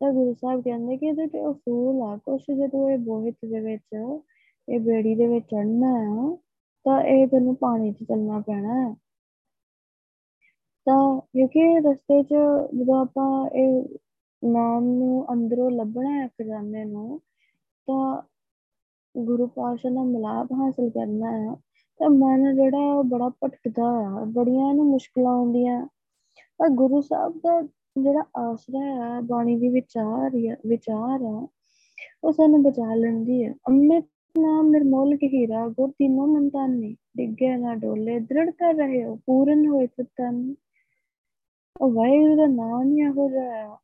ਤਾਂ 0.00 0.12
ਗੁਰੂ 0.12 0.34
ਸਾਹਿਬ 0.34 0.62
ਕਹਿੰਦੇ 0.62 0.96
ਕਿ 0.96 1.06
ਇਹਦੇ 1.06 1.26
ਤੇ 1.26 1.50
ਅਸੂਲ 1.50 2.02
ਆ, 2.02 2.16
ਕੁਛ 2.16 2.44
ਜਦੋਂ 2.50 2.88
ਇਹ 2.90 2.98
ਬੋਹਿਤ 2.98 3.34
ਦੇ 3.44 3.60
ਵਿੱਚ, 3.60 3.94
ਇਹ 4.68 4.80
ਬੇੜੀ 4.80 5.14
ਦੇ 5.14 5.26
ਵਿੱਚ 5.26 5.46
ਚੜਨਾ 5.50 5.92
ਆ, 5.96 6.36
ਤਾਂ 6.86 7.00
ਇਹ 7.04 7.26
ਤੈਨੂੰ 7.28 7.54
ਪਾਣੀ 7.56 7.92
'ਚ 7.92 8.04
ਚੱਲਣਾ 8.04 8.40
ਪੈਣਾ 8.40 8.74
ਹੈ 8.74 8.94
ਤਾਂ 10.86 11.20
ਕਿਉਂਕਿ 11.32 11.62
ਰਸਤੇ 11.80 12.22
'ਚ 12.22 12.34
ਜਦੋਂ 12.76 13.00
ਆਪਾਂ 13.00 13.48
ਇਹ 13.50 13.98
ਨਾਮ 14.42 14.84
ਨੂੰ 14.84 15.24
ਅੰਦਰੋਂ 15.32 15.70
ਲੱਭਣਾ 15.70 16.10
ਹੈ 16.12 16.26
ਖਜ਼ਾਨੇ 16.28 16.84
ਨੂੰ, 16.84 17.20
ਤਾਂ 17.88 18.22
ਗੁਰੂ 19.14 19.46
ਪਾਤਸ਼ਾਹ 19.46 19.92
ਨਾਲ 19.92 20.06
ਮਿਲਾਪ 20.06 20.52
ਹਾਸਲ 20.52 20.90
ਕਰਨਾ 20.90 21.30
ਹੈ 21.32 21.54
ਤਾਂ 22.00 22.08
ਮਨ 22.10 22.54
ਜਿਹੜਾ 22.56 22.78
ਉਹ 22.94 23.04
ਬੜਾ 23.04 23.28
ਭਟਕਦਾ 23.44 23.86
ਆ, 23.86 24.24
ਬੜੀਆਂ 24.26 24.68
ਇਹਨੂੰ 24.70 24.86
ਮੁਸ਼ਕਲਾਂ 24.86 25.32
ਆਉਂਦੀਆਂ। 25.32 25.86
ਪਰ 26.58 26.68
ਗੁਰੂ 26.76 27.00
ਸਾਹਿਬ 27.00 27.38
ਦਾ 27.38 27.60
ਜਿਹੜਾ 28.02 28.22
ਆਸਰਾ 28.38 28.80
ਹੈ 28.86 29.20
ਬਾਣੀ 29.20 29.56
ਦੀ 29.60 29.68
ਵਿਚਾਰ 29.68 30.36
ਵਿਚਾਰ 30.66 31.22
ਆ, 31.24 31.46
ਉਹ 32.24 32.32
ਸਾਨੂੰ 32.32 32.62
ਬਚਾ 32.62 32.94
ਲੈਂਦੀ 32.94 33.44
ਹੈ 33.44 33.52
ਅੰਮ੍ਰਿਤ 33.68 34.06
ਨਾਮ 34.38 34.70
ਨਿਰਮੋਲ 34.70 35.16
ਕੇ 35.16 35.28
ਹੀਰਾ 35.28 35.66
ਗੁਰ 35.68 35.90
ਤੀਨੋਂ 35.90 36.26
ਮੰਤਾਨੇ 36.26 36.94
ਡਿੱਗੇ 37.16 37.56
ਨਾ 37.56 37.74
ਡੋਲੇ 37.74 38.18
ਦ੍ਰਿੜ 38.20 38.50
ਕਰ 38.50 38.74
ਰਹੇ 38.74 39.04
ਹੋ 39.04 39.14
ਪੂਰਨ 39.26 39.66
ਹੋਏ 39.66 39.86
ਤਨ 39.86 40.54
ਉਹ 41.80 41.92
ਵਾਹਿਗੁਰੂ 41.92 42.36
ਦਾ 42.36 42.46
ਨਾਮ 42.46 42.82
ਹੀ 42.82 43.00
ਇਹੋ 43.00 43.28
ਜਿਹਾ 43.30 43.64
ਆ। 43.64 43.76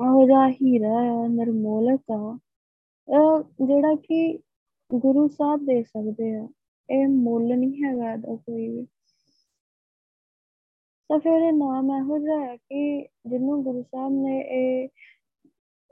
ਇਹੋ 0.00 0.24
ਜਿਹਾ 0.26 0.48
ਹੀਰਾ 0.50 0.96
ਆ, 1.12 1.26
ਨਿਰਮੋਲਕ 1.28 2.10
ਆ। 2.12 2.38
ਜਿਹੜਾ 3.60 3.94
ਕਿ 3.94 4.38
ਗੁਰੂ 4.90 5.26
ਸਾਹਿਬ 5.28 5.64
ਦੇ 5.66 5.82
ਸਕਦੇ 5.82 6.34
ਆ। 6.36 6.46
ਇਹ 6.90 7.08
ਮੁੱਲ 7.08 7.58
ਨਹੀਂ 7.58 7.84
ਹੈਗਾ 7.84 8.12
ਇਹਦਾ 8.12 8.36
ਕੋਈ 8.36 8.68
ਵੀ। 8.68 8.86
ਤਾਂ 11.10 11.18
ਫਿਰ 11.18 11.42
ਇਹ 11.42 11.52
ਨਾਮ 11.52 11.90
ਇਹੋ 11.96 12.18
ਜਿਹਾ 12.18 12.40
ਹੈ 12.40 12.56
ਕਿ 12.56 13.08
ਜਿਹਨੂੰ 13.26 13.62
ਗੁਰੂ 13.62 13.82
ਸਾਹਿਬ 13.82 14.12
ਨੇ 14.12 14.40
ਇਹ 14.40 14.88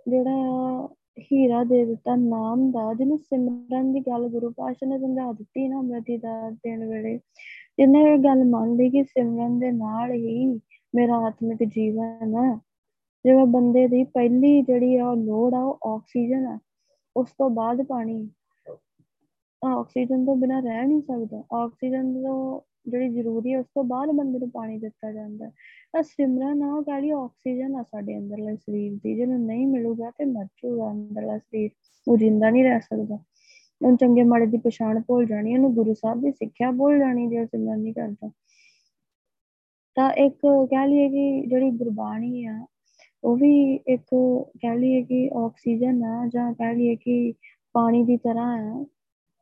ਜਿਹੜਾ 0.09 0.89
ਹੀਰਾ 1.33 1.65
ਦੇ 1.65 1.85
ਦਿੱਤਾ, 1.85 2.17
ਨਾਮ 2.17 2.71
ਦਾ, 2.71 2.95
ਜਿਹਨੂੰ 2.95 3.19
ਸਿਮਰਨ 3.19 3.93
ਦੀ 3.93 4.01
ਗੱਲ 4.01 4.29
ਗੁਰੂ 4.29 4.51
ਪਾਸ਼ਾ 4.51 4.87
ਨੇ 4.87 4.99
ਸਮਝਾ 4.99 5.33
ਦਿੱਤੀ 5.33 5.69
ਨਾ 5.69 5.79
ਅੰਮ੍ਰਿਤੀ 5.79 6.17
ਦਾ 6.17 6.51
ਦੇਣ 6.51 6.89
ਵੇਲੇ। 6.89 7.19
ਜਿਹਨੇ 7.79 8.03
ਇਹ 8.03 8.19
ਗੱਲ 8.19 8.45
ਮੰਨ 8.45 8.77
ਲਈ 8.77 8.91
ਕਿ 8.91 9.05
ਸਿਮਰਨ 9.05 9.59
ਦੇ 9.59 9.71
ਨਾਲ 9.71 10.13
ਹੀ 10.13 10.61
ਮੇਰਾ 10.95 11.17
ਆਤਮਿਕ 11.17 11.65
ਜੀਵਨ 11.65 12.35
ਹੈ 12.37 12.57
ਜਿਵੇਂ 13.25 13.47
ਬੰਦੇ 13.47 13.89
ਦੀ 13.89 14.05
ਪਹਿਲੀ 14.05 14.63
ਜਿਹੜੀ 14.63 14.97
ਆ 14.97 15.15
ਲੋੜ 15.15 15.55
ਆ, 15.55 15.59
ਉਹ 15.59 15.79
ਆਕਸੀਜਨ 15.87 16.47
ਆ, 16.47 16.59
ਉਸ 17.17 17.31
ਤੋਂ 17.31 17.51
ਬਾਅਦ 17.51 17.83
ਪਾਣੀ। 17.83 18.31
ਆਕਸੀਜਨ 19.63 20.25
ਤੋਂ 20.25 20.37
ਬਿਨਾ 20.37 20.61
ਰਹਿ 20.61 20.87
ਨਹੀਂ 20.87 21.03
ਸਕਦਾ। 21.03 21.43
ਆਕਸੀਜਨ 21.53 22.23
ਤੋਂ 22.23 22.61
ਜਿਹੜੀ 22.89 23.09
ਜ਼ਰੂਰੀ 23.09 23.53
ਹੈ, 23.53 23.59
ਉਸ 23.59 23.67
ਤੋਂ 23.67 23.85
ਬਾਅਦ 23.85 24.11
ਬੰਦੇ 24.11 24.39
ਨੂੰ 24.39 24.51
ਪਾਣੀ 24.51 24.79
ਦਿੱਤਾ 24.79 25.13
ਜਾਂਦਾ 25.13 25.47
ਹੈ। 25.47 26.03
ਸਿਮਰਨ 26.03 26.63
ਆ 26.63 26.83
ਕਾਲੀ 26.83 27.11
ਆਕਸੀਜਨ 27.11 27.77
ਆ 27.77 27.83
ਸਾਡੇ 27.83 28.19
ਅੰਦਰਲੇ 28.19 28.57
ਸਰੀਰ 28.57 28.99
ਦੀ। 29.05 29.15
ਜਿਹਨੂੰ 29.15 29.47
ਨਹੀਂ 29.47 29.67
ਮਿਲੂਗਾ 29.67 30.11
ਤੇ 30.11 30.25
ਮਰ 30.25 30.45
ਜਾਊਗਾ 30.45 30.91
ਅੰਦਰਲਾ 30.91 31.39
ਸਰੀਰ। 31.39 31.71
ਉਹ 32.09 32.17
ਜਿੰਦਾ 32.17 32.51
ਨਹੀਂ 32.51 32.65
ਰਹਿ 32.65 32.81
ਸਕਦਾ। 32.81 33.15
ਉਹਨੂੰ 33.85 33.97
ਚੰਗੇ 33.97 34.23
ਮਾੜੇ 34.23 34.47
ਦੀ 34.47 34.59
ਪਛਾਣ 34.59 35.03
ਭੁੱਲ 35.03 35.27
ਜਾਣੀ 35.27 35.55
ਉਹਨੂੰ 35.55 35.75
ਗੁਰੂ 35.75 35.95
ਸਾਹਿਬ 35.95 36.21
ਦੀ 36.21 36.33
ਸਿੱਖਿਆ 36.33 36.71
ਭੁੱਲ 36.71 36.99
ਜਾਣੀ 36.99 37.29
ਜੇ 37.29 37.47
ਸਿਮਰਨ 37.47 37.81
ਨਹੀਂ 37.81 37.95
ਕਰਦਾ। 37.95 38.31
ਤਾਂ 39.97 40.13
ਇੱਕ 40.13 40.39
ਕਹਿ 40.71 40.89
ਲਈਏ 40.89 41.09
ਕਿ 41.09 41.47
ਜਿਹੜੀ 41.47 41.71
ਗੁਰਬਾਣੀ 41.71 42.45
ਆ, 42.45 42.67
ਉਹ 43.25 43.37
ਵੀ 43.37 43.75
ਇੱਕ 43.75 44.07
ਕਹਿ 44.63 44.79
ਲਈਏ 44.79 45.03
ਕਿ 45.03 45.31
ਆਕਸੀਜਨ 45.37 46.05
ਆ, 46.05 46.29
ਜਾਂ 46.29 46.55
ਕਹਿ 46.55 46.75
ਲਈਏ 46.75 46.97
ਕਿ 46.97 47.35
ਪਾਣੀ 47.73 48.05
ਦੀ 48.05 48.17
ਤਰ੍ਹਾਂ 48.17 48.59
ਆ। 48.59 48.87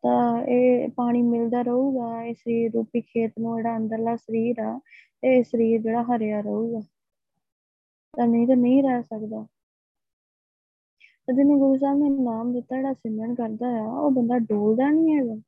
ਤਾਂ 0.03 0.43
ਇਹ 0.43 0.89
ਪਾਣੀ 0.89 1.23
ਮਿਲਦਾ 1.23 1.63
ਰਹੂਗਾ 1.63 2.25
ਇਸ 2.25 2.39
ਸਰੀਰ 2.39 2.73
ਰੂਪੀ 2.73 3.01
ਖੇਤ 3.01 3.33
ਨੂੰ 3.39 3.57
ਜਿਹੜਾ 3.57 3.77
ਅੰਦਰਲਾ 3.77 4.17
ਸਰੀਰ 4.17 4.61
ਆ, 4.61 4.81
ਇਹ 5.25 5.45
ਸਰੀਰ 5.45 5.83
ਜਿਹੜਾ 5.83 6.03
ਹਰਿਆ 6.03 6.41
ਰਹੂਗਾ। 6.41 6.81
ਤਾਂ 8.17 8.27
ਨਹੀਂ 8.27 8.49
ਤਾਂ 8.49 8.57
ਨਹੀਂ 8.57 8.83
ਰਹਿ 8.83 9.03
ਸਕਦਾ। 9.03 9.47
ਤੇ 11.27 11.35
ਜਿਹਨੂੰ 11.37 11.59
ਗੁਰੂ 11.59 11.77
ਸਾਹਿਬ 11.77 11.99
ਨੇ 11.99 12.09
ਨਾਮ 12.09 12.53
ਦਿੱਤਾ, 12.53 12.77
ਜਿਹੜਾ 12.77 12.93
ਸਿਮਰਨ 12.93 13.35
ਕਰਦਾ 13.35 13.67
ਆ, 13.67 13.83
ਉਹ 13.83 14.11
ਬੰਦਾ 14.11 14.39
ਡੋਲਦਾ 14.39 14.91
ਨਹੀਂ 14.91 15.17
ਹੈਗਾ। 15.17 15.41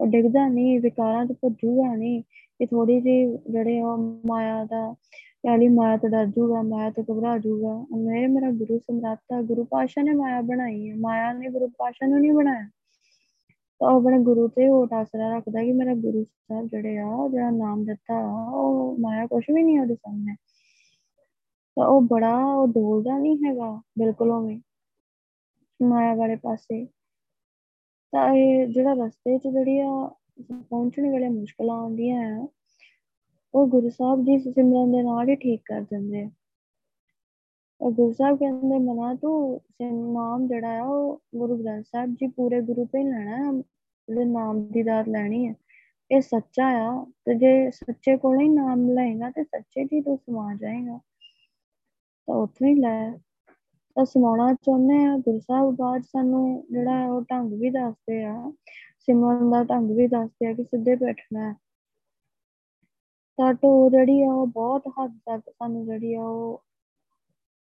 ਉਹ 0.00 0.06
ਡਿੱਗਦਾ 0.06 0.48
ਨਹੀਂ, 0.48 0.80
ਵਿਕਾਰਾਂ 0.80 1.26
ਤੋਂ 1.26 1.34
ਭੱਜੂਗਾ 1.34 1.94
ਨਹੀਂ। 1.94 2.22
ਇਹ 2.60 2.66
ਥੋੜੀ 2.66 3.00
ਜਿਹੀ 3.00 3.38
ਜਿਹੜੇ 3.50 3.82
ਉਹ 3.82 4.20
ਮਾਇਆ 4.26 4.64
ਦਾ 4.64 4.94
ਪਹਿਲੀ 5.42 5.68
ਮਾਇਆ 5.68 5.96
ਤੋਂ 5.96 6.08
ਡਰ 6.08 6.26
ਜੂਗਾ, 6.26 6.62
ਮਾਇਆ 6.62 6.90
ਤੋਂ 6.90 7.04
ਘਬਰਾ 7.12 7.38
ਜੂਗਾ। 7.38 7.86
ਮੇਰੇ 7.96 8.26
ਮੇਰਾ 8.26 8.50
ਗੁਰੂ 8.50 8.78
ਸਮਰਾਤਾ, 8.78 9.42
ਗੁਰੂ 9.42 9.64
ਪਾਸ਼ਾ 9.64 10.02
ਨੇ 10.02 10.10
ਮਾਇਆ 10.10 10.40
ਬਣਾਈ 10.40 10.90
ਹੈ 10.90 10.96
ਮਾਇਆ 10.96 11.32
ਨੇ 11.32 11.48
ਗੁਰੂ 11.48 11.68
ਪਾਸ਼ਾ 11.68 12.06
ਨੂੰ 12.06 12.20
ਨਹੀਂ 12.20 12.32
ਬਣਾਇਆ। 12.32 12.70
ਤਾਂ 13.84 13.92
ਉਹ 13.92 14.00
ਆਪਣੇ 14.00 14.18
ਗੁਰੂ 14.18 14.48
ਤੇ 14.48 14.68
ਉਹ 14.68 14.88
ਆਸਰਾ 14.94 15.36
ਰੱਖਦਾ 15.36 15.62
ਕਿ 15.62 15.72
ਮੇਰਾ 15.72 15.94
ਗੁਰੂ 15.94 16.24
ਸਾਹਿਬ 16.24 16.66
ਜਿਹੜੇ 16.66 16.98
ਆ, 16.98 17.28
ਜਿਹੜਾ 17.30 17.50
ਨਾਮ 17.50 17.84
ਦਿੱਤਾ 17.84 18.32
ਉਹ 18.54 18.96
ਮਾਇਆ 18.98 19.26
ਕੁਛ 19.26 19.44
ਵੀ 19.54 19.62
ਨਹੀਂ 19.62 19.80
ਉਹਦੇ 19.80 19.94
ਸਾਹਮਣੇ। 19.94 20.36
ਤਾਂ 21.76 21.86
ਉਹ 21.86 22.00
ਬੜਾ, 22.02 22.44
ਉਹ 22.44 22.68
ਡੋਲਦਾ 22.68 23.18
ਨਹੀਂ 23.18 23.36
ਹੈਗਾ, 23.36 23.82
ਬਿਲਕੁਲ 23.98 24.30
ਉਵੇਂ। 24.30 24.60
ਮਾਇਆ 25.82 26.14
ਵਾਲੇ 26.14 26.36
ਪਾਸੇ। 26.36 26.86
ਤਾਂ 28.12 28.34
ਇਹ 28.34 28.66
ਜਿਹੜਾ 28.66 28.92
ਰਸਤੇ 28.92 29.38
'ਚ 29.38 29.48
ਜਿਹੜੀ 29.48 29.80
ਆ, 29.80 30.10
ਪਹੁੰਚਣ 30.52 31.10
ਵੇਲੇ 31.10 31.28
ਮੁਸ਼ਕਲਾਂ 31.28 31.76
ਆਉਂਦੀਆਂ 31.76 32.40
ਆ, 32.40 32.48
ਉਹ 33.54 33.66
ਗੁਰੂ 33.66 33.88
ਸਾਹਿਬ 33.88 34.24
ਜੀ 34.24 34.38
ਸਿਮਰਨ 34.38 34.92
ਦੇ 34.92 35.02
ਨਾਲ 35.02 35.28
ਹੀ 35.28 35.36
ਠੀਕ 35.36 35.60
ਕਰ 35.64 35.80
ਦਿੰਦੇ 35.80 36.22
ਆ। 36.22 36.30
ਉਹ 37.80 37.92
ਗੁਰੂ 37.92 38.12
ਸਾਹਿਬ 38.12 38.38
ਕਹਿੰਦੇ, 38.38 38.78
ਮਨਾ 38.78 39.14
ਤੂੰ 39.14 39.60
ਨਾਮ 40.12 40.48
ਜਿਹੜਾ 40.48 40.80
ਆ, 40.80 40.84
ਉਹ 40.84 41.22
ਗੁਰੂ 41.36 41.64
ਗ੍ਰੰਥ 41.64 41.84
ਸਾਹਿਬ 41.86 42.14
ਜੀ 42.14 42.26
ਪੂਰੇ 42.26 42.60
ਗੁਰੂ 42.60 42.84
ਤੋਂ 42.84 43.00
ਹੀ 43.00 43.04
ਲੈਣਾ 43.04 43.62
ਜਿਹੜੇ 44.08 44.24
ਨਾਮ 44.24 44.66
ਦੀ 44.66 44.82
ਦਾਤ 44.82 45.08
ਲੈਣੀ 45.08 45.48
ਹੈ। 45.48 45.54
ਇਹ 46.10 46.20
ਸੱਚਾ 46.20 46.66
ਆ 46.66 47.04
ਤੇ 47.24 47.34
ਜੇ 47.34 47.70
ਸੱਚੇ 47.70 48.16
ਕੋਲੋਂ 48.16 48.40
ਹੀ 48.40 48.48
ਨਾਮ 48.48 48.88
ਲਏਗਾ 48.90 49.30
ਤੇ 49.30 49.44
ਸੱਚੇ 49.44 49.84
ਜੀ 49.84 50.00
ਤੂੰ 50.00 50.16
ਸਮਾ 50.16 50.54
ਜਾਏਗਾ। 50.54 50.98
ਤਾਂ 52.28 52.34
ਉੱਥੋਂ 52.34 52.66
ਹੀ 52.66 52.74
ਲੈ। 52.74 53.10
ਤਾਂ 53.96 54.04
ਸਮਾਉਣਾ 54.04 54.54
ਚਾਹੁੰਦੇ 54.54 55.04
ਆ। 55.04 55.16
ਗੁਰੂ 55.16 55.38
ਸਾਹਿਬ 55.38 55.76
ਬਾਅਦ 55.76 56.02
ਸਾਨੂੰ 56.02 56.66
ਜਿਹੜਾ 56.70 57.06
ਉਹ 57.06 57.22
ਢੰਗ 57.22 57.52
ਵੀ 57.52 57.70
ਦੱਸਦੇ 57.70 58.24
ਆ, 58.24 58.52
ਸਿਮਰਨ 58.98 59.50
ਦਾ 59.50 59.64
ਢੰਗ 59.64 59.90
ਵੀ 59.90 60.06
ਦੱਸਦੇ 60.06 60.46
ਆ 60.46 60.52
ਕਿ 60.52 60.64
ਸਿੱਧੇ 60.64 60.96
ਬੈਠਣਾ 60.96 61.48
ਹੈ 61.50 61.54
ਤਾਂ 63.38 63.54
ਟੋ 63.54 63.90
ਜਿਹੜੀ 63.90 64.22
ਆ 64.22 64.32
ਉਹ 64.32 64.46
ਬਹੁਤ 64.46 64.82
ਹੱਦ 64.88 65.18
ਤੱਕ 65.26 65.50
ਸਾਨੂੰ 65.50 65.84
ਜਿਹੜੀ 65.86 66.14
ਆ 66.14 66.22
ਉਹ 66.22 66.62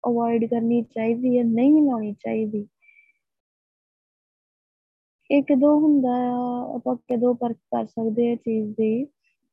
ਅਵੋਇਡ 0.03 0.45
ਕਰਨੀ 0.45 0.81
ਚਾਹੀਦੀ 0.81 1.37
ਹੈ, 1.37 1.43
ਨਹੀਂ 1.43 1.81
ਲਾਉਣੀ 1.81 2.13
ਚਾਹੀਦੀ। 2.13 2.67
ਇਹ 5.29 5.43
ਕਦੋਂ 5.43 5.79
ਹੁੰਦਾ 5.81 6.09
ਆ? 6.09 6.75
ਆਪਾਂ 6.75 6.95
ਕਦੋਂ 6.95 7.33
ਪਰਖ 7.35 7.57
ਕਰ 7.57 7.85
ਸਕਦੇ 7.85 8.31
ਆ 8.31 8.35
ਚੀਜ਼ 8.35 8.71
ਦੀ 8.75 9.05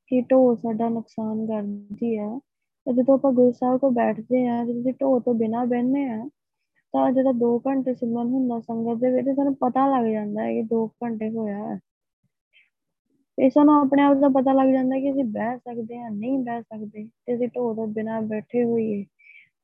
ਕਿ 0.09 0.21
ਢੋ 0.21 0.55
ਸਾਡਾ 0.55 0.89
ਨੁਕਸਾਨ 0.89 1.47
ਕਰਦੀ 1.47 2.17
ਆ। 2.17 2.39
ਤੇ 2.87 2.93
ਜਦੋਂ 2.93 3.15
ਆਪਾਂ 3.15 3.33
ਗੁਰੂ 3.33 3.53
ਸਾਹਿਬ 3.53 3.79
ਕੋਲ 3.81 3.91
ਬੈਠਦੇ 3.91 4.47
ਆ, 4.49 4.65
ਜਦੋਂ 4.65 4.93
ਢੋ 4.93 5.19
ਤੋਂ 5.21 5.35
ਬਿਨਾ 5.35 5.65
ਬਹਿੰਦੇ 5.65 6.05
ਆ, 6.05 6.29
ਤਾਂ 6.95 7.13
ਜਿਹੜਾ 7.13 7.33
2 7.33 7.59
ਘੰਟੇ 7.67 7.95
ਸਿਮਰਨ 7.95 8.29
ਹੁੰਦਾ 8.29 8.61
ਸੰਗਤ 8.61 9.01
ਦੇ 9.01 9.11
ਵਿੱਚ, 9.13 9.29
ਸਾਨੂੰ 9.37 9.55
ਪਤਾ 9.55 9.87
ਲੱਗ 9.87 10.13
ਜਾਂਦਾ 10.13 10.43
ਹੈ 10.43 10.53
ਕਿ 10.53 10.63
2 10.63 10.87
ਘੰਟੇ 11.05 11.31
ਹੋਇਆ 11.31 11.59
ਹੈ। 11.69 11.79
ਇਹ 13.39 13.51
ਸਾਨੂੰ 13.51 13.75
ਆਪਣੇ 13.75 14.03
ਆਪ 14.03 14.17
ਦਾ 14.17 14.29
ਪਤਾ 14.29 14.53
ਲੱਗ 14.53 14.69
ਜਾਂਦਾ 14.73 14.99
ਕਿ 15.01 15.11
ਅਸੀਂ 15.13 15.25
ਬਹਿ 15.25 15.59
ਸਕਦੇ 15.59 15.99
ਹਾਂ, 15.99 16.11
ਨਹੀਂ 16.11 16.39
ਬਹਿ 16.39 16.63
ਸਕਦੇ, 16.63 17.09
ਤੇ 17.27 17.35
ਅਸੀਂ 17.35 17.49
ਢੋ 17.49 17.75
ਤੋਂ 17.75 17.87
ਬਿਨਾ 17.87 18.21
ਬੈਠੇ 18.21 18.65
ਹੋਈਏ। 18.65 19.05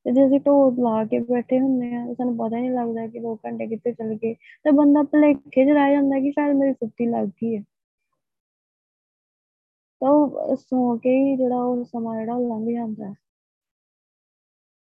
ਤੇ 0.05 0.11
ਜੇ 0.11 0.25
ਅਸੀਂ 0.27 0.39
ਢੋ 0.39 0.53
ਲਾ 0.83 1.03
ਕੇ 1.05 1.19
ਬੈਠੇ 1.19 1.59
ਹੁੰਦੇ 1.59 1.93
ਆ 1.95 2.13
ਸਾਨੂੰ 2.13 2.35
ਪਤਾ 2.37 2.57
ਨਹੀਂ 2.59 2.71
ਲੱਗਦਾ 2.71 3.07
ਕਿ 3.07 3.19
2 3.19 3.35
ਘੰਟੇ 3.45 3.67
ਕਿੱਥੇ 3.67 3.91
ਚਲ 3.91 4.13
ਗਏ। 4.15 4.33
ਤੇ 4.33 4.71
ਬੰਦਾ 4.71 5.03
ਭਲੇਖੇ 5.03 5.65
'ਚ 5.65 5.69
ਰਹਿ 5.69 5.93
ਜਾਂਦਾ 5.93 6.19
ਕਿ 6.19 6.31
ਸ਼ਾਇਦ 6.31 6.55
ਮੇਰੀ 6.55 6.73
ਸੁੱਤੀ 6.73 7.05
ਲੱਗ 7.05 7.27
ਗਈ 7.43 7.55
ਹੈ। 7.57 7.63
ਤਾਂ 10.01 10.09
ਉਹ 10.11 10.55
ਸੌ 10.55 10.95
ਕੇ 10.97 11.09
ਹੀ 11.19 11.35
ਜਿਹੜਾ 11.37 11.61
ਉਹ 11.63 11.83
ਸਮਾਂ 11.85 12.15
ਜਿਹੜਾ 12.19 12.37
ਲੰਘ 12.39 12.71
ਜਾਂਦਾ 12.73 13.13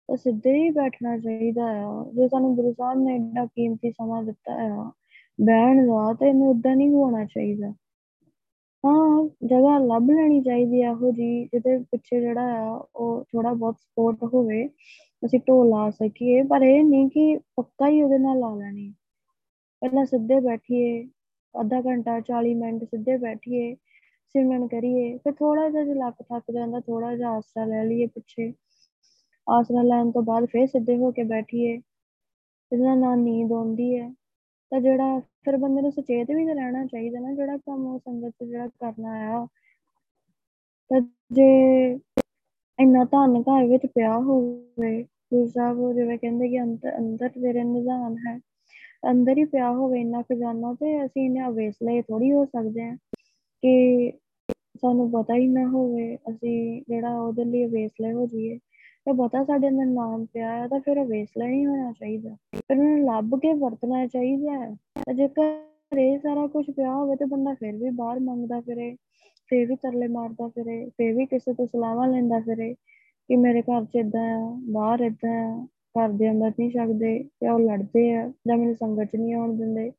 ਤਾਂ 0.09 0.16
ਸਿੱਧੇ 0.16 0.53
ਹੀ 0.55 0.71
ਬੈਠਣਾ 0.71 1.16
ਚਾਹੀਦਾ 1.19 1.64
ਆ। 1.81 2.05
ਜੇ 2.14 2.29
ਸਾਨੂੰ 2.29 2.55
ਗੁਰੂ 2.57 2.73
ਸਾਹਿਬ 2.73 2.99
ਨੇ 2.99 3.14
ਇੰਨਾ 3.16 3.45
ਕੀਮਤੀ 3.47 3.90
ਸਮਾਂ 3.92 4.23
ਦਿੱਤਾ 4.23 4.53
ਆ, 4.64 4.90
ਬਹਿਣ 5.38 5.87
ਦਾ, 5.87 6.12
ਤੇ 6.14 6.29
ਇਹਨੂੰ 6.29 6.51
ਉਦਾਂ 6.51 6.77
ਨਹੀਂ 6.77 6.90
ਹੋਣਾ 6.90 7.25
ਚਾਹੀਦਾ। 7.25 7.73
ਹਾਂ, 8.87 9.29
ਜਗ੍ਹਾ 9.46 9.79
ਲੱਭ 9.79 10.11
ਲੈਣੀ 10.11 10.40
ਚਾਹੀਦੀ 10.42 10.83
ਆ 10.83 10.90
ਉਹ 10.92 11.12
ਜੀ 11.12 11.44
ਜਿਹਦੇ 11.44 11.79
ਪਿੱਛੇ 11.79 12.20
ਜਿਹੜਾ 12.20 12.42
ਆ, 12.55 12.75
ਉਹ 12.96 13.25
ਥੋੜਾ 13.33 13.53
ਬਹੁਤ 13.53 13.77
ਸਪੋਰਟ 13.79 14.22
ਹੋਵੇ, 14.25 14.66
ਅਸੀਂ 15.22 15.40
ਢੋਲ 15.49 15.68
ਲਾ 15.70 15.90
ਸਕੀਏ, 15.90 16.42
ਪਰ 16.42 16.62
ਇਹ 16.62 16.85
ਨਹੀਂ 16.85 17.09
ਕਿ 17.11 17.37
ਪੱਕਾ 17.57 17.88
ਹੀ 17.88 18.03
ਉਹਦੇ 18.03 18.18
ਨਾਲ 18.18 18.38
ਲਾ 18.38 18.55
ਲੈਣੀ। 18.55 18.92
ਪਹਿਲਾਂ 19.83 20.05
ਸਿੱਧੇ 20.05 20.40
ਬੈਠੀਏ, 20.40 21.05
ਅੱਧਾ 21.55 21.81
ਘੰਟਾ 21.81 22.20
40 22.20 22.55
ਮਿੰਟ 22.55 22.85
ਸਿੱਧੇ 22.85 23.16
ਬੈਠੀਏ 23.16 23.75
ਸਿਮਰਨ 24.35 24.66
ਕਰੀਏ, 24.68 25.18
ਫਿਰ 25.18 25.33
ਥੋੜਾ 25.33 25.68
ਜਿਹਾ 25.70 25.85
ਜੇ 25.85 25.94
ਲੱਕ 25.94 26.22
ਥੱਕ 26.22 26.51
ਜਾਂਦਾ 26.53 26.81
ਥੋੜਾ 26.81 27.16
ਜਿਹਾ 27.16 27.31
ਆਸਰਾ 27.31 27.64
ਲੈ 27.64 27.85
ਲਈਏ 27.85 28.07
ਪਿੱਛੇ। 28.07 28.53
ਆਸਰਾ 29.49 29.83
ਲੈਣ 29.83 30.11
ਤੋਂ 30.11 30.22
ਬਾਅਦ 30.22 30.46
ਫਿਰ 30.46 30.66
ਸਿੱਧੇ 30.66 30.96
ਹੋ 30.96 31.11
ਕੇ 31.12 31.22
ਬੈਠੀਏ। 31.25 31.75
ਇਹਦੇ 32.73 32.94
ਨਾਲ 32.96 33.19
ਨੀਂਦ 33.19 33.52
ਆਉਂਦੀ 33.52 33.98
ਹੈ। 33.98 34.11
ਤਾਂ 34.73 34.81
ਜਿਹੜਾ 34.81 35.19
ਫਿਰ 35.44 35.56
ਬੰਦੇ 35.56 35.83
ਨੂੰ 35.83 35.90
ਸੁਚੇਤ 35.92 36.31
ਵੀ 36.31 36.44
ਰਹਿਣਾ 36.46 36.85
ਚਾਹੀਦਾ 36.87 37.21
ਨਾ, 37.21 37.33
ਜਿਹੜਾ 37.35 37.56
ਕੰਮ 37.56 37.87
ਉਹ 37.87 37.98
ਸੰਗਤ 37.98 38.31
ਚ 38.31 38.44
ਜਿਹੜਾ 38.44 38.67
ਕਰਨਾ 38.81 39.12
ਆ 39.37 39.46
ਤਾਂ 40.90 41.00
ਜੇ 41.33 41.98
ਇੰਨਾ 42.79 43.04
ਧਨ 43.04 43.40
ਘਰ 43.42 43.64
ਵਿੱਚ 43.67 43.87
ਪਿਆ 43.87 44.19
ਹੋਵੇ, 44.19 45.02
ਗੁਰੂ 45.33 45.46
ਸਾਹਿਬ 45.46 45.92
ਜਿਵੇਂ 45.94 46.19
ਕਹਿੰਦੇ 46.19 46.48
ਕਿ 46.48 46.62
ਅੰਦਰ 46.62 46.96
ਅੰਦਰ 46.98 47.29
ਤੇਰੇ 47.29 47.62
ਨਿਜ਼ਾਨ 47.64 48.17
ਹੈ। 48.27 48.38
ਅੰਦਰ 49.10 49.38
ਹੀ 49.38 49.44
ਪਿਆ 49.44 49.71
ਹੋਵੇ 49.73 50.00
ਇੰਨਾ 50.00 50.23
ਖਜ਼ਾਨਾ, 50.23 50.73
ਤੇ 50.75 51.04
ਅਸੀਂ 51.06 51.25
ਇਹਨੇ 51.25 51.46
ਅਵੇਸਲੇ 51.48 52.00
ਥੋੜੀ 52.02 52.33
ਹੋ 52.33 52.44
ਸਕਦੇ 52.44 52.83
ਆ 52.83 52.94
ਕਿ 53.62 54.12
ਸਾਨੂੰ 54.83 55.10
ਪਤਾ 55.12 55.35
ਹੀ 55.35 55.46
ਨਾ 55.48 55.67
ਹੋਵੇ 55.69 56.14
ਅਸੀਂ 56.31 56.83
ਜਿਹੜਾ 56.88 57.14
ਉਹਦੇ 57.21 57.44
ਲਈ 57.44 57.64
ਅਵੇਸਲੇ 57.67 58.12
ਹੋ 58.12 58.27
ਜਾਈਏ। 58.27 58.58
ਤੇ 59.07 59.13
ਪਤਾ 59.13 59.44
ਸਾਡੇ 59.44 59.69
ਅੰਦਰ 59.69 59.85
ਨਾਮ 59.85 60.25
ਪਿਆ 60.25 60.57
ਹੈ 60.57 60.69
ਤਾਂ 60.69 60.81
ਫਿਰ 60.81 61.02
ਅਵੇਸਲਾ 61.02 61.46
ਨਹੀਂ 61.46 61.67
ਹੋਣਾ 61.67 61.92
ਚਾਹੀਦਾ। 61.92 62.37
ਫਿਰ 62.54 62.79
ਉਹਨੂੰ 62.79 63.04
ਲੱਭ 63.04 63.38
ਕੇ 63.40 63.52
ਵਰਤਣਾ 63.52 64.07
ਚਾਹੀਦਾ 64.07 64.52
ਹੈ। 64.52 64.71
ਤੇ 64.75 65.15
ਜੇਕਰ 65.15 65.98
ਇਹ 65.98 66.19
ਸਾਰਾ 66.19 66.46
ਕੁਝ 66.46 66.71
ਪਿਆ 66.71 66.94
ਹੋਵੇ 66.94 67.17
ਤੇ 67.17 67.25
ਬੰਦਾ 67.25 67.54
ਫਿਰ 67.54 67.77
ਵੀ 67.77 67.90
ਬਾਹਰ 67.90 68.21
ਮੰਗਦਾ 68.21 68.61
ਫਿਰੇ, 68.61 68.96
ਫੇਰ 69.48 69.67
ਵੀ 69.67 69.77
ਤਰਲੇ 69.77 70.09
ਮਾਰਦਾ 70.09 70.48
ਫਿਰੇ, 70.48 70.88
ਫੇਰ 70.88 71.15
ਵੀ 71.15 71.27
ਕਿਸੇ 71.27 71.52
ਤੋਂ 71.52 71.67
ਸਲਾਹਾਂ 71.67 72.09
ਲੈਂਦਾ 72.09 72.40
ਫਿਰੇ 72.40 72.75
ਕਿ 73.29 73.37
ਮੇਰੇ 73.37 73.63
ਘਰ 73.63 73.85
'ਚ 73.85 73.96
ਏਦਾਂ 73.96 74.42
ਆ, 74.42 74.61
ਬਾਹਰ 74.71 75.00
ਏਦਾਂ 75.00 75.52
ਆ, 75.52 75.67
ਘਰ 75.98 76.09
ਦੇ 76.09 76.31
ਅੰਦਰ 76.31 76.48
ਨਹੀਂ 76.48 76.71
ਸਕਦੇ 76.71 77.25
ਜਾਂ 77.42 77.52
ਉਹ 77.52 77.61
ਲੜਦੇ 77.61 78.15
ਆ 78.15 78.33
ਜਾਂ 78.48 78.57
ਮੈਨੂੰ 78.57 78.75
ਸੰਗਤ 78.75 79.04
'ਚ 79.04 79.17
ਨਹੀਂ 79.17 79.35
ਆਉਣ 79.35 79.57
ਦਿੰਦੇ। 79.57 79.90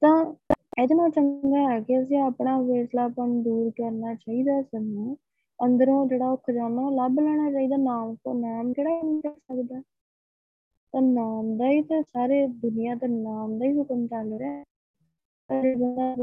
ਤਾਂ 0.00 0.34
ਇਹਦੇ 0.82 0.94
ਨਾਲ 0.94 1.10
ਚੰਗਾ 1.10 1.70
ਹੈ 1.70 1.80
ਕਿ 1.80 2.02
ਅਸੀਂ 2.02 2.18
ਆਪਣਾ 2.18 2.60
ਵੇਸਲਾਪਨ 2.60 3.42
ਦੂਰ 3.42 3.70
ਕਰਨਾ 3.70 4.14
ਚਾਹੀਦਾ 4.14 4.62
ਸਾਨੂੰ। 4.62 5.16
ਅੰਦਰੋਂ 5.64 6.06
ਜਿਹੜਾ 6.06 6.30
ਉਹ 6.30 6.36
ਖਜ਼ਾਨਾ 6.36 6.90
ਲੱਭ 6.90 7.20
ਲੈਣਾ 7.20 7.50
ਚਾਹੀਦਾ, 7.52 7.76
ਨਾਮ 7.76 8.14
ਤੋਂ 8.14 8.34
ਨਾਮ 8.34 8.72
ਕਿਹੜਾ 8.72 8.90
ਮਿਲ 9.04 9.20
ਸਕਦਾ। 9.20 9.82
ਤਾਂ 10.94 11.02
ਨਾਮ 11.02 11.56
ਦਾ 11.56 11.70
ਹੀ 11.70 11.82
ਤਾਂ 11.82 12.02
ਸਾਰੇ 12.02 12.46
ਦੁਨੀਆ 12.46 12.94
ਤੇ 12.94 13.08
ਨਾਮ 13.08 13.58
ਦਾ 13.58 13.66
ਹੀ 13.66 13.72
ਹੁਕਮ 13.72 14.06
ਚੱਲ 14.06 14.38
ਰਿਹਾ 14.38 14.64
ਜੇ 15.50 15.74
ਬੰਦਾ 15.74 16.14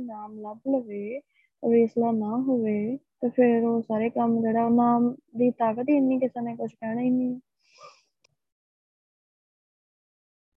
ਨਾਮ 0.00 0.40
ਲੱਭ 0.40 0.58
ਲਵੇ 0.68 1.20
ਵੇਸਲਾ 1.62 2.10
ਨਾ 2.10 2.36
ਹੋਵੇ, 2.36 2.96
ਤੇ 2.96 3.28
ਫਿਰ 3.28 3.64
ਉਹ 3.64 3.82
ਸਾਰੇ 3.82 4.10
ਕੰਮ 4.10 4.42
ਜਿਹੜਾ 4.42 4.64
ਉਹ 4.64 4.70
ਨਾਮ 4.70 5.16
ਦੀ 5.36 5.50
ਤਾਕਤ 5.50 5.88
ਹੀ 5.88 5.96
ਇੰਨੀ, 5.96 6.18
ਕਿਸੇ 6.18 6.40
ਨੇ 6.40 6.56
ਕੁਝ 6.56 6.72
ਕਹਿਣਾ 6.72 7.00
ਹੀ 7.00 7.10
ਨਹੀਂ। 7.10 7.40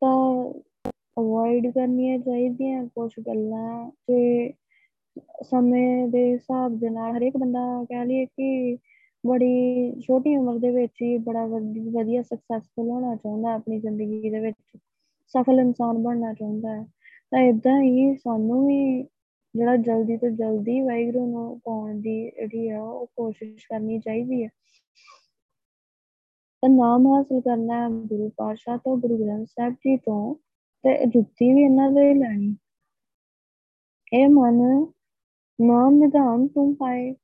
ਤਾਂ 0.01 0.53
ਅਵੋਇਡ 1.19 1.67
ਕਰਨੀਆਂ 1.73 2.19
ਚਾਹੀਦੀਆਂ 2.19 2.85
ਕੁਝ 2.85 3.11
ਗੱਲਾਂ 3.27 3.91
ਤੇ 4.07 4.53
ਸਮੇਂ 5.19 6.07
ਦੇ 6.07 6.33
ਹਿਸਾਬ 6.33 6.79
ਦੇ 6.79 6.89
ਨਾਲ 6.89 7.17
ਹਰੇਕ 7.17 7.37
ਬੰਦਾ 7.37 7.83
ਕਹਿ 7.83 8.05
ਲਈਏ 8.05 8.25
ਕਿ 8.25 8.77
ਬੜੀ 9.27 9.91
ਛੋਟੀ 10.01 10.35
ਉਮਰ 10.37 10.59
ਦੇ 10.59 10.69
ਵਿੱਚ 10.69 10.93
ਹੀ 11.01 11.17
ਬੜਾ 11.17 11.45
ਵਧੀਆ 11.91 12.21
ਸਕਸੈਸਫੁਲ 12.21 12.89
ਹੋਣਾ 12.89 13.15
ਚਾਹੁੰਦਾ 13.15 13.53
ਆਪਣੀ 13.53 13.79
ਜ਼ਿੰਦਗੀ 13.79 14.29
ਦੇ 14.29 14.39
ਵਿੱਚ। 14.39 14.79
ਸਫਲ 15.27 15.59
ਇਨਸਾਨ 15.59 16.03
ਬਣਨਾ 16.03 16.33
ਚਾਹੁੰਦਾ 16.33 16.75
ਹੈ। 16.75 16.83
ਤਾਂ 17.31 17.39
ਇਦਾਂ 17.39 17.81
ਹੀ 17.81 18.15
ਸਾਨੂੰ 18.15 18.67
ਵੀ 18.67 19.03
ਜਿਹੜਾ 19.55 19.77
ਜਲਦੀ 19.77 20.17
ਤੋਂ 20.17 20.29
ਜਲਦੀ 20.29 20.81
ਵਾਹਿਗੁਰੂ 20.81 21.31
ਨੂੰ 21.31 21.59
ਪਾਉਣ 21.59 21.93
ਦੀ 21.95 22.25
ਜਿਹੜੀ 22.25 22.69
ਆ 22.69 22.81
ਉਹ 22.81 23.07
ਕੋਸ਼ਿਸ਼ 23.07 23.65
ਕਰਨੀ 23.65 23.99
ਚਾਹੀਦੀ 23.99 24.43
ਹੈ। 24.43 24.49
ਤਾਂ 26.61 26.69
ਨਾਮ 26.69 27.07
ਹਾਸਲ 27.07 27.41
ਕਰਨਾ 27.41 27.83
ਹੈ 27.83 27.89
ਗੁਰੂ 27.89 28.31
ਪਾਤਸ਼ਾਹ 28.37 28.77
ਤੋਂ, 28.77 28.97
ਗੁਰੂ 28.97 29.25
ਗ੍ਰੰਥ 29.25 29.47
ਸਾਹਿਬ 29.47 29.73
ਜੀ 29.73 29.97
ਤੋਂ 29.97 30.35
ਤੇ 30.83 31.05
ਜੁੱਤੀ 31.05 31.53
ਵੀ 31.53 31.61
ਇਹਨਾਂ 31.61 31.91
ਦੇ 31.91 32.09
ਹੀ 32.09 32.13
ਲੈਣੀ। 32.13 32.55
ਇਹ 34.13 34.29
ਮਨ 34.29 34.85
ਨਾਮ 35.63 35.93
ਨਿਧਾਨ 35.93 36.47
ਤੁਮ 36.47 36.73
ਪਾਏ। 36.73 37.15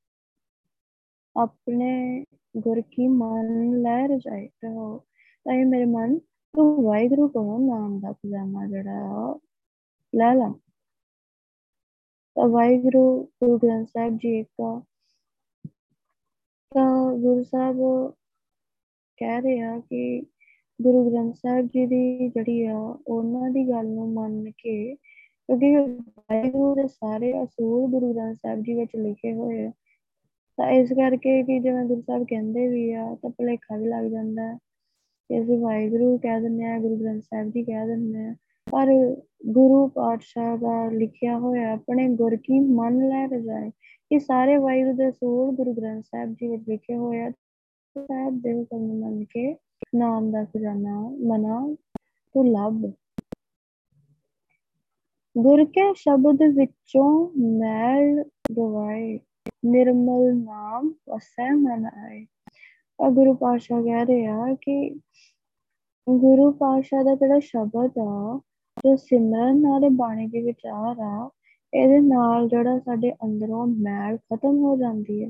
ਆਪਣੇ 1.38 2.26
ਗੁਰ 2.58 2.82
ਕੀ 2.82 3.08
ਮਨ 3.08 3.82
ਲੈ 3.82 4.08
ਰਜਾਏ 4.08 4.50
ਰਹੋ। 4.64 4.98
ਤਾਂ 5.46 5.54
ਇਹ 5.54 5.66
ਮੇਰੇ 5.66 5.86
ਮਨ 5.86 6.20
ਤੂੰ 6.54 6.84
ਵਾਹਿਗੁਰੂ 6.84 7.28
ਤੋਂ 7.28 7.60
ਨਾਮ 7.60 8.00
ਦਾ 8.00 8.12
ਖਜ਼ਾਨਾ 8.12 8.68
ਜਿਹੜਾ 8.68 9.40
ਲੈ 10.16 10.34
ਲਾ। 10.34 10.54
ਤਾਂ 12.36 12.48
ਵਾਹਿਗੁਰੂ 12.48 13.24
ਗੁਰੂ 13.24 13.58
ਗ੍ਰੰਥ 13.58 13.88
ਸਾਹਿਬ 13.88 14.18
ਜੀ 14.18 14.44
ਦਾ 14.44 14.82
ਤਾਂ 16.74 17.14
ਗੁਰੂ 17.14 17.44
ਸਾਹਿਬ 17.44 17.78
ਕਹਿ 19.18 19.42
ਰਹੇ 19.42 19.60
ਆ 19.60 19.80
ਕਿ 19.80 20.22
ਗੁਰੂ 20.82 21.12
ਗ੍ਰੰਥ 21.12 21.36
ਸਾਹਿਬ 21.36 21.66
ਜੀ 21.66 21.86
ਦੀ 21.86 22.30
ਜਿਹੜੀ 22.30 22.66
ਆ, 22.66 22.98
ਉਹਨਾਂ 23.08 23.50
ਦੀ 23.50 23.70
ਗੱਲ 23.70 23.88
ਨੂੰ 23.88 24.14
ਮੰਨ 24.14 24.52
ਕੇ 24.52 24.96
ਕਿਉਂਕਿ 25.50 25.76
ਵਾਹਿਗੁਰੂ 26.02 26.76
ਦੇ 26.76 26.88
ਸਾਰੇ 26.88 27.44
ਅਸੂਲ 27.44 27.92
ਗੁਰੂ 27.92 28.14
ਗ੍ਰੰਥ 28.14 28.36
ਸਾਹਿਬ 28.36 28.60
ਜੀ 28.60 28.74
ਵਿੱਚ 28.74 28.92
ਲਿਖੇ 28.96 29.34
ਹੋਏ 29.34 29.66
ਆ। 29.66 29.72
ਤਾਂ 30.58 30.70
ਇਸ 30.70 30.90
ਕਰਕੇ 30.90 31.44
ਕਿ 31.44 31.60
ਜਿਵੇਂ 31.60 31.86
ਗੁਰੂ 31.86 32.02
ਸਾਹਿਬ 32.02 32.24
ਕਹਿੰਦੇ 32.24 32.68
ਵੀ 32.68 32.94
ਆ, 32.94 33.16
ਤਾਂ 33.22 33.30
ਭੁਲੇਖਾ 33.30 33.78
ਵੀ 33.78 33.88
ਲੱਗ 33.88 34.06
ਜਾਂਦਾ 34.06 34.48
ਹੈ 34.48 34.58
ਕਿ 35.28 35.42
ਅਸੀਂ 35.42 35.60
ਵਾਹਿਗੁਰੂ 35.60 36.18
ਕਹਿ 36.18 36.42
ਦਿੰਦੇ 36.42 36.66
ਆ 36.66 36.80
ਗੁਰੂ 36.80 36.98
ਗ੍ਰੰਥ 36.98 37.24
ਸਾਹਿਬ 37.24 37.50
ਜੀ 37.50 37.64
ਕਹਿ 37.64 37.88
ਦਿੰਦੇ 37.88 38.26
ਆ। 38.26 38.36
ਪਰ 38.72 39.16
ਗੁਰੂ 39.48 39.88
ਪਾਤਸ਼ਾਹ 39.88 40.58
ਦਾ 40.58 40.90
ਲਿਖਿਆ 40.90 41.40
ਹੋਇਆ 41.40 41.72
ਆਪਣੇ 41.72 42.08
ਗੁਰ 42.08 42.36
ਕੀ 42.36 42.60
ਮਨ 42.60 43.08
ਲੈ 43.08 43.28
ਰਜਾਏ 43.28 43.72
ਇਹ 44.12 44.20
ਸਾਰੇ 44.20 44.58
ਵਾਹਿਗੁਰੂ 44.58 44.96
ਦੇ 44.96 45.10
ਅਸੂਲ 45.10 45.56
ਗੁਰੂ 45.56 45.74
ਗ੍ਰੰਥ 45.74 46.04
ਸਾਹਿਬ 46.04 46.34
ਜੀ 46.34 46.48
ਵਿੱਚ 46.48 46.64
ਲਿਖੇ 46.70 46.96
ਹੋਏ 46.96 47.22
ਆ। 47.22 47.32
ਸਾਹਿਬ 47.98 48.42
ਦੇ 48.42 48.54
ਹੁਕਮ 48.54 48.78
ਨੂੰ 48.78 49.00
ਮੰਨ 49.00 49.24
ਕੇ 49.24 49.56
ਨਾਮ 49.96 50.32
ਦਾ 50.32 50.44
ਖਜ਼ਾਨਾ 50.44 51.18
ਮਨਾ 51.28 51.76
ਤੂੰ 52.34 52.48
ਲੱਭ। 52.52 52.92
ਗੁਰ 55.38 55.66
ਕੇ 55.66 55.94
ਸ਼ਬਦ 55.94 56.44
ਵਿੱਚੋਂ 56.44 57.30
ਮੈਲ 57.38 58.24
ਗਵਾਏ, 58.58 59.20
ਨਿਰਮਲ 59.66 60.36
ਨਾਮ 60.36 60.94
ਵਸੈ 61.10 61.52
ਮਨ 61.52 61.86
ਆਏ। 61.86 62.26
ਆ 63.02 63.10
ਗੁਰੂ 63.10 63.34
ਪਾਸ਼ਾ 63.34 63.82
ਕਹਿ 63.82 64.06
ਰਹੇ 64.06 64.26
ਆ 64.26 64.56
ਕਿ 64.62 65.00
ਗੁਰੂ 66.10 66.52
ਪਾਸ਼ਾ 66.52 67.04
ਦਾ 67.04 67.16
ਜਿਹੜਾ 67.16 67.40
ਸ਼ਬਦ 67.40 67.92
ਆ, 68.00 68.40
ਜੋ 68.78 68.96
ਸਿਮਰਨ 68.96 69.62
ਨਾਲੇ 69.62 69.90
ਬਾਣੀ 69.90 70.28
ਦੇ 70.28 70.42
ਵਿਚਾਰ 70.42 70.96
ਆ, 71.00 71.30
ਇਹਦੇ 71.74 72.00
ਨਾਲ 72.00 72.48
ਜਿਹੜਾ 72.48 72.80
ਸਾਡੇ 72.80 73.12
ਅੰਦਰੋਂ 73.12 73.68
ਮੈਲ 73.68 74.18
ਖਤਮ 74.18 74.58
ਹੋ 74.58 74.78
ਜਾਂਦੀ 74.78 75.24
ਹੈ। 75.24 75.30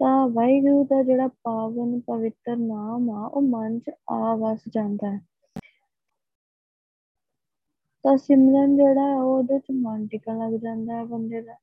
ਤਾਂ 0.00 0.28
ਵਾਹਿਗੁਰੂ 0.28 0.84
ਦਾ 0.84 1.02
ਜਿਹੜਾ 1.02 1.28
ਪਾਵਨ 1.28 2.00
ਪਵਿੱਤਰ 2.00 2.56
ਨਾਮ 2.56 3.10
ਆ, 3.10 3.26
ਉਹ 3.26 3.42
ਮਨ 3.42 3.78
'ਚ 3.78 3.90
ਆ 4.10 4.36
ਵਸ 4.36 4.60
ਜਾਂਦਾ 4.68 5.10
ਹੈ। 5.10 5.20
ਤਾਂ 8.04 8.16
ਸਿਮਰਨ 8.16 8.76
ਜਿਹੜਾ 8.76 9.08
ਹੈ 9.08 9.20
ਉਹਦੇ 9.22 9.58
'ਚ 9.58 9.72
ਮਨ 9.72 10.06
ਟਿਕਣ 10.06 10.38
ਲੱਗ 10.38 10.52
ਜਾਂਦਾ 10.60 10.94
ਹੈ 10.94 11.04
ਬੰਦੇ 11.04 11.40
ਦਾ। 11.42 11.54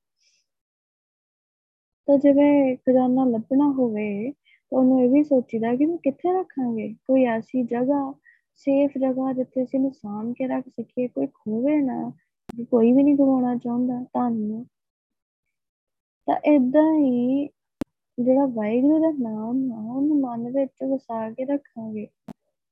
ਤਾਂ 2.08 2.18
ਜਿਵੇਂ 2.18 2.78
ਖਜ਼ਾਨਾ 2.78 3.26
ਲੱਭਣਾ 3.26 3.72
ਹੋਵੇ, 3.72 4.32
ਤਾਂ 4.32 4.80
ਉਹਨੂੰ 4.80 5.02
ਇਹ 5.04 5.10
ਵੀ 5.10 5.24
ਸੋਚੀਦਾ 5.24 5.76
ਕਿ 5.76 5.86
ਮੈਂ 5.86 5.98
ਕਿੱਥੇ 5.98 6.34
ਰੱਖਾਂਗੇ? 6.34 6.96
ਕੋਈ 7.08 7.26
ਐਸੀ 7.26 7.64
ਜਗ੍ਹਾ 7.64 8.14
ਸੇਫ 8.56 8.98
ਜਗ੍ਹਾ 8.98 9.34
ਜਿੱਥੇ 9.34 9.64
ਅਸੀਂ 9.64 9.80
ਨੂੰ 9.80 9.92
ਸਾਂਭ 9.94 10.34
ਕੇ 10.34 10.48
ਰੱਖ 10.48 10.68
ਸਕੀਏ, 10.70 11.08
ਕੋਈ 11.08 11.28
ਖੋਵੇ 11.28 11.78
ਨਾ 11.82 12.12
ਕੋਈ 12.72 12.92
ਵੀ 12.94 13.04
ਨਹੀਂ 13.04 13.16
ਗਵਾਉਣਾ 13.16 13.56
ਚਾਹੁੰਦਾ 13.56 14.04
ਤੁਹਾਨੂੰ 14.04 14.66
ਤਾਂ 16.28 16.36
ਇਦਾਂ 16.46 16.96
ਹੀ 16.96 17.48
ਜਿਹੜਾ 18.18 18.46
ਵਾਹਿਗੁਰੂ 18.46 19.00
ਦਾ 19.00 19.12
ਨਾਮ 19.20 19.72
ਆ 19.74 19.80
ਉਹਨੂੰ 19.94 20.20
ਮਨ 20.22 20.52
ਵਿੱਚ 20.52 20.84
ਵਸਾ 20.84 21.30
ਕੇ 21.30 21.46
ਰੱਖਾਂਗੇ। 21.46 22.08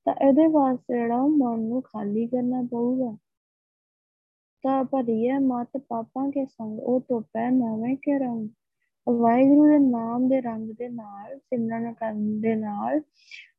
ਤਾਂ 0.05 0.13
ਇਹਦੇ 0.27 0.47
ਵਾਸਤੇ 0.47 0.93
ਜਿਹੜਾ 0.93 1.21
ਉਹ 1.21 1.29
ਮਨ 1.29 1.59
ਨੂੰ 1.59 1.81
ਖਾਲੀ 1.81 2.27
ਕਰਨਾ 2.27 2.61
ਪਊਗਾ। 2.71 3.15
ਤਾਂ 4.63 4.83
ਭਰੀਏ 4.83 5.37
ਮਤ 5.37 5.77
ਪਾਪਾਂ 5.77 6.31
ਕੇ 6.31 6.45
ਸੰਗ, 6.45 6.79
ਉਹ 6.79 6.99
ਧੋਪੈ 6.99 7.51
ਨਾਵੇਂ 7.51 7.95
ਕੇ 7.95 8.19
ਰੰਗ। 8.19 8.49
ਵਾਹਿਗੁਰੂ 9.09 9.67
ਦੇ 9.67 9.79
ਨਾਮ 9.79 10.29
ਦੇ 10.29 10.41
ਰੰਗ 10.41 10.69
ਦੇ 10.69 10.89
ਨਾਲ, 10.89 11.39
ਸਿਮਰਨ 11.39 11.93
ਕਰਨ 11.93 12.41
ਦੇ 12.41 12.55
ਨਾਲ, 12.55 13.01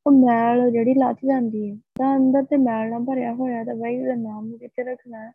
ਉਹ 0.07 0.12
ਮੈਲ 0.12 0.70
ਜਿਹੜੀ 0.70 0.94
ਲੱਥ 0.94 1.16
ਜਾਂਦੀ 1.24 1.70
ਹੈ 1.70 1.76
ਤਾਂ 1.98 2.16
ਅੰਦਰ 2.16 2.42
ਤੇ 2.42 2.57
ਮੈਲ 2.57 2.90
ਨਾਲ 2.90 3.05
ਭਰਿਆ 3.05 3.34
ਹੋਇਆ 3.34 3.64
ਤਾਂ 3.64 3.74
ਵਾਹਿਗੁਰੂ 3.74 4.07
ਦਾ 4.07 4.14
ਨਾਮ 4.14 4.46
ਨੂੰ 4.46 4.59
ਕਿੱਥੇ 4.59 4.82
ਰੱਖਣਾ 4.82 5.18
ਹੈ? 5.18 5.32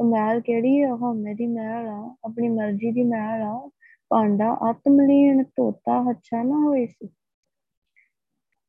ਉਹ 0.00 0.04
ਮੈਲ 0.04 0.40
ਕਿਹੜੀ 0.40 0.82
ਹੈ 0.82 0.90
ਹਉਮੈ 0.90 1.34
ਦੀ 1.34 1.46
ਮੈਲ 1.46 1.88
ਆ, 1.88 2.16
ਆਪਣੀ 2.24 2.48
ਮਰਜ਼ੀ 2.48 2.92
ਦੀ 2.92 3.02
ਮੈਲ 3.02 3.42
ਆ। 3.42 3.70
ਭਾਂਡਾ 4.10 4.58
ਆਤਮਲੀਨ, 4.62 5.42
ਧੋਤਾ 5.42 6.02
ਹੱਛਾ 6.10 6.42
ਨਾ 6.42 6.58
ਹੋਏ 6.58 6.86
ਸੀ। 6.86 7.08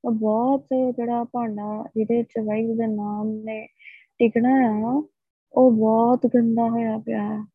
ਉਹ 0.05 0.11
ਬਹੁਤ 0.11 0.65
ਜਿਹੜਾ 0.73 1.23
ਭਾਂਡਾ 1.23 1.85
ਜਿਹਦੇ 1.95 2.17
ਵਿੱਚ 2.17 2.33
ਵਾਹਿਗੁਰੂ 2.45 2.75
ਦੇ 2.75 2.87
ਨਾਮ 2.87 3.27
ਨੇ 3.27 3.67
ਟਿਕਣਾ 4.19 4.49
ਆ 4.49 5.03
ਉਹ 5.53 5.71
ਬਹੁਤ 5.71 6.27
ਗੰਦਾ 6.27 6.69
ਹੋਇਆ 6.69 6.97
ਪਿਆ 6.97 7.45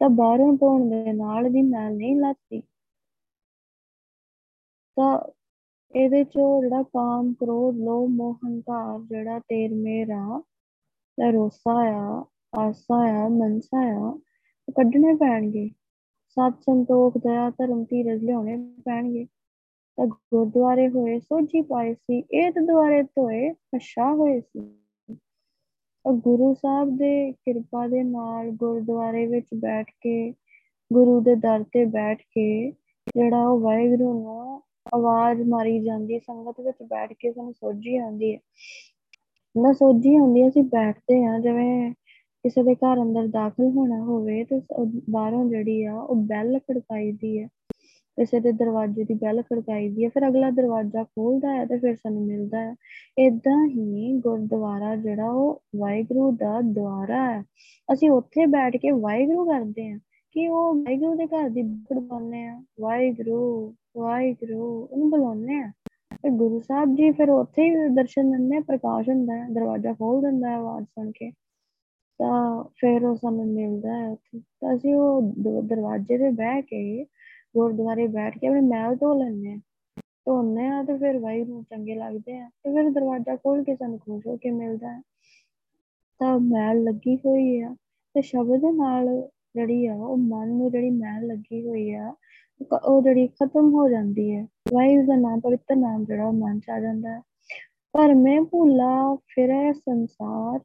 ਤਾਂ 0.00 0.08
ਬਾਹਰੋਂ 0.08 0.52
ਧੋਣ 0.52 0.90
ਦੇ 0.90 1.12
ਨਾਲ 1.12 1.48
ਵੀ 1.48 1.62
ਮੈਲ 1.62 1.96
ਨਹੀਂ 1.96 2.16
ਲੱਥਦੀ 2.16 2.62
ਤਾਂ 4.96 5.20
ਇਹਦੇ 5.94 6.24
ਚੋਂ 6.24 6.62
ਜਿਹੜਾ 6.62 6.82
ਕਾਮ 6.82 7.34
ਕ੍ਰੋਧ 7.34 7.76
ਲੋਭ 7.76 8.10
ਮੋਹ, 8.10 8.34
ਹੰਕਾਰ 8.34 9.00
ਜਿਹੜਾ 9.00 9.38
ਤੇਰ, 9.38 9.74
ਮੇਰਾ 9.74 10.42
ਤੇ 11.18 11.32
ਰੋਸਾ 11.32 11.72
ਆ, 11.72 12.24
ਆਸਾ 12.58 12.94
ਆ, 12.94 13.28
ਮਨਸਾ 13.28 13.78
ਆ 13.78 14.18
ਕੱਢਣੇ 14.76 15.14
ਪੈਣਗੇ। 15.14 15.70
ਸਤ 16.36 16.62
ਸੰਤੋਖ, 16.62 17.18
ਦਇਆ, 17.18 17.50
ਧਰਮ, 17.50 17.84
ਧੀਰਜ 17.84 18.24
ਲਿਆਉਣੇ 18.24 18.56
ਪੈਣਗੇ। 18.84 19.26
ਤਾਂ 19.98 20.06
ਗੁਰਦੁਆਰੇ 20.06 20.88
ਹੋਏ, 20.88 21.18
ਸੋਝੀ 21.20 21.62
ਪਾਏ 21.62 21.94
ਸੀ, 21.94 22.24
ਇਹ 22.32 22.50
ਦੁਆਰੇ 22.50 23.02
ਧੋਏ 23.02 23.52
ਪਛਾ 23.52 24.14
ਹੋਏ 24.14 24.40
ਸੀ। 24.40 24.85
ਗੁਰੂ 26.06 26.54
ਸਾਹਿਬ 26.54 26.96
ਦੇ 26.96 27.32
ਕਿਰਪਾ 27.32 27.86
ਦੇ 27.88 28.02
ਨਾਲ 28.02 28.50
ਗੁਰਦੁਆਰੇ 28.50 29.26
ਵਿੱਚ 29.26 29.46
ਬੈਠ 29.54 29.86
ਕੇ, 30.00 30.34
ਗੁਰੂ 30.92 31.20
ਦੇ 31.20 31.34
ਦਰ 31.34 31.62
ਤੇ 31.62 31.84
ਬੈਠ 31.84 32.18
ਕੇ, 32.20 32.70
ਜਿਹੜਾ 33.16 33.48
ਉਹ 33.48 33.60
ਵਾਹਿਗੁਰੂ 33.60 34.12
ਨੂੰ 34.12 34.62
ਆਵਾਜ਼ 34.94 35.42
ਮਾਰੀ 35.42 35.78
ਜਾਂਦੀ 35.80 36.18
ਸੰਗਤ 36.18 36.60
ਵਿੱਚ 36.60 36.76
ਬੈਠ 36.82 37.12
ਕੇ 37.12 37.32
ਸਾਨੂੰ 37.32 37.52
ਸੋਝੀ 37.52 37.96
ਆਉਂਦੀ 37.96 38.34
ਹੈ। 38.34 38.38
ਨਾ 39.54 39.72
ਸੋਝੀ 39.72 40.16
ਆਉਂਦੀ 40.16 40.48
ਅਸੀਂ 40.48 40.62
ਬੈਠਦੇ 40.62 41.24
ਆ 41.24 41.38
ਜਿਵੇਂ 41.38 41.92
ਕਿਸੇ 42.44 42.62
ਦੇ 42.62 42.74
ਘਰ 42.74 43.02
ਅੰਦਰ 43.02 43.26
ਦਾਖਲ 43.26 43.70
ਹੋਣਾ 43.70 43.98
ਹੋਵੇ, 43.98 44.44
ਤੇ 44.44 44.60
ਬਾਹਰੋਂ 45.10 45.44
ਜਿਹੜੀ 45.44 45.84
ਆ, 45.84 45.94
ਉਹ 45.94 46.16
ਬੈਲ 46.16 46.58
ਖੜਕਾਈਦੀ 46.58 47.38
ਹੈ। 47.38 47.48
ਕਿਸੇ 48.16 48.40
ਦੇ 48.40 48.52
ਦਰਵਾਜ਼ੇ 48.52 49.04
ਦੀ 49.04 49.14
ਬੈਲ 49.14 49.42
ਖੜਕਾਈਦੀ 49.42 50.04
ਹੈ, 50.04 50.08
ਫਿਰ 50.08 50.28
ਅਗਲਾ 50.28 50.50
ਦਰਵਾਜ਼ਾ 50.50 51.02
ਖੋਲਦਾ 51.04 51.52
ਹੈ 51.54 51.64
ਤੇ 51.66 51.78
ਫਿਰ 51.78 51.94
ਸਾਨੂੰ 51.96 52.26
ਮਿਲਦਾ 52.26 52.60
ਹੈ। 52.60 52.74
ਇਦਾਂ 53.18 53.68
ਹੀ 53.68 54.12
ਗੁਰਦੁਆਰਾ 54.18 54.96
ਜਿਹੜਾ 54.96 55.30
ਉਹ 55.30 55.62
ਵਾਹਿਗੁਰੂ 55.76 56.30
ਦਾ 56.30 56.60
ਦੁਆਰਾ 56.60 57.32
ਹੈ। 57.32 57.42
ਅਸੀਂ 57.92 58.10
ਉੱਥੇ 58.10 58.46
ਬੈਠ 58.46 58.76
ਕੇ 58.76 58.90
ਵਾਹਿਗੁਰੂ 58.90 59.44
ਕਰਦੇ 59.44 59.92
ਆ 59.92 59.98
ਕਿ 60.32 60.48
ਉਹ 60.48 60.74
ਵਾਹਿਗੁਰੂ 60.74 61.14
ਦੇ 61.14 61.26
ਘਰ 61.26 61.48
ਦੀ 61.48 61.62
ਬੁਲਾਉਂਦੇ 61.62 62.44
ਆ 62.44 62.62
ਵਾਹਿਗੁਰੂ 62.80 63.74
ਵਾਹਿਗੁਰੂ, 63.96 64.88
ਉਹਨੂੰ 64.92 65.10
ਬੁਲਾਉਂਦੇ 65.10 65.54
ਆ 65.54 65.72
ਤੇ 66.22 66.30
ਗੁਰੂ 66.30 66.60
ਸਾਹਿਬ 66.60 66.94
ਜੀ 66.94 67.10
ਫਿਰ 67.12 67.30
ਉੱਥੇ 67.30 67.62
ਹੀ 67.62 67.88
ਦਰਸ਼ਨ 67.88 68.30
ਦਿੰਦੇ 68.30 68.60
ਪ੍ਰਕਾਸ਼ 68.60 69.08
ਹੁੰਦਾ 69.08 69.36
ਹੈ, 69.36 69.48
ਦਰਵਾਜ਼ਾ 69.48 69.92
ਖੋਲ 69.92 70.22
ਦਿੰਦਾ 70.22 70.50
ਹੈ 70.50 70.54
ਆਵਾਜ਼ 70.54 70.86
ਸੁਣ 70.86 71.10
ਕੇ। 71.10 71.30
ਤਾਂ 72.18 72.64
ਫਿਰ 72.64 73.04
ਉਹ 73.04 73.16
ਸਾਨੂੰ 73.16 73.46
ਮਿਲਦਾ 73.46 73.98
ਹੈ 73.98 74.08
ਉੱਥੇ। 74.08 74.38
ਤਾਂ 74.38 74.74
ਅਸੀਂ 74.74 74.94
ਉਹ 74.94 75.34
ਦਰਵਾਜ਼ੇ 75.62 76.18
ਤੇ 76.18 76.30
ਬਹਿ 76.30 76.62
ਕੇ 76.62 77.06
ਗੁਰਦੁਆਰੇ 77.54 78.06
ਬੈਠ 78.06 78.38
ਕੇ 78.38 78.46
ਆਪਣੇ 78.46 78.60
ਮੈਲ 78.60 78.96
ਧੋ 78.96 79.14
ਲੈਂਦੇ 79.14 79.52
ਆ 79.52 79.58
ਧੋਨੇ 80.26 80.66
ਆ 80.68 80.82
ਤੇ 80.82 80.96
ਫਿਰ 80.98 81.18
ਵਾਹਿਗੁਰੂ 81.18 81.62
ਚੰਗੇ 81.62 81.94
ਲੱਗਦੇ 81.94 82.38
ਆ 82.38 82.48
ਤੇ 82.64 82.72
ਫਿਰ 82.72 82.90
ਦਰਵਾਜ਼ਾ 82.90 83.36
ਖੋਲ 83.36 83.62
ਕੇ 83.64 83.74
ਸਾਨੂੰ 83.76 83.98
ਖੁਸ਼ 83.98 84.26
ਹੋ 84.26 84.36
ਕੇ 84.36 84.50
ਮਿਲਦਾ 84.50 84.92
ਹੈ। 84.92 85.02
ਤਾਂ 86.20 86.38
ਮੈਲ 86.38 86.82
ਲੱਗੀ 86.84 87.16
ਹੋਈ 87.16 87.60
ਆ 87.60 87.74
ਤੇ 88.14 88.22
ਸ਼ਬਦ 88.22 88.60
ਦੇ 88.60 88.72
ਨਾਲ 88.72 89.28
ਜਿਹੜੀ 89.56 89.86
ਆ 89.86 89.94
ਉਹ 89.94 90.16
ਮਨ 90.16 90.48
ਨੂੰ 90.48 90.70
ਜਿਹੜੀ 90.70 90.90
ਮੈਲ 90.90 91.26
ਲੱਗੀ 91.26 91.66
ਹੋਈ 91.66 91.92
ਆ, 91.92 92.14
ਉਹ 92.84 93.02
ਜਿਹੜੀ 93.02 93.26
ਖਤਮ 93.26 93.72
ਹੋ 93.74 93.88
ਜਾਂਦੀ 93.88 94.34
ਹੈ। 94.36 94.46
ਵਾਹਿਗੁਰੂ 94.74 95.06
ਦਾ 95.06 95.16
ਨਾਮ 95.16 95.40
ਪਵਿੱਤਰ 95.40 95.76
ਨਾਮ 95.76 96.04
ਜਿਹੜਾ 96.04 96.26
ਉਹ 96.26 96.32
ਮਨ 96.32 96.60
ਚ 96.60 96.70
ਆ 96.70 96.80
ਜਾਂਦਾ 96.80 97.08
ਹੈ। 97.08 97.20
ਪਰ 97.92 98.14
ਮੈਂ 98.14 98.40
ਭੁੱਲਾ 98.42 99.14
ਫਿਰੇ 99.14 99.72
ਸੰਸਾਰ, 99.72 100.60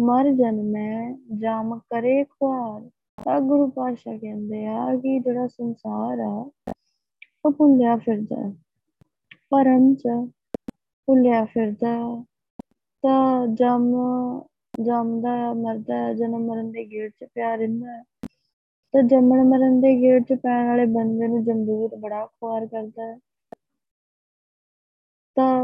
ਮਰ 0.00 0.30
ਜਨਮੈ, 0.32 1.16
ਜਾਮ 1.38 1.78
ਕਰੇ 1.78 2.24
ਖੁਆਰ 2.24 2.88
ਆ 3.28 3.40
ਗੁਰੂ 3.40 3.70
ਪਾਤਸ਼ਾਹ 3.70 4.18
ਕਹਿੰਦੇ 4.18 4.66
ਆ 4.66 4.96
ਕਿ 4.96 5.18
ਜਿਹੜਾ 5.18 5.46
ਸੰਸਾਰ 5.46 6.18
ਆ, 6.18 6.50
ਉਹ 7.44 7.50
ਭੁੱਲਿਆ 7.50 7.96
ਫਿਰਦਾ 7.96 8.52
ਭਰਮ 9.50 9.94
ਚ 9.94 10.08
ਭੁੱਲਿਆ 11.06 11.44
ਫਿਰਦਾ 11.44 12.24
ਤਾਂ 13.02 13.46
ਜਮ, 13.46 13.94
ਜੰਮਦਾ 14.84 15.52
ਮਰਦਾ 15.52 16.12
ਜਨਮ 16.12 16.46
ਮਰਨ 16.46 16.70
ਦੇ 16.70 16.84
ਗੇੜ 16.84 17.10
'ਚ 17.10 17.24
ਪਿਆ 17.34 17.54
ਰਹਿੰਦਾ 17.54 17.92
ਹੈ। 17.92 18.02
ਤਾਂ 18.94 19.02
ਜੰਮਣ 19.02 19.44
ਮਰਨ 19.44 19.80
ਦੇ 19.80 20.00
ਗੇੜ 20.00 20.22
'ਚ 20.22 20.32
ਪੈਣ 20.32 20.66
ਵਾਲੇ 20.66 20.86
ਬੰਦੇ 20.86 21.28
ਨੂੰ 21.28 21.44
ਜਮਦੂਤ 21.44 21.94
ਬੜਾ 21.94 22.26
ਖੁਆਰ 22.26 22.66
ਕਰਦਾ 22.66 23.02
ਹੈ। 23.02 23.14
ਤਾਂ 23.14 23.27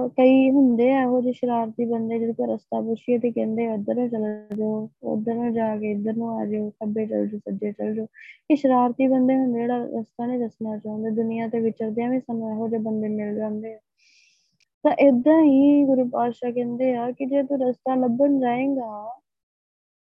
ਕਈ 0.09 0.51
ਹੁੰਦੇ 0.51 0.91
ਆ, 0.93 1.03
ਇਹੋ 1.03 1.21
ਜਿਹੇ 1.21 1.33
ਸ਼ਰਾਰਤੀ 1.33 1.85
ਬੰਦੇ 1.85 2.19
ਜਿਹੜੇ 2.19 2.33
ਕੋ 2.33 2.47
ਰਸਤਾ 2.55 2.81
ਪੁੱਛੀਏ 2.81 3.19
ਤੇ 3.19 3.31
ਕਹਿੰਦੇ 3.31 3.69
ਉੱਧਰ 3.69 3.95
ਨੂੰ 3.95 4.09
ਚਲੇ 4.09 4.57
ਜਾਓ, 4.57 4.89
ਉੱਧਰ 5.03 5.35
ਨੂੰ 5.35 5.53
ਜਾ 5.53 5.77
ਕੇ 5.77 5.91
ਇੱਧਰ 5.91 6.17
ਨੂੰ 6.17 6.31
ਆ 6.41 6.45
ਜਾਓ, 6.47 6.71
ਖੱਬੇ 6.71 7.07
ਚਲ 7.07 7.27
ਜਾਓ, 7.27 7.39
ਸੱਜੇ 7.39 7.73
ਚਲ 7.73 7.95
ਜਾਓ। 7.95 8.07
ਇਹ 8.51 8.57
ਸ਼ਰਾਰਤੀ 8.57 9.07
ਬੰਦੇ 9.07 9.37
ਹੁੰਦੇ 9.37 9.61
ਜਿਹੜਾ 9.61 9.79
ਰਸਤਾ 10.01 10.27
ਨਹੀਂ 10.27 10.39
ਦੱਸਣਾ 10.39 10.77
ਚਾਹੁੰਦੇ, 10.79 11.11
ਦੁਨੀਆ 11.11 11.49
ਤੇ 11.49 11.61
ਵਿਚਰਦਿਆਂ 11.61 12.11
ਵੀ 12.11 12.21
ਸਾਨੂੰ 12.21 12.51
ਇਹੋ 12.51 12.69
ਜਿਹੇ 12.69 12.81
ਬੰਦੇ 12.83 13.09
ਮਿਲ 13.09 13.35
ਜਾਂਦੇ 13.37 13.75
ਆ। 13.75 13.79
ਤਾਂ 14.85 14.93
ਇਦਾਂ 14.99 15.43
ਹੀ 15.43 15.85
ਗੁਰੂ 15.85 16.09
ਪਾਤਸ਼ਾਹ 16.09 16.53
ਕਹਿੰਦੇ 16.53 16.95
ਆ 16.95 17.11
ਕਿ 17.11 17.27
ਜੇ 17.27 17.43
ਤੂੰ 17.43 17.59
ਰਸਤਾ 17.61 17.95
ਲੱਭਣ 17.95 18.39
ਜਾਏਗਾ, 18.41 19.21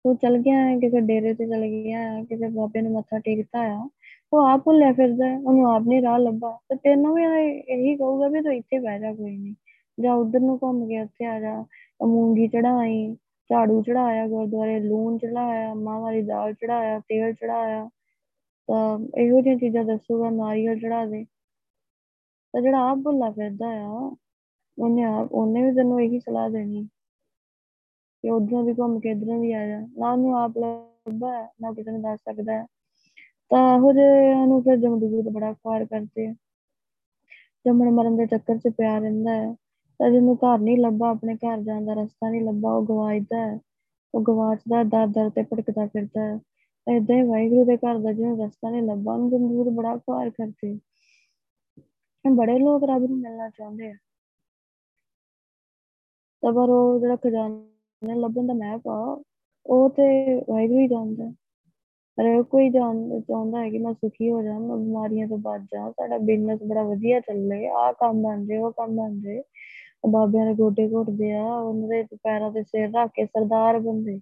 ਤੂੰ 0.05 0.16
ਚਲ 0.16 0.38
ਗਿਆ 0.38 0.61
ਹੈ, 0.61 0.78
ਕਿਸੇ 0.78 1.00
ਡੇਰੇ 1.00 1.34
ਤੇ 1.34 1.46
ਚਲ 1.46 1.66
ਗਿਆ 1.66 1.98
ਹੈ, 1.98 2.24
ਕਿਸੇ 2.24 2.48
ਬਾਬੇ 2.48 2.80
ਨੂੰ 2.80 2.92
ਮੱਥਾ 2.92 3.18
ਟੇਕਦਾ 3.18 3.61
ਆ, 3.72 3.88
ਉਹ 4.32 4.46
ਆਪ 4.46 4.62
ਭੁੱਲਿਆ 4.64 4.92
ਫਿਰਦਾ 4.92 5.26
ਉਹਨੂੰ 5.36 5.66
ਆਪ 5.70 5.82
ਨਹੀਂ 5.82 6.03
ਰਾਹ 6.03 6.18
ਲੱਭਾ। 6.18 6.59
ਤੇ 6.68 6.76
ਤੈਨੂੰ 6.76 7.14
ਵੀ 7.14 7.22
ਇਹੀ 7.22 7.96
ਕਹੂਗਾ 7.96 8.28
ਵੀ 8.28 8.40
ਤੂੰ 8.40 8.53
ਇੱਥੇ 8.55 8.78
ਬਹਿ 8.78 8.98
ਜਾ, 9.00 9.12
ਕੋਈ 9.14 9.36
ਨਹੀਂ। 9.36 9.55
ਜਾਂ 9.99 10.14
ਉਧਰ 10.14 10.40
ਨੂੰ 10.40 10.59
ਘੁੰਮ 10.62 10.86
ਕੇ 10.88 11.01
ਉੱਥੇ 11.01 11.26
ਆ 11.26 11.38
ਜਾ 11.40 11.55
ਮੂੰਗੀ 12.03 12.49
ਚੜਾਈ 12.49 13.14
ਝਾੜੂ 13.51 13.82
ਚੜਾਇਆ 13.82 14.26
ਗੁਰਦੁਆਰੇ, 14.28 14.78
ਲੂਣ 14.80 15.18
ਚੜਾਇਆ 15.18 15.74
ਮਾਂ 15.74 16.01
ਵਾਲੀ 16.01 16.22
ਦਾਲ 16.22 16.55
ਚੜਾਇਆ 16.55 16.99
ਤੇਲ 16.99 17.32
ਚੜਾਇਆ 17.34 17.88
ਤਾਂ 18.68 18.99
ਇਹੋ 19.18 19.40
ਜਿਹੀਆਂ 19.40 19.59
ਚੀਜ਼ਾਂ 19.59 19.84
ਦੱਸੂਗਾ, 19.84 20.30
ਨਾਰੀਅਲ 20.30 20.78
ਚੜਾ 20.78 21.05
ਦੇ। 21.07 21.24
ਤਾਂ 22.55 22.61
ਜਿਹੜਾ 22.62 22.78
ਆਪ 22.90 22.99
ਭੁੱਲਾ 22.99 23.30
ਫਿਰਦਾ 23.30 23.66
ਆ, 23.66 24.11
ਉਹਨੇ 24.78 25.03
ਆਪ, 25.05 25.32
ਉਹਨੇ 25.32 25.62
ਵੀ 25.62 25.74
ਤੈਨੂੰ 25.74 26.01
ਇਹੀ 26.03 26.18
ਸਲਾਹ 26.20 26.49
ਦੇਣੀ, 26.51 26.84
ਕਿ 28.24 28.30
ਉਧਰੋਂ 28.30 28.62
ਵੀ 28.64 28.74
ਘੁੰਮ 28.74 28.99
ਕੇ 29.01 29.11
ਇਧਰੋਂ 29.11 29.40
ਵੀ 29.40 29.53
ਆ 29.53 29.66
ਜਾ। 29.66 29.80
ਨਾ 29.80 30.12
ਉਹਨੂੰ 30.12 30.36
ਆਪ 30.38 30.59
ਲੱਭਾ 30.59 31.32
ਨਾ 31.61 31.72
ਕਿਸੇ 31.72 31.90
ਨੂੰ 31.90 32.03
ਦੱਸ 32.03 32.20
ਸਕਦਾ 32.20 32.64
ਤਾਂ 33.51 33.76
ਇਹੋ 33.76 33.93
ਜਿਹੇ 33.93 34.47
ਨੂੰ 34.47 34.62
ਫਿਰ 34.62 34.76
ਜਮਦੂਤ 34.76 35.28
ਬੜਾ 35.28 35.53
ਖਾਰ 35.53 35.84
ਕਰਦੇ 35.84 36.26
ਆ। 36.26 36.34
ਜੰਮਣ 37.66 37.90
ਮਰਨ 37.90 38.16
ਦੇ 38.16 38.26
ਚੱਕਰ 38.26 38.59
'ਚ 38.59 38.68
ਪਿਆ 38.68 38.99
ਰਹਿੰਦਾ 38.99 39.34
ਹੈ। 39.34 39.55
ਤਾਂ 40.03 40.11
ਜਿਹਨੂੰ 40.11 40.36
ਘਰ 40.36 40.59
ਨਹੀਂ 40.59 40.78
ਲੱਭਾ, 40.78 41.11
ਆਪਣੇ 41.11 41.34
ਘਰ 41.34 41.59
ਜਾਣ 41.59 41.84
ਦਾ 41.84 41.92
ਰਸਤਾ 41.92 42.30
ਨਹੀਂ 42.30 42.42
ਲੱਭਾ, 42.42 42.72
ਉਹ 42.72 42.86
ਗਵਾਚਦਾ 42.86 43.36
ਹੈ। 43.36 43.61
ਉਹ 44.14 44.22
ਗਵਾਚਦਾ, 44.22 44.84
ਦਰ 44.84 45.07
ਦਰ 45.07 45.30
ਤੇ 45.30 45.42
ਭਟਕਦਾ 45.42 45.86
ਫਿਰਦਾ 45.86 46.20
ਹੈ। 46.20 46.40
ਏਦਾਂ 46.96 47.16
ਹੀ 47.16 47.22
ਵਾਹਿਗੁਰੂ 47.22 47.64
ਦੇ 47.64 47.76
ਘਰ 47.76 47.98
ਦਾ 47.98 48.12
ਜਿਹਨੂੰ 48.12 48.46
ਰਸਤਾ 48.46 48.70
ਨਹੀਂ 48.70 48.82
ਲੱਭਾ, 48.82 49.14
ਉਹਨੂੰ 49.14 49.30
ਜਮਦੂਤ 49.30 49.68
ਬੜਾ 49.68 49.96
ਖਾਰ 49.96 50.30
ਕਰਦੇ। 50.30 50.78
ਬੜੇ 52.32 52.59
ਲੋਕ 52.59 52.84
ਰੱਬ 52.84 53.03
ਨੂੰ 53.03 53.18
ਮਿਲਣਾ 53.18 53.48
ਚਾਹੁੰਦੇ 53.48 53.90
ਆ। 53.90 53.94
ਤਾਂ 56.42 56.53
ਪਰ 56.53 56.70
ਉਹ 56.70 57.00
ਜਿਹੜਾ 57.00 57.16
ਖਜ਼ਾਨਾ 57.16 58.14
ਲੱਭਣ 58.14 58.46
ਦਾ 58.46 58.55
ਮੈਪ 58.55 58.88
ਆ, 58.88 59.22
ਉਹ 59.66 59.90
ਤੇ 59.90 60.36
ਵਾਹਿਗੁਰੂ 60.50 60.80
ਹੀ 60.80 60.88
ਜਾਣਦਾ। 60.88 61.32
ਪਰ 62.16 62.42
ਕੋਈ 62.42 62.70
ਜਾਣ, 62.70 63.20
ਚਾਹੁੰਦਾ 63.20 63.59
ਹੈ 63.59 63.70
ਕਿ 63.70 63.78
ਮੈਂ 63.78 63.92
ਸੁਖੀ 63.92 64.30
ਹੋ 64.30 64.42
ਜਾ 64.42 64.59
ਮੈਂ 64.59 64.76
ਬਿਮਾਰੀਆਂ 64.76 65.28
ਤੋਂ 65.28 65.38
ਬਚ 65.38 65.61
ਜਾ 65.61 65.90
ਸਾਡਾ 65.90 66.18
ਬਿਜ਼ਨਸ 66.18 66.62
ਬੜਾ 66.62 66.82
ਵਧੀਆ 66.82 67.20
ਚੱਲੇ, 67.20 67.68
ਆਹ 67.68 67.92
ਕੰਮ 67.92 68.22
ਬਣ 68.22 68.46
ਜੇ 68.46 68.57
ਉਹ 68.57 68.72
ਕੰਮ 68.72 68.96
ਬਣ 68.96 69.20
ਜੇ 69.20 69.42
ਬਾਬਿਆਂ 70.05 70.46
ਦੇ 70.46 70.55
ਗੋਡੇ 70.55 70.88
ਘੁੱਟਦੇ 70.88 71.32
ਆ, 71.32 71.44
ਉਹਨਾਂ 71.44 71.88
ਦੇ 71.88 72.16
ਪੈਰਾਂ 72.22 72.50
ਤੇ 72.53 72.62
ਸਿਰ 72.62 72.90
ਰੱਖ 72.92 73.11
ਕੇ 73.14 73.26
ਸਰਦਾਰ 73.26 73.78
ਬੰਦੇ, 73.78 74.18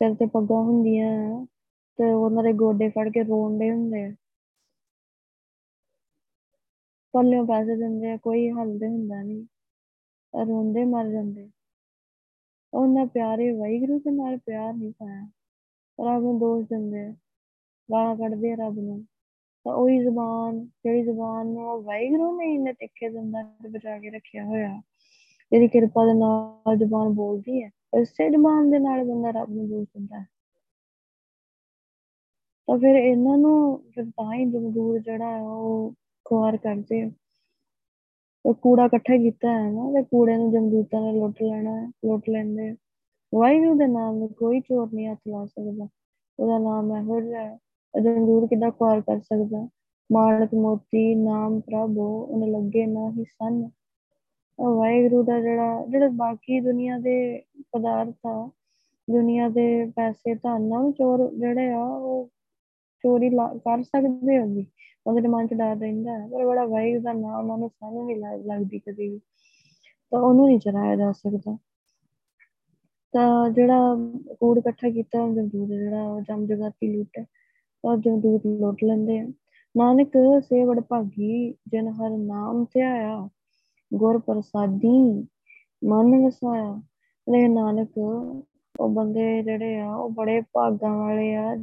ਸਿਰ 0.00 0.14
ਤੇ 0.14 0.26
ਪੱਗਾਂ 0.26 0.62
ਹੁੰਦੀਆਂ 0.62 1.46
ਤੇ 1.98 2.10
ਉਹਨਾਂ 2.12 2.42
ਦੇ 2.44 2.52
ਗੋਡੇ 2.52 2.88
ਫੜ 2.88 3.08
ਕੇ 3.08 3.22
ਰੋਂਦੇ 3.22 3.70
ਹੁੰਦੇ 3.70 4.02
ਆ। 4.04 4.12
ਪੱਲਿਓਂ 7.14 7.46
ਪੈਸੇ 7.46 7.76
ਦਿੰਦੇ 7.76 8.10
ਆ, 8.10 8.16
ਕੋਈ 8.16 8.48
ਹੱਲ 8.50 8.78
ਤੇ 8.78 8.88
ਹੁੰਦਾ 8.88 9.22
ਨਹੀਂ, 9.22 9.46
ਰੋਂਦੇ 10.34 10.84
ਮਰ 10.84 11.08
ਜਾਂਦੇ। 11.08 11.48
ਉਹਨਾਂ 12.72 13.06
ਪਿਆਰੇ 13.06 13.50
ਵਾਹਿਗੁਰੂ 13.50 13.98
ਦੇ 13.98 14.10
ਨਾਲ 14.10 14.36
ਪਿਆਰ 14.38 14.72
ਨਹੀਂ 14.74 14.92
ਪਾਇਆ, 14.92 15.26
ਰੱਬ 15.98 16.22
ਨੂੰ 16.22 16.38
ਦੋਸ਼ 16.38 16.66
ਦਿੰਦੇ 16.66 17.04
ਆ 17.04 17.12
ਗਾਲਾਂ 17.88 18.16
ਕੱਢਦੇ 18.16 18.52
ਆ 18.52 18.56
ਰੱਬ 18.56 18.78
ਨੂੰ। 18.78 19.04
ਤਾਂ 19.66 19.72
ਉਹੀ 19.74 19.98
ਜ਼ਬਾਨ, 19.98 20.64
ਜਿਹੜੀ 20.84 21.02
ਜ਼ਬਾਨ 21.02 21.46
ਨੂੰ 21.46 21.82
ਵਾਹਿਗੁਰੂ 21.84 22.36
ਨੇ 22.38 22.52
ਇਹਨੇ 22.54 22.72
ਟਿੱਕੇ 22.72 23.08
ਦਿੰਦਾ 23.08 23.42
ਤੇ 23.62 23.68
ਬਚਾ 23.68 23.98
ਕੇ 23.98 24.10
ਰੱਖਿਆ 24.10 24.44
ਹੋਇਆ 24.44 24.80
ਜਿਹਦੀ 25.52 25.68
ਕਿਰਪਾ 25.68 26.06
ਦੇ 26.06 26.14
ਨਾਲ 26.14 26.76
ਜ਼ਬਾਨ 26.76 27.08
ਬੋਲਦੀ 27.08 27.62
ਹੈ 27.62 27.70
ਇਸੇ 28.00 28.30
ਜ਼ਬਾਨ 28.30 28.70
ਦੇ 28.70 28.78
ਨਾਲ 28.78 29.04
ਬੰਦਾ 29.04 29.30
ਰੱਬ 29.30 29.50
ਨੂੰ 29.50 29.68
ਦੋਸ਼ 29.68 29.88
ਦਿੰਦਾ 29.88 30.20
ਹੈ। 30.20 30.26
ਤਾਂ 32.66 32.78
ਫਿਰ 32.78 32.96
ਇਹਨਾਂ 32.96 33.38
ਨੂੰ 33.38 33.78
ਫਿਰ 33.94 34.04
ਤਾਂ 34.04 34.34
ਹੀ 34.34 34.44
ਜਮਦੂਰ 34.44 34.98
ਜਿਹੜਾ 34.98 35.30
ਹੈ 35.30 35.42
ਉਹ 35.42 35.94
ਖੁਆਰ 36.24 36.56
ਕਰਦੇ 36.56 37.02
ਆ। 37.02 37.10
ਉਹ 38.46 38.54
ਕੂੜਾ 38.54 38.84
ਇਕੱਠਾ 38.84 39.16
ਕੀਤਾ 39.16 39.48
ਹੈ 39.48 39.70
ਨਾ, 39.70 39.92
ਤੇ 39.92 40.02
ਕੂੜੇ 40.02 40.36
ਨੂੰ 40.36 40.52
ਜਮਦੂਤਾਂ 40.52 41.00
ਨੇ 41.00 41.12
ਲੁੱਟ 41.12 41.42
ਲੈਣਾ, 41.42 41.92
ਲੁੱਟ 42.04 42.22
ਲੈਂਦੇ 42.30 42.76
ਵਾਹਿਗੁਰੂ 43.34 43.74
ਦੇ 43.74 43.86
ਨਾਮ 43.86 44.16
ਨੂੰ 44.16 44.28
ਕੋਈ 44.28 44.60
ਚੋਰ 44.60 44.88
ਨਹੀਂ 44.92 45.08
ਹੱਥ 45.08 45.18
ਲਾ 45.28 45.46
ਸਕਦਾ। 45.46 45.88
ਉਹਦਾ 46.38 46.58
ਨਾਮ 46.58 46.96
ਇਹੋ 46.96 47.20
ਜਿਹਾ 47.20 47.40
ਹੈ 47.40 47.58
ਜਮਦੂਰ 48.02 48.46
ਕਿੱਦਾਂ 48.46 48.70
ਖੁਆਰ 48.70 49.00
ਕਰ 49.00 49.20
ਸਕਦਾ? 49.20 49.68
ਮਾਲਕ 50.12 50.54
ਮੋਤੀ 50.54 51.14
ਨਾਮ 51.14 51.60
ਪ੍ਰਭੂ, 51.60 52.22
ਉਹਨੇ 52.22 52.46
ਲੱਗੇ 52.46 52.86
ਨਾ 52.86 53.10
ਹੀ 53.10 53.24
ਸਨ। 53.24 53.68
ਵਾਹਿਗੁਰੂ 54.58 55.22
ਦਾ 55.22 55.40
ਜਿਹੜਾ, 55.40 55.86
ਜਿਹੜੇ 55.88 56.08
ਬਾਕੀ 56.08 56.60
ਦੁਨੀਆ 56.60 56.98
ਦੇ 56.98 57.42
ਪਦਾਰਥ 57.72 58.26
ਆ, 58.26 58.50
ਦੁਨੀਆ 59.10 59.48
ਦੇ 59.48 59.84
ਪੈਸੇ, 59.96 60.34
ਧਨ 60.34 60.92
ਚੋਰ 60.92 61.30
ਜਿਹੜੇ 61.34 61.72
ਆ, 61.72 61.84
ਉਹ 61.84 62.28
ਚੋਰੀ 63.04 63.30
ਕਰ 63.36 63.82
ਸਕਦੇ 63.82 64.38
ਹੋਗੇ 64.38 64.66
ਉਹਦੇ 65.06 65.28
ਮਨ 65.28 65.46
ਚ 65.46 65.54
ਡਰ 65.54 65.76
ਰਹਿੰਦਾ 65.76 66.12
ਹੈ, 66.12 66.28
ਪਰ 66.28 66.46
ਬੜਾ 66.46 66.64
ਵਾਹਿਗੁਰੂ 66.66 67.02
ਦਾ 67.02 67.12
ਨਾਮ 67.12 67.40
ਉਹਨਾਂ 67.40 67.58
ਨੂੰ 67.58 67.68
ਸਾਨੂੰ 67.68 68.06
ਨਹੀਂ 68.06 68.16
ਲੱਗਦੀ 68.16 68.78
ਕਦੇ 68.78 69.08
ਵੀ। 69.08 69.18
ਤਾਂ 70.12 70.20
ਉਹਨੂੰ 70.20 70.46
ਨਹੀਂ 70.46 70.58
ਚਰਾਇਆ 70.58 70.96
ਜਾ 70.96 71.12
ਸਕਦਾ। 71.12 71.56
ਤਾਂ 73.14 73.50
ਜਿਹੜਾ 73.50 73.96
ਕੂੜ 74.40 74.58
ਇਕੱਠਾ 74.58 74.90
ਕੀਤਾ, 74.90 75.22
ਉਹ 75.22 75.34
ਜਮਦੂਤ 75.34 75.68
ਜਿਹੜਾ 75.68 76.02
ਉਹ 76.02 76.20
ਜਮ 76.20 76.46
ਜਗਾਤੀ 76.46 76.96
ਲੁੱਟ 76.96 77.24
ਤਾਂ 77.84 77.96
ਜਮਦੂਤ 77.96 78.46
ਲੁੱਟ 78.46 78.84
ਲੈਂਦੇ 78.84 79.18
ਆ। 79.18 79.26
ਨਾਨਕ 79.76 80.12
ਸੇ 80.40 80.64
ਵਡ 80.64 80.80
ਭਾਗੀ, 80.80 81.54
ਜਨ 81.68 81.88
ਹਰ 81.88 82.10
ਨਾਮ 82.10 82.64
ਤੇ 82.64 82.82
ਆਇਆ 82.82 83.28
ਗੁਰ 83.94 84.18
ਪ੍ਰਸਾਦੀ, 84.18 85.26
ਮਨ 85.84 86.24
ਵਸਾਇਆ। 86.24 86.82
ਲੈ 87.28 87.48
ਨਾਨਕ, 87.48 87.98
ਉਹ 88.80 88.88
ਬੰਦੇ 88.88 89.42
ਜਿਹੜੇ 89.42 89.80
ਆ, 89.80 89.94
ਉਹ 89.94 90.10
ਬੜੇ 90.10 90.40
ਭਾਗਾਂ 90.40 90.96
ਵਾਲੇ 90.96 91.34
ਆ, 91.34 91.56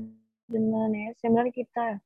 ਜਿਨ੍ਹਾਂ 0.52 0.90
ਨੇ 0.90 1.14
ਸਿਮਰਨ 1.18 1.50
ਕੀਤਾ 1.50 1.92
ਹੈ 1.92 2.00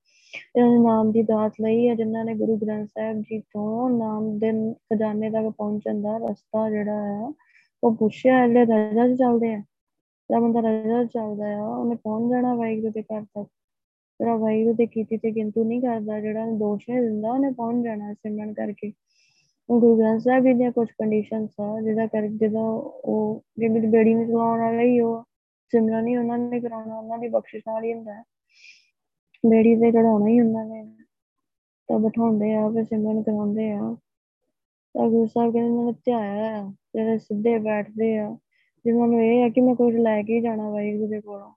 ਇਹਨਾਂ 0.55 0.69
ਨੇ 0.69 0.77
ਨਾਮ 0.77 1.11
ਦੀ 1.11 1.23
ਦਾਤ 1.23 1.53
ਲਈ 1.61 1.89
ਹੈ 1.89 1.95
ਜਿਨ੍ਹਾਂ 1.95 2.25
ਨੇ 2.25 2.35
ਗੁਰੂ 2.35 2.57
ਗ੍ਰੰਥ 2.57 2.87
ਸਾਹਿਬ 2.87 3.21
ਜੀ 3.21 3.39
ਤੋਂ 3.39 3.89
ਨਾਮ 3.89 4.39
ਦੇ 4.39 4.73
ਖਜ਼ਾਨੇ 4.73 5.29
ਤੱਕ 5.29 5.49
ਪਹੁੰਚਣ 5.49 6.01
ਦਾ 6.01 6.17
ਰਸਤਾ 6.17 6.69
ਜਿਹੜਾ 6.69 7.05
ਹੈ 7.05 7.33
ਉਹ 7.83 7.95
ਪੁੱਛਿਆ 7.95 8.47
ਜਿਹੜੇ 8.47 8.65
ਰਜਾ 8.65 9.07
ਚ 9.07 9.17
ਚੱਲਦੇ 9.17 9.53
ਆ? 9.53 9.59
ਜਿਹੜਾ 10.29 10.39
ਬੰਦਾ 10.39 10.59
ਰਜਾ 10.59 11.03
ਚੱਲਦਾ 11.03 11.57
ਆ, 11.57 11.67
ਉਹਨੇ 11.67 11.95
ਪਹੁੰਚ 11.95 12.31
ਜਾਣਾ 12.31 12.55
ਵਾਹਿਗੁਰੂ 12.55 12.91
ਦੇ 12.91 13.01
ਘਰ 13.01 13.21
ਤੱਕ? 13.21 13.47
ਜਿਹੜਾ 14.19 14.35
ਵਾਹਿਗੁਰੂ 14.35 14.75
ਦੇ 14.75 14.85
ਕੀਤੀ 14.85 15.17
ਤੇ 15.17 15.31
ਗਿਣਤੀ 15.31 15.63
ਨਹੀਂ 15.63 15.81
ਕਰਦਾ, 15.81 16.19
ਜਿਹੜਾ 16.19 16.45
ਦੋਸ਼ 16.45 16.89
ਨਹੀਂ 16.89 17.01
ਦਿੰਦਾ, 17.01 17.31
ਉਹਨੇ 17.31 17.51
ਪਹੁੰਚ 17.51 17.83
ਜਾਣਾ 17.83 18.13
ਸਿਮਰਨ 18.13 18.53
ਕਰਕੇ? 18.53 18.93
ਗੁਰੂ 19.69 19.97
ਗ੍ਰੰਥ 19.97 20.21
ਸਾਹਿਬ 20.21 20.43
ਜੀ 20.43 20.53
ਦੀਆਂ 20.53 20.71
ਕੁਝ 20.71 20.87
ਕੰਡੀਸ਼ਨਸ 20.91 21.59
ਆ, 21.59 21.81
ਜਿਹਦਾ 21.81 22.05
ਕਰਕੇ 22.07 22.27
ਜਦੋਂ 22.37 22.67
ਉਹ 23.05 23.41
ਜਿਹੜੀ 23.59 23.87
ਬੇੜੀ 23.87 24.13
ਨੂੰ 24.13 24.25
ਚਲਾਉਣ 24.27 24.59
ਵਾਲਾ 24.59 24.81
ਹੀ 24.81 24.99
ਉਹ 24.99 25.23
ਸਿਮਰਨ 25.73 26.07
ਹੀ 26.07 26.15
ਉਹਨਾਂ 26.15 26.37
ਨੇ 26.37 26.59
ਕਰਾਉਣਾ, 26.59 26.97
ਉਹਨਾਂ 26.99 27.17
ਦੀ 27.17 27.27
ਬਖਸ਼ਿਸ਼ 27.27 27.63
ਨਾਲ 27.67 27.83
ਹੀ 27.83 27.93
ਹੁੰਦਾ 27.93 28.23
ਬੇੜੀ 29.43 29.75
ਤੇ 29.75 29.91
ਚੜਾਉਣਾ 29.91 30.27
ਹੀ 30.27 30.39
ਉਹਨਾਂ 30.39 30.65
ਨੇ, 30.65 30.83
ਤਾਂ 31.89 31.99
ਬਿਠਾਉਂਦੇ 31.99 32.53
ਆ, 32.55 32.69
ਫਿਰ 32.69 32.83
ਸਿਮਰਨ 32.83 33.21
ਕਰਾਉਂਦੇ 33.23 33.71
ਆ। 33.71 33.95
ਤਾਂ 34.95 35.07
ਗੁਰੂ 35.09 35.25
ਸਾਹਿਬ 35.25 35.51
ਕਹਿੰਦੇ 35.53 35.69
ਉਹਨਾਂ 35.69 35.85
ਨੇ 35.85 35.93
ਧਿਆਇਆ 36.05 36.59
ਆ 36.59 36.63
ਜਿਹੜੇ 36.95 37.17
ਸਿੱਧੇ 37.17 37.57
ਬੈਠਦੇ 37.59 38.17
ਆ 38.17 38.37
ਜਿਨ੍ਹਾਂ 38.85 39.07
ਨੂੰ 39.07 39.21
ਇਹ 39.23 39.41
ਹੈ 39.43 39.49
ਕਿ 39.49 39.61
ਮੈਂ 39.61 39.75
ਕੁਝ 39.75 39.95
ਲੈ 39.95 40.21
ਕੇ 40.23 40.39
ਜਾਣਾ 40.41 40.69
ਵਾਹਿਗੁਰੂ 40.69 41.07
ਦੇ 41.07 41.21
ਕੋਲੋਂ, 41.21 41.51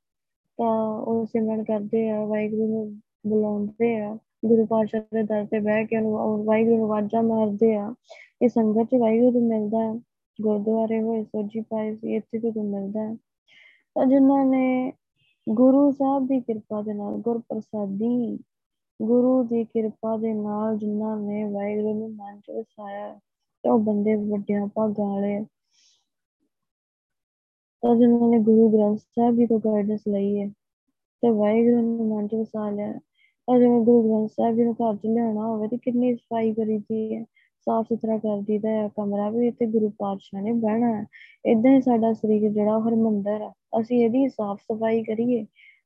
ਤਾਂ 0.59 1.01
ਉਹ 1.01 1.25
ਸਿਮਰਨ 1.27 1.65
ਕਰਦੇ 1.65 2.09
ਆ, 2.11 2.25
ਵਾਹਿਗੁਰੂ 2.25 2.67
ਨੂੰ 2.67 3.01
ਬੁਲਾਉਂਦੇ 3.27 3.97
ਆ। 4.01 4.19
ਗੁਰੂ 4.45 4.66
ਪਾਤਸ਼ਾਹ 4.66 5.01
ਦੇ 5.01 5.22
ਦਰ 5.22 5.47
ਤੇ 5.47 5.61
ਬਹਿ 5.61 5.86
ਕੇ 5.86 5.97
ਉਹਨੂੰ 5.97 6.45
ਵਾਹਿਗੁਰੂ 6.45 6.76
ਨੂੰ 6.76 6.88
ਵਾਜਾਂ 6.88 7.22
ਮਾਰਦੇ 7.22 7.74
ਆ। 7.74 7.95
ਇਹ 8.43 8.49
ਸੰਗਤ 8.49 8.88
ਚ 8.90 8.95
ਵਾਹਿਗੁਰੂ 8.95 9.30
ਨੂੰ 9.30 9.49
ਮਿਲਦਾ 9.49 9.78
ਹੈ। 9.78 10.01
ਗੁਰਦੁਆਰੇ 10.40 11.03
ਹੋਏ 11.03 11.24
ਸੋਜੀ 11.24 11.61
ਪਾਏ 11.61 11.97
ਸੀ, 11.97 12.16
ਇੱਥੇ 12.16 12.51
ਤੋਂ 12.51 12.64
ਮਿਲਦਾ 12.64 13.01
ਹੈ। 13.01 13.14
ਤਾਂ 13.95 14.07
ਜਿਨ੍ਹਾਂ 14.07 14.47
ਨੇ 14.47 14.93
ਗੁਰੂ 15.51 15.90
ਸਾਹਿਬ 15.90 16.26
ਦੀ 16.26 16.40
ਕਿਰਪਾ 16.40 16.82
ਦੇ 16.82 16.95
ਨਾਲ, 16.95 17.14
ਗੁਰਪ੍ਰਸਾਦੀ, 17.14 18.38
ਗੁਰੂ 19.03 19.45
ਦੀ 19.45 19.64
ਕਿਰਪਾ 19.64 20.16
ਦੇ 20.16 20.34
ਨਾਲ 20.34 20.78
ਜਿਨ੍ਹਾਂ 20.78 21.16
ਨੇ 21.16 21.45
ਵਾਹਿਗੁਰੂ 21.45 21.95
ਨੂੰ 21.95 22.16
ਮਨ 22.16 22.40
ਚ 22.40 22.51
ਵਸਾਇਆ, 22.51 23.14
ਤੇ 23.62 23.70
ਉਹ 23.70 23.78
ਬੰਦੇ 23.78 24.14
ਵੱਡਿਆਂ 24.14 24.66
ਭਾਗਾਂ 24.66 25.07
ਵਾਲੇ 25.07 25.36
ਆ। 25.36 25.45
ਤਾਂ 27.82 27.97
ਜਿਨ੍ਹਾਂ 27.97 28.28
ਨੇ 28.28 28.38
ਗੁਰੂ 28.38 28.70
ਗ੍ਰੰਥ 28.70 28.99
ਸਾਹਿਬ 28.99 29.36
ਜੀ 29.36 29.47
ਤੋਂ 29.47 29.59
ਗਾਈਡੈਂਸ 29.59 30.01
ਲਈ 30.09 30.40
ਹੈ, 30.40 30.49
ਤੇ 31.22 31.30
ਵਾਹਿਗੁਰੂ 31.30 31.80
ਨੂੰ 31.80 32.16
ਮਨ 32.16 32.28
ਚ 32.28 32.34
ਵਸਾ 32.34 32.70
ਲਿਆ। 32.70 33.01
ਤਾਂ 33.49 33.59
ਜਿਵੇਂ 33.59 33.80
ਗੁਰੂ 33.80 34.03
ਗ੍ਰੰਥ 34.03 34.30
ਸਾਹਿਬ 34.30 34.57
ਜੀ 34.57 34.64
ਨੂੰ 34.64 34.74
ਘਰ 34.74 34.97
ਚ 34.97 35.07
ਲਿਆਉਣਾ 35.07 35.47
ਹੋਵੇ 35.47 35.68
ਤੇ 35.68 35.76
ਕਿੰਨੀ 35.76 36.14
ਸਫ਼ਾਈ 36.14 36.53
ਕਰੀਦੀ 36.55 37.14
ਹੈ, 37.14 37.24
ਸਾਫ਼ 37.66 37.88
ਸੁਥਰਾ 37.88 38.16
ਕਰ 38.18 38.40
ਦੀਦਾ 38.43 38.68
ਹੈ, 38.70 38.88
ਕਮਰਾ 38.97 39.28
ਵੀ 39.30 39.51
ਤੇ 39.51 39.66
ਗੁਰੂ 39.66 39.88
ਪਾਤਸ਼ਾਹ 39.99 40.43
ਨੇ 40.43 40.53
ਬਹਿਣਾ 40.53 40.95
ਹੈ। 40.97 41.07
ਇਦਾਂ 41.45 41.70
ਹੀ 41.72 41.80
ਸਾਡਾ 41.80 42.12
ਸਰੀਰ 42.12 42.49
ਜਿਹੜਾ 42.51 42.76
ਉਹ 42.76 42.88
ਹਰਮੰਦਰ 42.88 43.43
ਆ 43.43 43.53
ਅਸੀਂ 43.80 44.03
ਇਹਦੀ 44.05 44.28
ਸਾਫ਼ 44.28 44.62
ਸਫ਼ਾਈ 44.62 45.03
ਕਰੀਏ, 45.05 45.45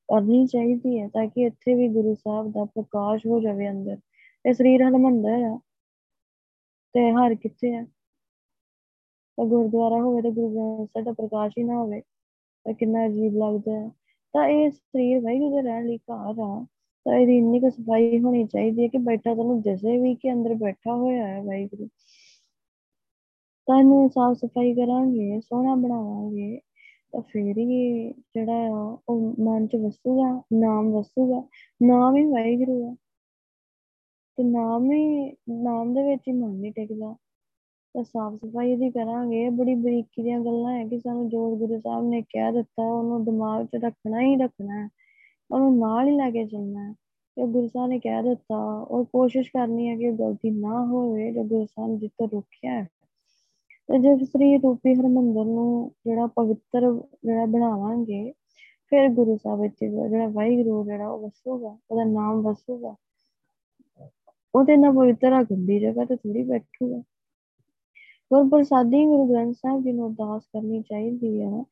ਕਰਨੀ 0.09 0.46
ਚਾਹੀਦੀ 0.46 0.98
ਹੈ 1.00 1.09
ਤਾਂ 1.09 1.26
ਕਿ 1.28 1.44
ਇੱਥੇ 1.46 1.74
ਵੀ 1.74 1.88
ਗੁਰੂ 1.88 2.14
ਸਾਹਿਬ 2.14 2.50
ਦਾ 2.52 2.64
ਪ੍ਰਕਾਸ਼ 2.64 3.26
ਹੋ 3.26 3.40
ਜਾਵੇ 3.40 3.68
ਅੰਦਰ। 3.70 3.98
ਇਹ 4.44 4.52
ਸਰੀਰ 4.54 4.82
ਹਰਮੰਦਰ 4.82 5.42
ਆ 5.44 5.59
ਤੇ 6.94 7.11
ਹਰ 7.12 7.34
ਕਿੱਥੇ 7.34 7.74
ਆ 7.76 7.84
ਤਾਂ 9.38 9.44
ਗੁਰਦੁਆਰਾ 9.46 10.00
ਹੋਵੇ 10.02 10.22
ਤੇ 10.22 10.30
ਗੁਰੂ 10.30 10.48
ਗ੍ਰੰਥ 10.50 10.88
ਸਾਹਿਬ 10.90 11.04
ਦਾ 11.07 11.12
ਪ੍ਰਕਾਸ਼ 11.12 11.59
ਹੀ 11.59 11.64
ਨਾ 11.64 11.74
ਹੋਵੇ, 11.76 12.00
ਤਾਂ 12.66 12.74
ਕਿੰਨਾ 12.74 13.07
ਅਜੀਬ 13.07 13.36
ਲੱਗਦਾ 13.36 13.72
ਹੈ। 13.72 13.90
ਤਾਂ 14.34 14.46
ਇਹ 14.48 14.70
ਸਰੀਰ 14.70 15.20
ਵਾਹਿਗੁਰੂ 15.20 15.57
ਦੇ 15.57 15.62
ਰਹਿਣ 15.62 15.86
ਲਈ 15.86 15.98
ਘਰ 15.98 16.40
ਆ। 16.40 16.66
ਤਾਂ 17.07 17.16
ਇਹਦੀ 17.16 17.38
ਇੰਨੀ 17.38 17.61
ਕੁ 17.61 17.70
ਸਫ਼ਾਈ 17.70 18.20
ਹੋਣੀ 18.20 18.44
ਚਾਹੀਦੀ 18.44 18.82
ਹੈ 18.82 18.88
ਕਿ 18.88 18.98
ਬੈਠਾ 18.98 19.34
ਤੁਹਾਨੂੰ 19.34 19.61
ਦਿਸੇ 19.61 19.98
ਵੀ 19.98 20.14
ਕਿ 20.14 20.32
ਅੰਦਰ 20.32 20.54
ਬੈਠਾ 20.54 20.94
ਹੋਇਆ 20.94 21.26
ਹੈ 21.26 21.42
ਵਾਹਿਗੁਰੂ। 21.42 21.88
ਤਾਂ 23.66 23.78
ਇਹਨੂੰ 23.78 24.09
ਸਾਫ਼ 24.09 24.38
ਸਫ਼ਾਈ 24.38 24.74
ਕਰਾਂਗੇ, 24.74 25.40
ਸੋਹਣਾ 25.40 25.74
ਬਣਾਵਾਂਗੇ, 25.74 26.61
ਤਾਂ 27.12 27.22
ਫੇਰ 27.22 27.59
ਹੀ 27.59 28.12
ਜਿਹੜਾ 28.12 28.52
ਆ 28.52 28.98
ਉਹ 29.09 29.34
ਮਨ 29.40 29.66
ਚ 29.66 29.76
ਵਸੂਗਾ, 29.76 30.42
ਨਾਮ 30.52 30.92
ਵਸੂਗਾ। 30.92 31.48
ਨਾਮ 31.82 32.16
ਹੀ 32.16 32.24
ਵਾਹਿਗੁਰੂ 32.24 32.90
ਆ। 32.90 32.94
ਤੇ 34.36 34.42
ਨਾਮ 34.42 34.92
ਹੀ, 34.92 35.30
ਨਾਮ 35.50 35.94
ਦੇ 35.94 36.02
ਵਿੱਚ 36.02 36.22
ਹੀ 36.28 36.32
ਮਨ 36.32 36.50
ਨਹੀਂ 36.50 36.72
ਟਿਕਦਾ। 36.72 37.16
ਤਾਂ 37.94 38.04
ਸਾਫ਼ 38.04 38.36
ਸਫ਼ਾਈ 38.36 38.76
ਦੀ 38.76 38.90
ਕਰਾਂਗੇ। 38.90 39.48
ਬੜੀ 39.48 39.74
ਬਰੀਕੀ 39.74 40.22
ਦੀਆਂ 40.22 40.40
ਗੱਲਾਂ 40.40 40.72
ਹੈ 40.72 40.88
ਕਿ 40.88 40.98
ਸਾਨੂੰ 40.98 41.28
ਜੋ 41.28 41.57
ਗੁਰੂ 41.57 41.80
ਸਾਹਿਬ 41.80 42.09
ਨੇ 42.09 42.22
ਕਹਿ 42.22 42.52
ਦਿੱਤਾ, 42.52 42.82
ਉਹਨੂੰ 42.82 43.24
ਦਿਮਾਗ 43.24 43.66
'ਚ 43.66 43.68
ਰੱਖਣਾ 43.74 44.20
ਹੀ 44.20 44.36
ਰੱਖਣਾ 44.36 44.84
ਹੈ। 44.84 44.88
ਉਹਨੂੰ 45.51 45.78
ਨਾਲ 45.78 46.09
ਹੀ 46.09 46.12
ਲੈ 46.12 46.30
ਕੇ 46.30 46.47
ਚੱਲਣਾ 46.47 46.88
ਹੈ। 46.88 46.94
ਤੇ 47.36 47.47
ਗੁਰੂ 47.47 47.68
ਸਾਹਿਬ 47.68 47.90
ਨੇ 47.90 47.99
ਕਹਿ 47.99 48.22
ਦਿੱਤਾ, 48.22 48.86
ਉਹ 48.88 49.05
ਕੋਸ਼ਿਸ਼ 49.05 49.49
ਕਰਨੀ 49.49 49.88
ਹੈ 49.88 49.97
ਕਿ 49.97 50.12
ਗਲਤੀ 50.12 50.51
ਨਾ 50.51 50.86
ਹੋਵੇ, 50.86 51.32
ਜੋ 51.32 51.44
ਗੁਰੂ 51.44 51.66
ਸਾਹਿਬ 51.66 51.90
ਨੇ 51.90 51.99
ਜਿੱਤੋਂ 51.99 52.28
ਰੋਕਿਆ 52.32 52.72
ਹੈ। 52.72 52.88
ਤੇ 53.88 53.99
ਜੇ 53.99 54.24
ਸ੍ਰੀ 54.24 54.59
ਰੂਪੀ 54.59 54.94
ਹਰਮੰਦਰ 54.94 55.44
ਨੂੰ 55.44 55.92
ਜਿਹੜਾ 56.07 56.26
ਪਵਿੱਤਰ 56.26 57.01
ਜਿਹੜਾ 57.24 57.47
ਬਣਾਵਾਂਗੇ, 57.47 58.32
ਫਿਰ 58.86 59.09
ਗੁਰੂ 59.09 59.36
ਸਾਹਿਬ 59.36 59.61
ਵਿੱਚ 59.61 59.74
ਜਿਹੜਾ 59.84 60.28
ਵਾਹਿਗੁਰੂ 60.28 60.84
ਜਿਹੜਾ 60.84 61.09
ਉਹ 61.09 61.26
ਵਸੂਗਾ, 61.26 61.78
ਉਹਦਾ 61.90 62.05
ਨਾਮ 62.05 62.42
ਵਸੂਗਾ। 62.42 62.94
ਉਹਦੇ 64.55 64.76
ਨਾਲ 64.76 64.92
ਪਵਿੱਤਰ 64.92 65.32
ਆ 65.32 65.42
ਗੰਦੀ 65.42 65.80
ਜਗ੍ਹਾ 65.80 66.05
ਤੇ 66.05 66.16
ਥੋੜੀ 66.16 66.42
ਬੈਠੂਗਾ। 66.42 66.99
ਗੁਰ 68.32 68.49
ਪ੍ਰਸਾਦੀ 68.49 69.05
ਗੁਰੂ 69.05 69.32
ਗ੍ਰੰਥ 69.32 69.57
ਸਾਹਿਬ 69.57 69.84
ਜੀ 69.84 69.92
ਨੂੰ 69.92 70.09
ਅਰਦਾਸ 70.09 70.42
ਕਰਨੀ 70.44 70.82
ਚਾਹੀਦੀ 70.82 71.42
ਹੈ। 71.42 71.62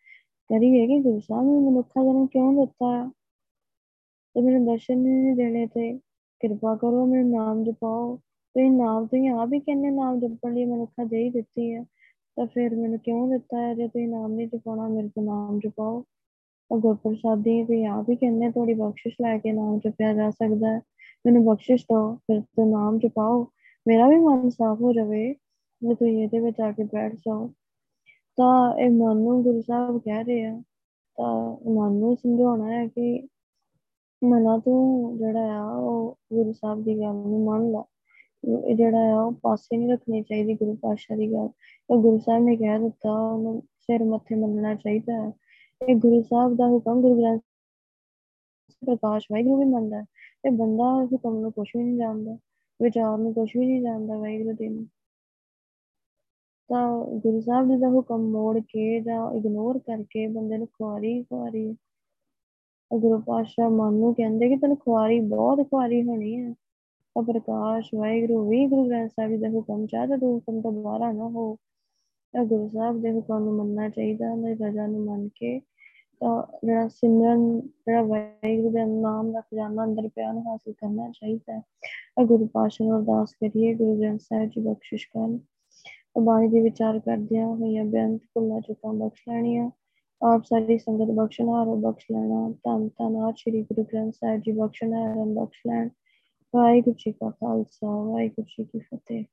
ਕਰੀਏ 0.48 0.86
ਕਿ 0.86 0.98
ਗੁਰੂ 1.00 1.20
ਸਾਹਿਬ 1.20 1.44
ਨੇ 1.44 1.58
ਮਨੁੱਖਾ 1.58 2.04
ਜਨਮ 2.04 2.26
ਕਿਉਂ 2.26 2.66
ਦਿੱਤਾ 2.66 3.10
ਹੈ 4.36 4.40
ਤੇ 4.40 4.46
ਮੈਨੂੰ 4.46 4.66
ਦਰਸ਼ਨ 4.66 4.98
ਨਹੀਂ 4.98 5.36
ਦੇਣੇ 5.36 5.66
ਤੇ 5.66 5.98
ਕਿਰਪਾ 6.40 6.76
ਕਰੋ 6.76 7.06
ਮੇਰੇ 7.06 7.22
ਨਾਮ 7.22 7.64
ਜਪਾਓ। 7.64 8.18
ਤੇ 8.54 8.68
ਨਾਮ, 8.68 9.06
ਤੁਸੀਂ 9.06 9.30
ਆਪ 9.30 9.52
ਹੀ 9.52 9.60
ਕਹਿੰਦੇ 9.60 9.90
ਨਾਮ 9.90 10.20
ਜਪਣ 10.20 10.54
ਲਈ 10.54 10.64
ਮਨੁੱਖਾ 10.64 11.04
ਦੇ 11.04 11.24
ਹੀ 11.24 11.30
ਦਿੱਤੀ 11.30 11.74
ਹੈ 11.74 11.84
ਤਾਂ 12.36 12.46
ਫਿਰ 12.46 12.76
ਮੈਨੂੰ 12.76 12.98
ਕਿਉਂ 12.98 13.28
ਦਿੱਤਾ 13.28 13.60
ਹੈ? 13.60 13.74
ਜੇ 13.74 13.88
ਤੁਸੀਂ 13.88 14.08
ਨਾਮ 14.08 14.32
ਨਹੀਂ 14.32 14.48
ਜਪਾਉਣਾ, 14.48 14.88
ਮੇਰੇ 14.88 15.08
ਤੋਂ 15.08 15.22
ਨਾਮ 15.22 15.58
ਜਪਾਓ। 15.58 16.04
ਤਾਂ 16.70 16.78
ਗੁਰ 16.78 16.94
ਪ੍ਰਸਾਦੀ 16.94 17.64
ਤੁਸੀਂ 17.64 17.86
ਆਪ 17.86 18.10
ਹੀ 18.10 18.16
ਕਹਿੰਦੇ, 18.16 18.50
ਤੁਹਾਡੀ 18.50 18.74
ਬਖਸ਼ਿਸ਼ 18.74 19.16
ਲੈ 19.22 19.38
ਕੇ 19.38 19.52
ਨਾਮ 19.52 19.78
ਜਪਿਆ 19.78 20.12
ਜਾ 20.12 20.30
ਸਕਦਾ 20.30 20.68
ਹੈ। 20.68 20.80
ਮੈਨੂੰ 21.26 21.44
ਬਖਸ਼ਿਸ਼ 21.44 21.84
ਦਿਓ, 21.84 22.14
ਫਿਰ 22.14 22.40
ਤੋਂ 22.40 22.66
ਨਾਮ 22.66 22.98
ਜਪਾਓ। 22.98 23.48
ਮੇਰਾ 23.88 24.08
ਵੀ 24.08 24.16
ਮਨ 24.16 24.48
ਸਾਫ਼ 24.48 24.80
ਹੋ 24.80 24.92
ਜਾਵੇ, 24.92 25.34
ਜੇ 25.82 25.94
ਤੁਸੀਂ 25.94 26.22
ਇਹਦੇ 26.22 26.38
ਵਿੱਚ 26.38 26.60
ਆ 26.60 26.72
ਕੇ 26.72 26.84
ਬੈਠ 26.84 27.14
ਜਾਓ। 27.14 27.50
ਤਾਂ 28.36 28.78
ਇਹ 28.78 28.90
ਮਨ 28.90 29.16
ਨੂੰ 29.16 29.42
ਗੁਰੂ 29.42 29.60
ਸਾਹਿਬ 29.60 29.98
ਕਹਿ 29.98 30.24
ਰਹੇ 30.24 30.44
ਆ। 30.44 30.62
ਤਾਂ 31.16 31.56
ਮਨ 31.70 31.92
ਨੂੰ 31.92 32.16
ਸਮਝਾਉਣਾ 32.16 32.70
ਹੈ 32.70 32.86
ਕਿ 32.86 33.28
ਮਨਾ 34.24 34.58
ਤੂੰ 34.58 35.18
ਜਿਹੜਾ 35.18 35.58
ਆ, 35.58 35.76
ਉਹ 35.76 36.18
ਗੁਰੂ 36.32 36.52
ਸਾਹਿਬ 36.52 36.84
ਦੀ 36.84 37.00
ਗੱਲ 37.00 37.14
ਨੂੰ 37.14 37.44
ਮੰਨ 37.44 37.72
ਲਾ। 37.72 37.84
ਇਹ 38.68 38.76
ਜਿਹੜਾ 38.76 39.14
ਆ, 39.14 39.22
ਉਹ 39.22 39.32
ਪਾਸੇ 39.32 39.76
ਨਹੀਂ 39.76 39.92
ਰੱਖਣੀ 39.92 40.22
ਚਾਹੀਦੀ 40.22 40.54
ਗੁਰੂ 40.54 40.74
ਪਾਤਸ਼ਾਹ 40.74 41.16
ਦੀ 41.16 41.32
ਗੱਲ। 41.32 41.48
ਤਾਂ 41.88 41.96
ਗੁਰੂ 41.96 42.18
ਸਾਹਿਬ 42.18 42.44
ਨੇ 42.44 42.56
ਕਹਿ 42.56 42.78
ਦਿੱਤਾ, 42.78 43.12
ਉਹਨੂੰ 43.12 43.62
ਸਿਰ 43.78 44.04
ਮੱਥੇ 44.04 44.34
ਮੰਨਣਾ 44.34 44.74
ਚਾਹੀਦਾ 44.74 45.26
ਹੈ। 45.26 45.32
ਇਹ 45.88 45.96
ਗੁਰੂ 45.96 46.22
ਸਾਹਿਬ 46.22 46.56
ਦਾ 46.56 46.66
ਹੁਕਮ 46.66 47.00
ਗੁਰੂ 47.00 47.20
ਗ੍ਰੰਥ 47.20 47.40
ਪ੍ਰਕਾਸ਼ 48.86 49.26
ਵਾਹਿਗੁਰੂ 49.32 49.56
ਵੀ 49.56 49.64
ਮੰਨਦਾ 49.64 49.96
ਹੈ। 49.96 50.04
ਤੇ 50.42 50.50
ਬੰਦਾ 50.50 51.08
ਹੁਕਮ 51.12 51.38
ਨੂੰ 51.38 51.52
ਕੁਛ 51.52 51.72
ਵੀ 51.76 51.84
ਨਹੀਂ 51.84 51.98
ਜਾਣਦਾ, 51.98 52.38
ਵਿਚਾਰ 52.82 53.18
ਨੂੰ 53.18 53.34
ਕੁਛ 53.34 53.56
ਵੀ 53.56 53.66
ਨਹੀਂ 53.66 53.82
ਜਾਣਦਾ 53.82 54.18
ਵਾਹਿਗੁਰੂ 54.18 54.56
ਦੇ 54.56 54.68
ਨੂੰ। 54.68 54.86
ਤਾਂ 56.68 57.04
ਗੁਰੂ 57.04 57.40
ਸਾਹਿਬ 57.40 57.68
ਜੀ 57.68 57.76
ਦਾ 57.76 57.88
ਹੁਕਮ 57.88 58.18
ਮੋੜ 58.18 58.58
ਕੇ 58.58 59.00
ਜਾਂ 59.00 59.32
ਇਗਨੋਰ 59.32 59.78
ਕਰਕੇ 59.78 60.26
ਬੰਦੇ 60.26 60.58
ਨੂੰ 60.58 60.66
ਖੁਆਰੀ 60.66 61.22
ਖੁਆਰੀ 61.22 61.76
ਗੁਰੂ 62.92 63.20
ਪਾਤਸ਼ਾਹ 63.20 63.70
ਮਨ 63.70 63.94
ਨੂੰ 63.94 64.14
ਕਹਿੰਦੇ 64.14 64.48
ਕਿ 64.48 64.56
ਤੈਨੂੰ 64.56 64.76
ਖੁਆਰੀ 64.76 65.20
ਬਹੁਤ 65.20 65.70
ਖੁਆਰੀ 65.70 66.02
ਹੋਣੀ 66.02 66.40
ਹੈ। 66.40 66.54
ਤਾਂ 67.14 67.22
ਪ੍ਰਕਾਸ਼, 67.22 67.90
ਵਾਹਿਗੁਰੂ 67.94 68.48
ਵੀ 68.48 68.66
ਗੁਰੂ 68.66 68.88
ਗ੍ਰੰਥ 68.88 69.10
ਸਾਹਿਬ 69.10 69.30
ਜੀ 69.30 69.36
ਦਾ 69.36 69.48
ਹੁਕਮ 69.48 69.86
ਚਾਹਦਾ 69.86 70.16
ਤੂੰ 70.16 70.34
ਹੁਕਮ 70.34 70.60
ਤੋਂ 70.60 70.72
ਬਾਹਰ 70.72 71.12
ਨਾ 71.12 71.28
ਹੋ। 71.28 71.58
ਤਾਂ 72.32 72.44
ਗੁਰੂ 72.44 72.68
ਸਾਹਿਬ 72.68 73.02
ਦੇ 73.02 73.12
ਹੁਕਮ 73.12 73.38
ਨੂੰ 73.38 73.54
ਮੰਨਣਾ 73.54 73.88
ਚਾਹੀਦਾ 73.88 74.32
ਉਹਨਾਂ 74.32 74.54
ਦੀ 74.54 74.64
ਰਜ਼ਾ 74.64 74.86
ਨੂੰ 74.86 75.04
ਮੰਨ 75.04 75.28
ਕੇ 75.28 75.60
ਤਾਂ 76.20 76.66
ਜਿਹੜਾ 76.66 76.88
ਸਿਮਰਨ, 76.88 77.60
ਜਿਹੜਾ 77.60 78.02
ਵਾਹਿਗੁਰੂ 78.02 78.70
ਦੇ 78.70 78.84
ਨਾਮ 78.84 79.32
ਦਾ 79.32 79.40
ਖਜ਼ਾਨਾ 79.40 79.84
ਅੰਦਰ 79.84 80.08
ਪਿਆ 80.08 80.32
ਨੂੰ 80.32 80.42
ਹਾਸਿਲ 80.46 80.72
ਕਰਨਾ 80.72 81.10
ਚਾਹੀਦਾ 81.10 81.58
ਹੈ। 81.58 81.62
ਗੁਰੂ 82.24 82.46
ਪਾਤਸ਼ਾਹ 82.46 82.86
ਨੂੰ 82.86 82.98
ਅਰਦਾਸ 82.98 83.32
ਕਰੀਏ, 83.32 83.74
ਗੁਰੂ 83.74 84.00
ਗ੍ਰੰਥ 84.00 84.20
ਸਾਹਿਬ 84.20 84.48
ਜੀ 84.48 84.60
ਬਖਸ਼ਿਸ਼ 84.60 85.08
ਕਰਨ। 85.08 85.38
ਬਾਣੀ 86.22 86.48
ਦੇ 86.48 86.60
ਵਿਚਾਰ 86.60 86.98
ਕਰਦਿਆਂ 86.98 87.46
ਹੋਈਆਂ 87.46 87.84
ਬੇਅੰਤ 87.84 88.20
ਭੁੱਲਾਂ 88.34 88.60
ਚੁੱਕਾਂ 88.60 88.92
ਬਖਸ਼ 88.92 89.22
ਲੈਣੀਆਂ। 89.28 89.70
ਆਪ 90.24 90.44
ਸਾਰੀ 90.44 90.76
ਸੰਗਤ 90.78 91.10
ਬਖਸ਼ਣਹਾਰ 91.10 91.66
ਬਖਸ਼ 91.80 92.04
ਲੈਣਾ 92.12 92.48
ਧੰਨ 92.64 92.88
ਧੰਨ 92.88 93.16
ਆ 93.16 93.30
ਸ਼੍ਰੀ 93.36 93.62
ਗੁਰੂ 93.62 93.82
ਗ੍ਰੰਥ 93.84 94.14
ਸਾਹਿਬ 94.14 94.40
ਜੀ 94.40 94.52
ਬਖਸ਼ਣਹਾਰ 94.52 95.24
ਬਖਸ਼ 95.34 95.60
ਲੈਣ 95.66 95.88
ਵਾਹਿਗੁਰੂ 96.54 96.94
ਜੀ 96.98 97.12
ਕਾ 97.12 97.30
ਖਾਲਸਾ 97.30 97.86
ਵਾਹਿਗੁਰੂ 97.86 98.46
ਜੀ 98.48 98.64
ਕੀ 98.64 98.78
ਫਤਿਹ 98.80 99.24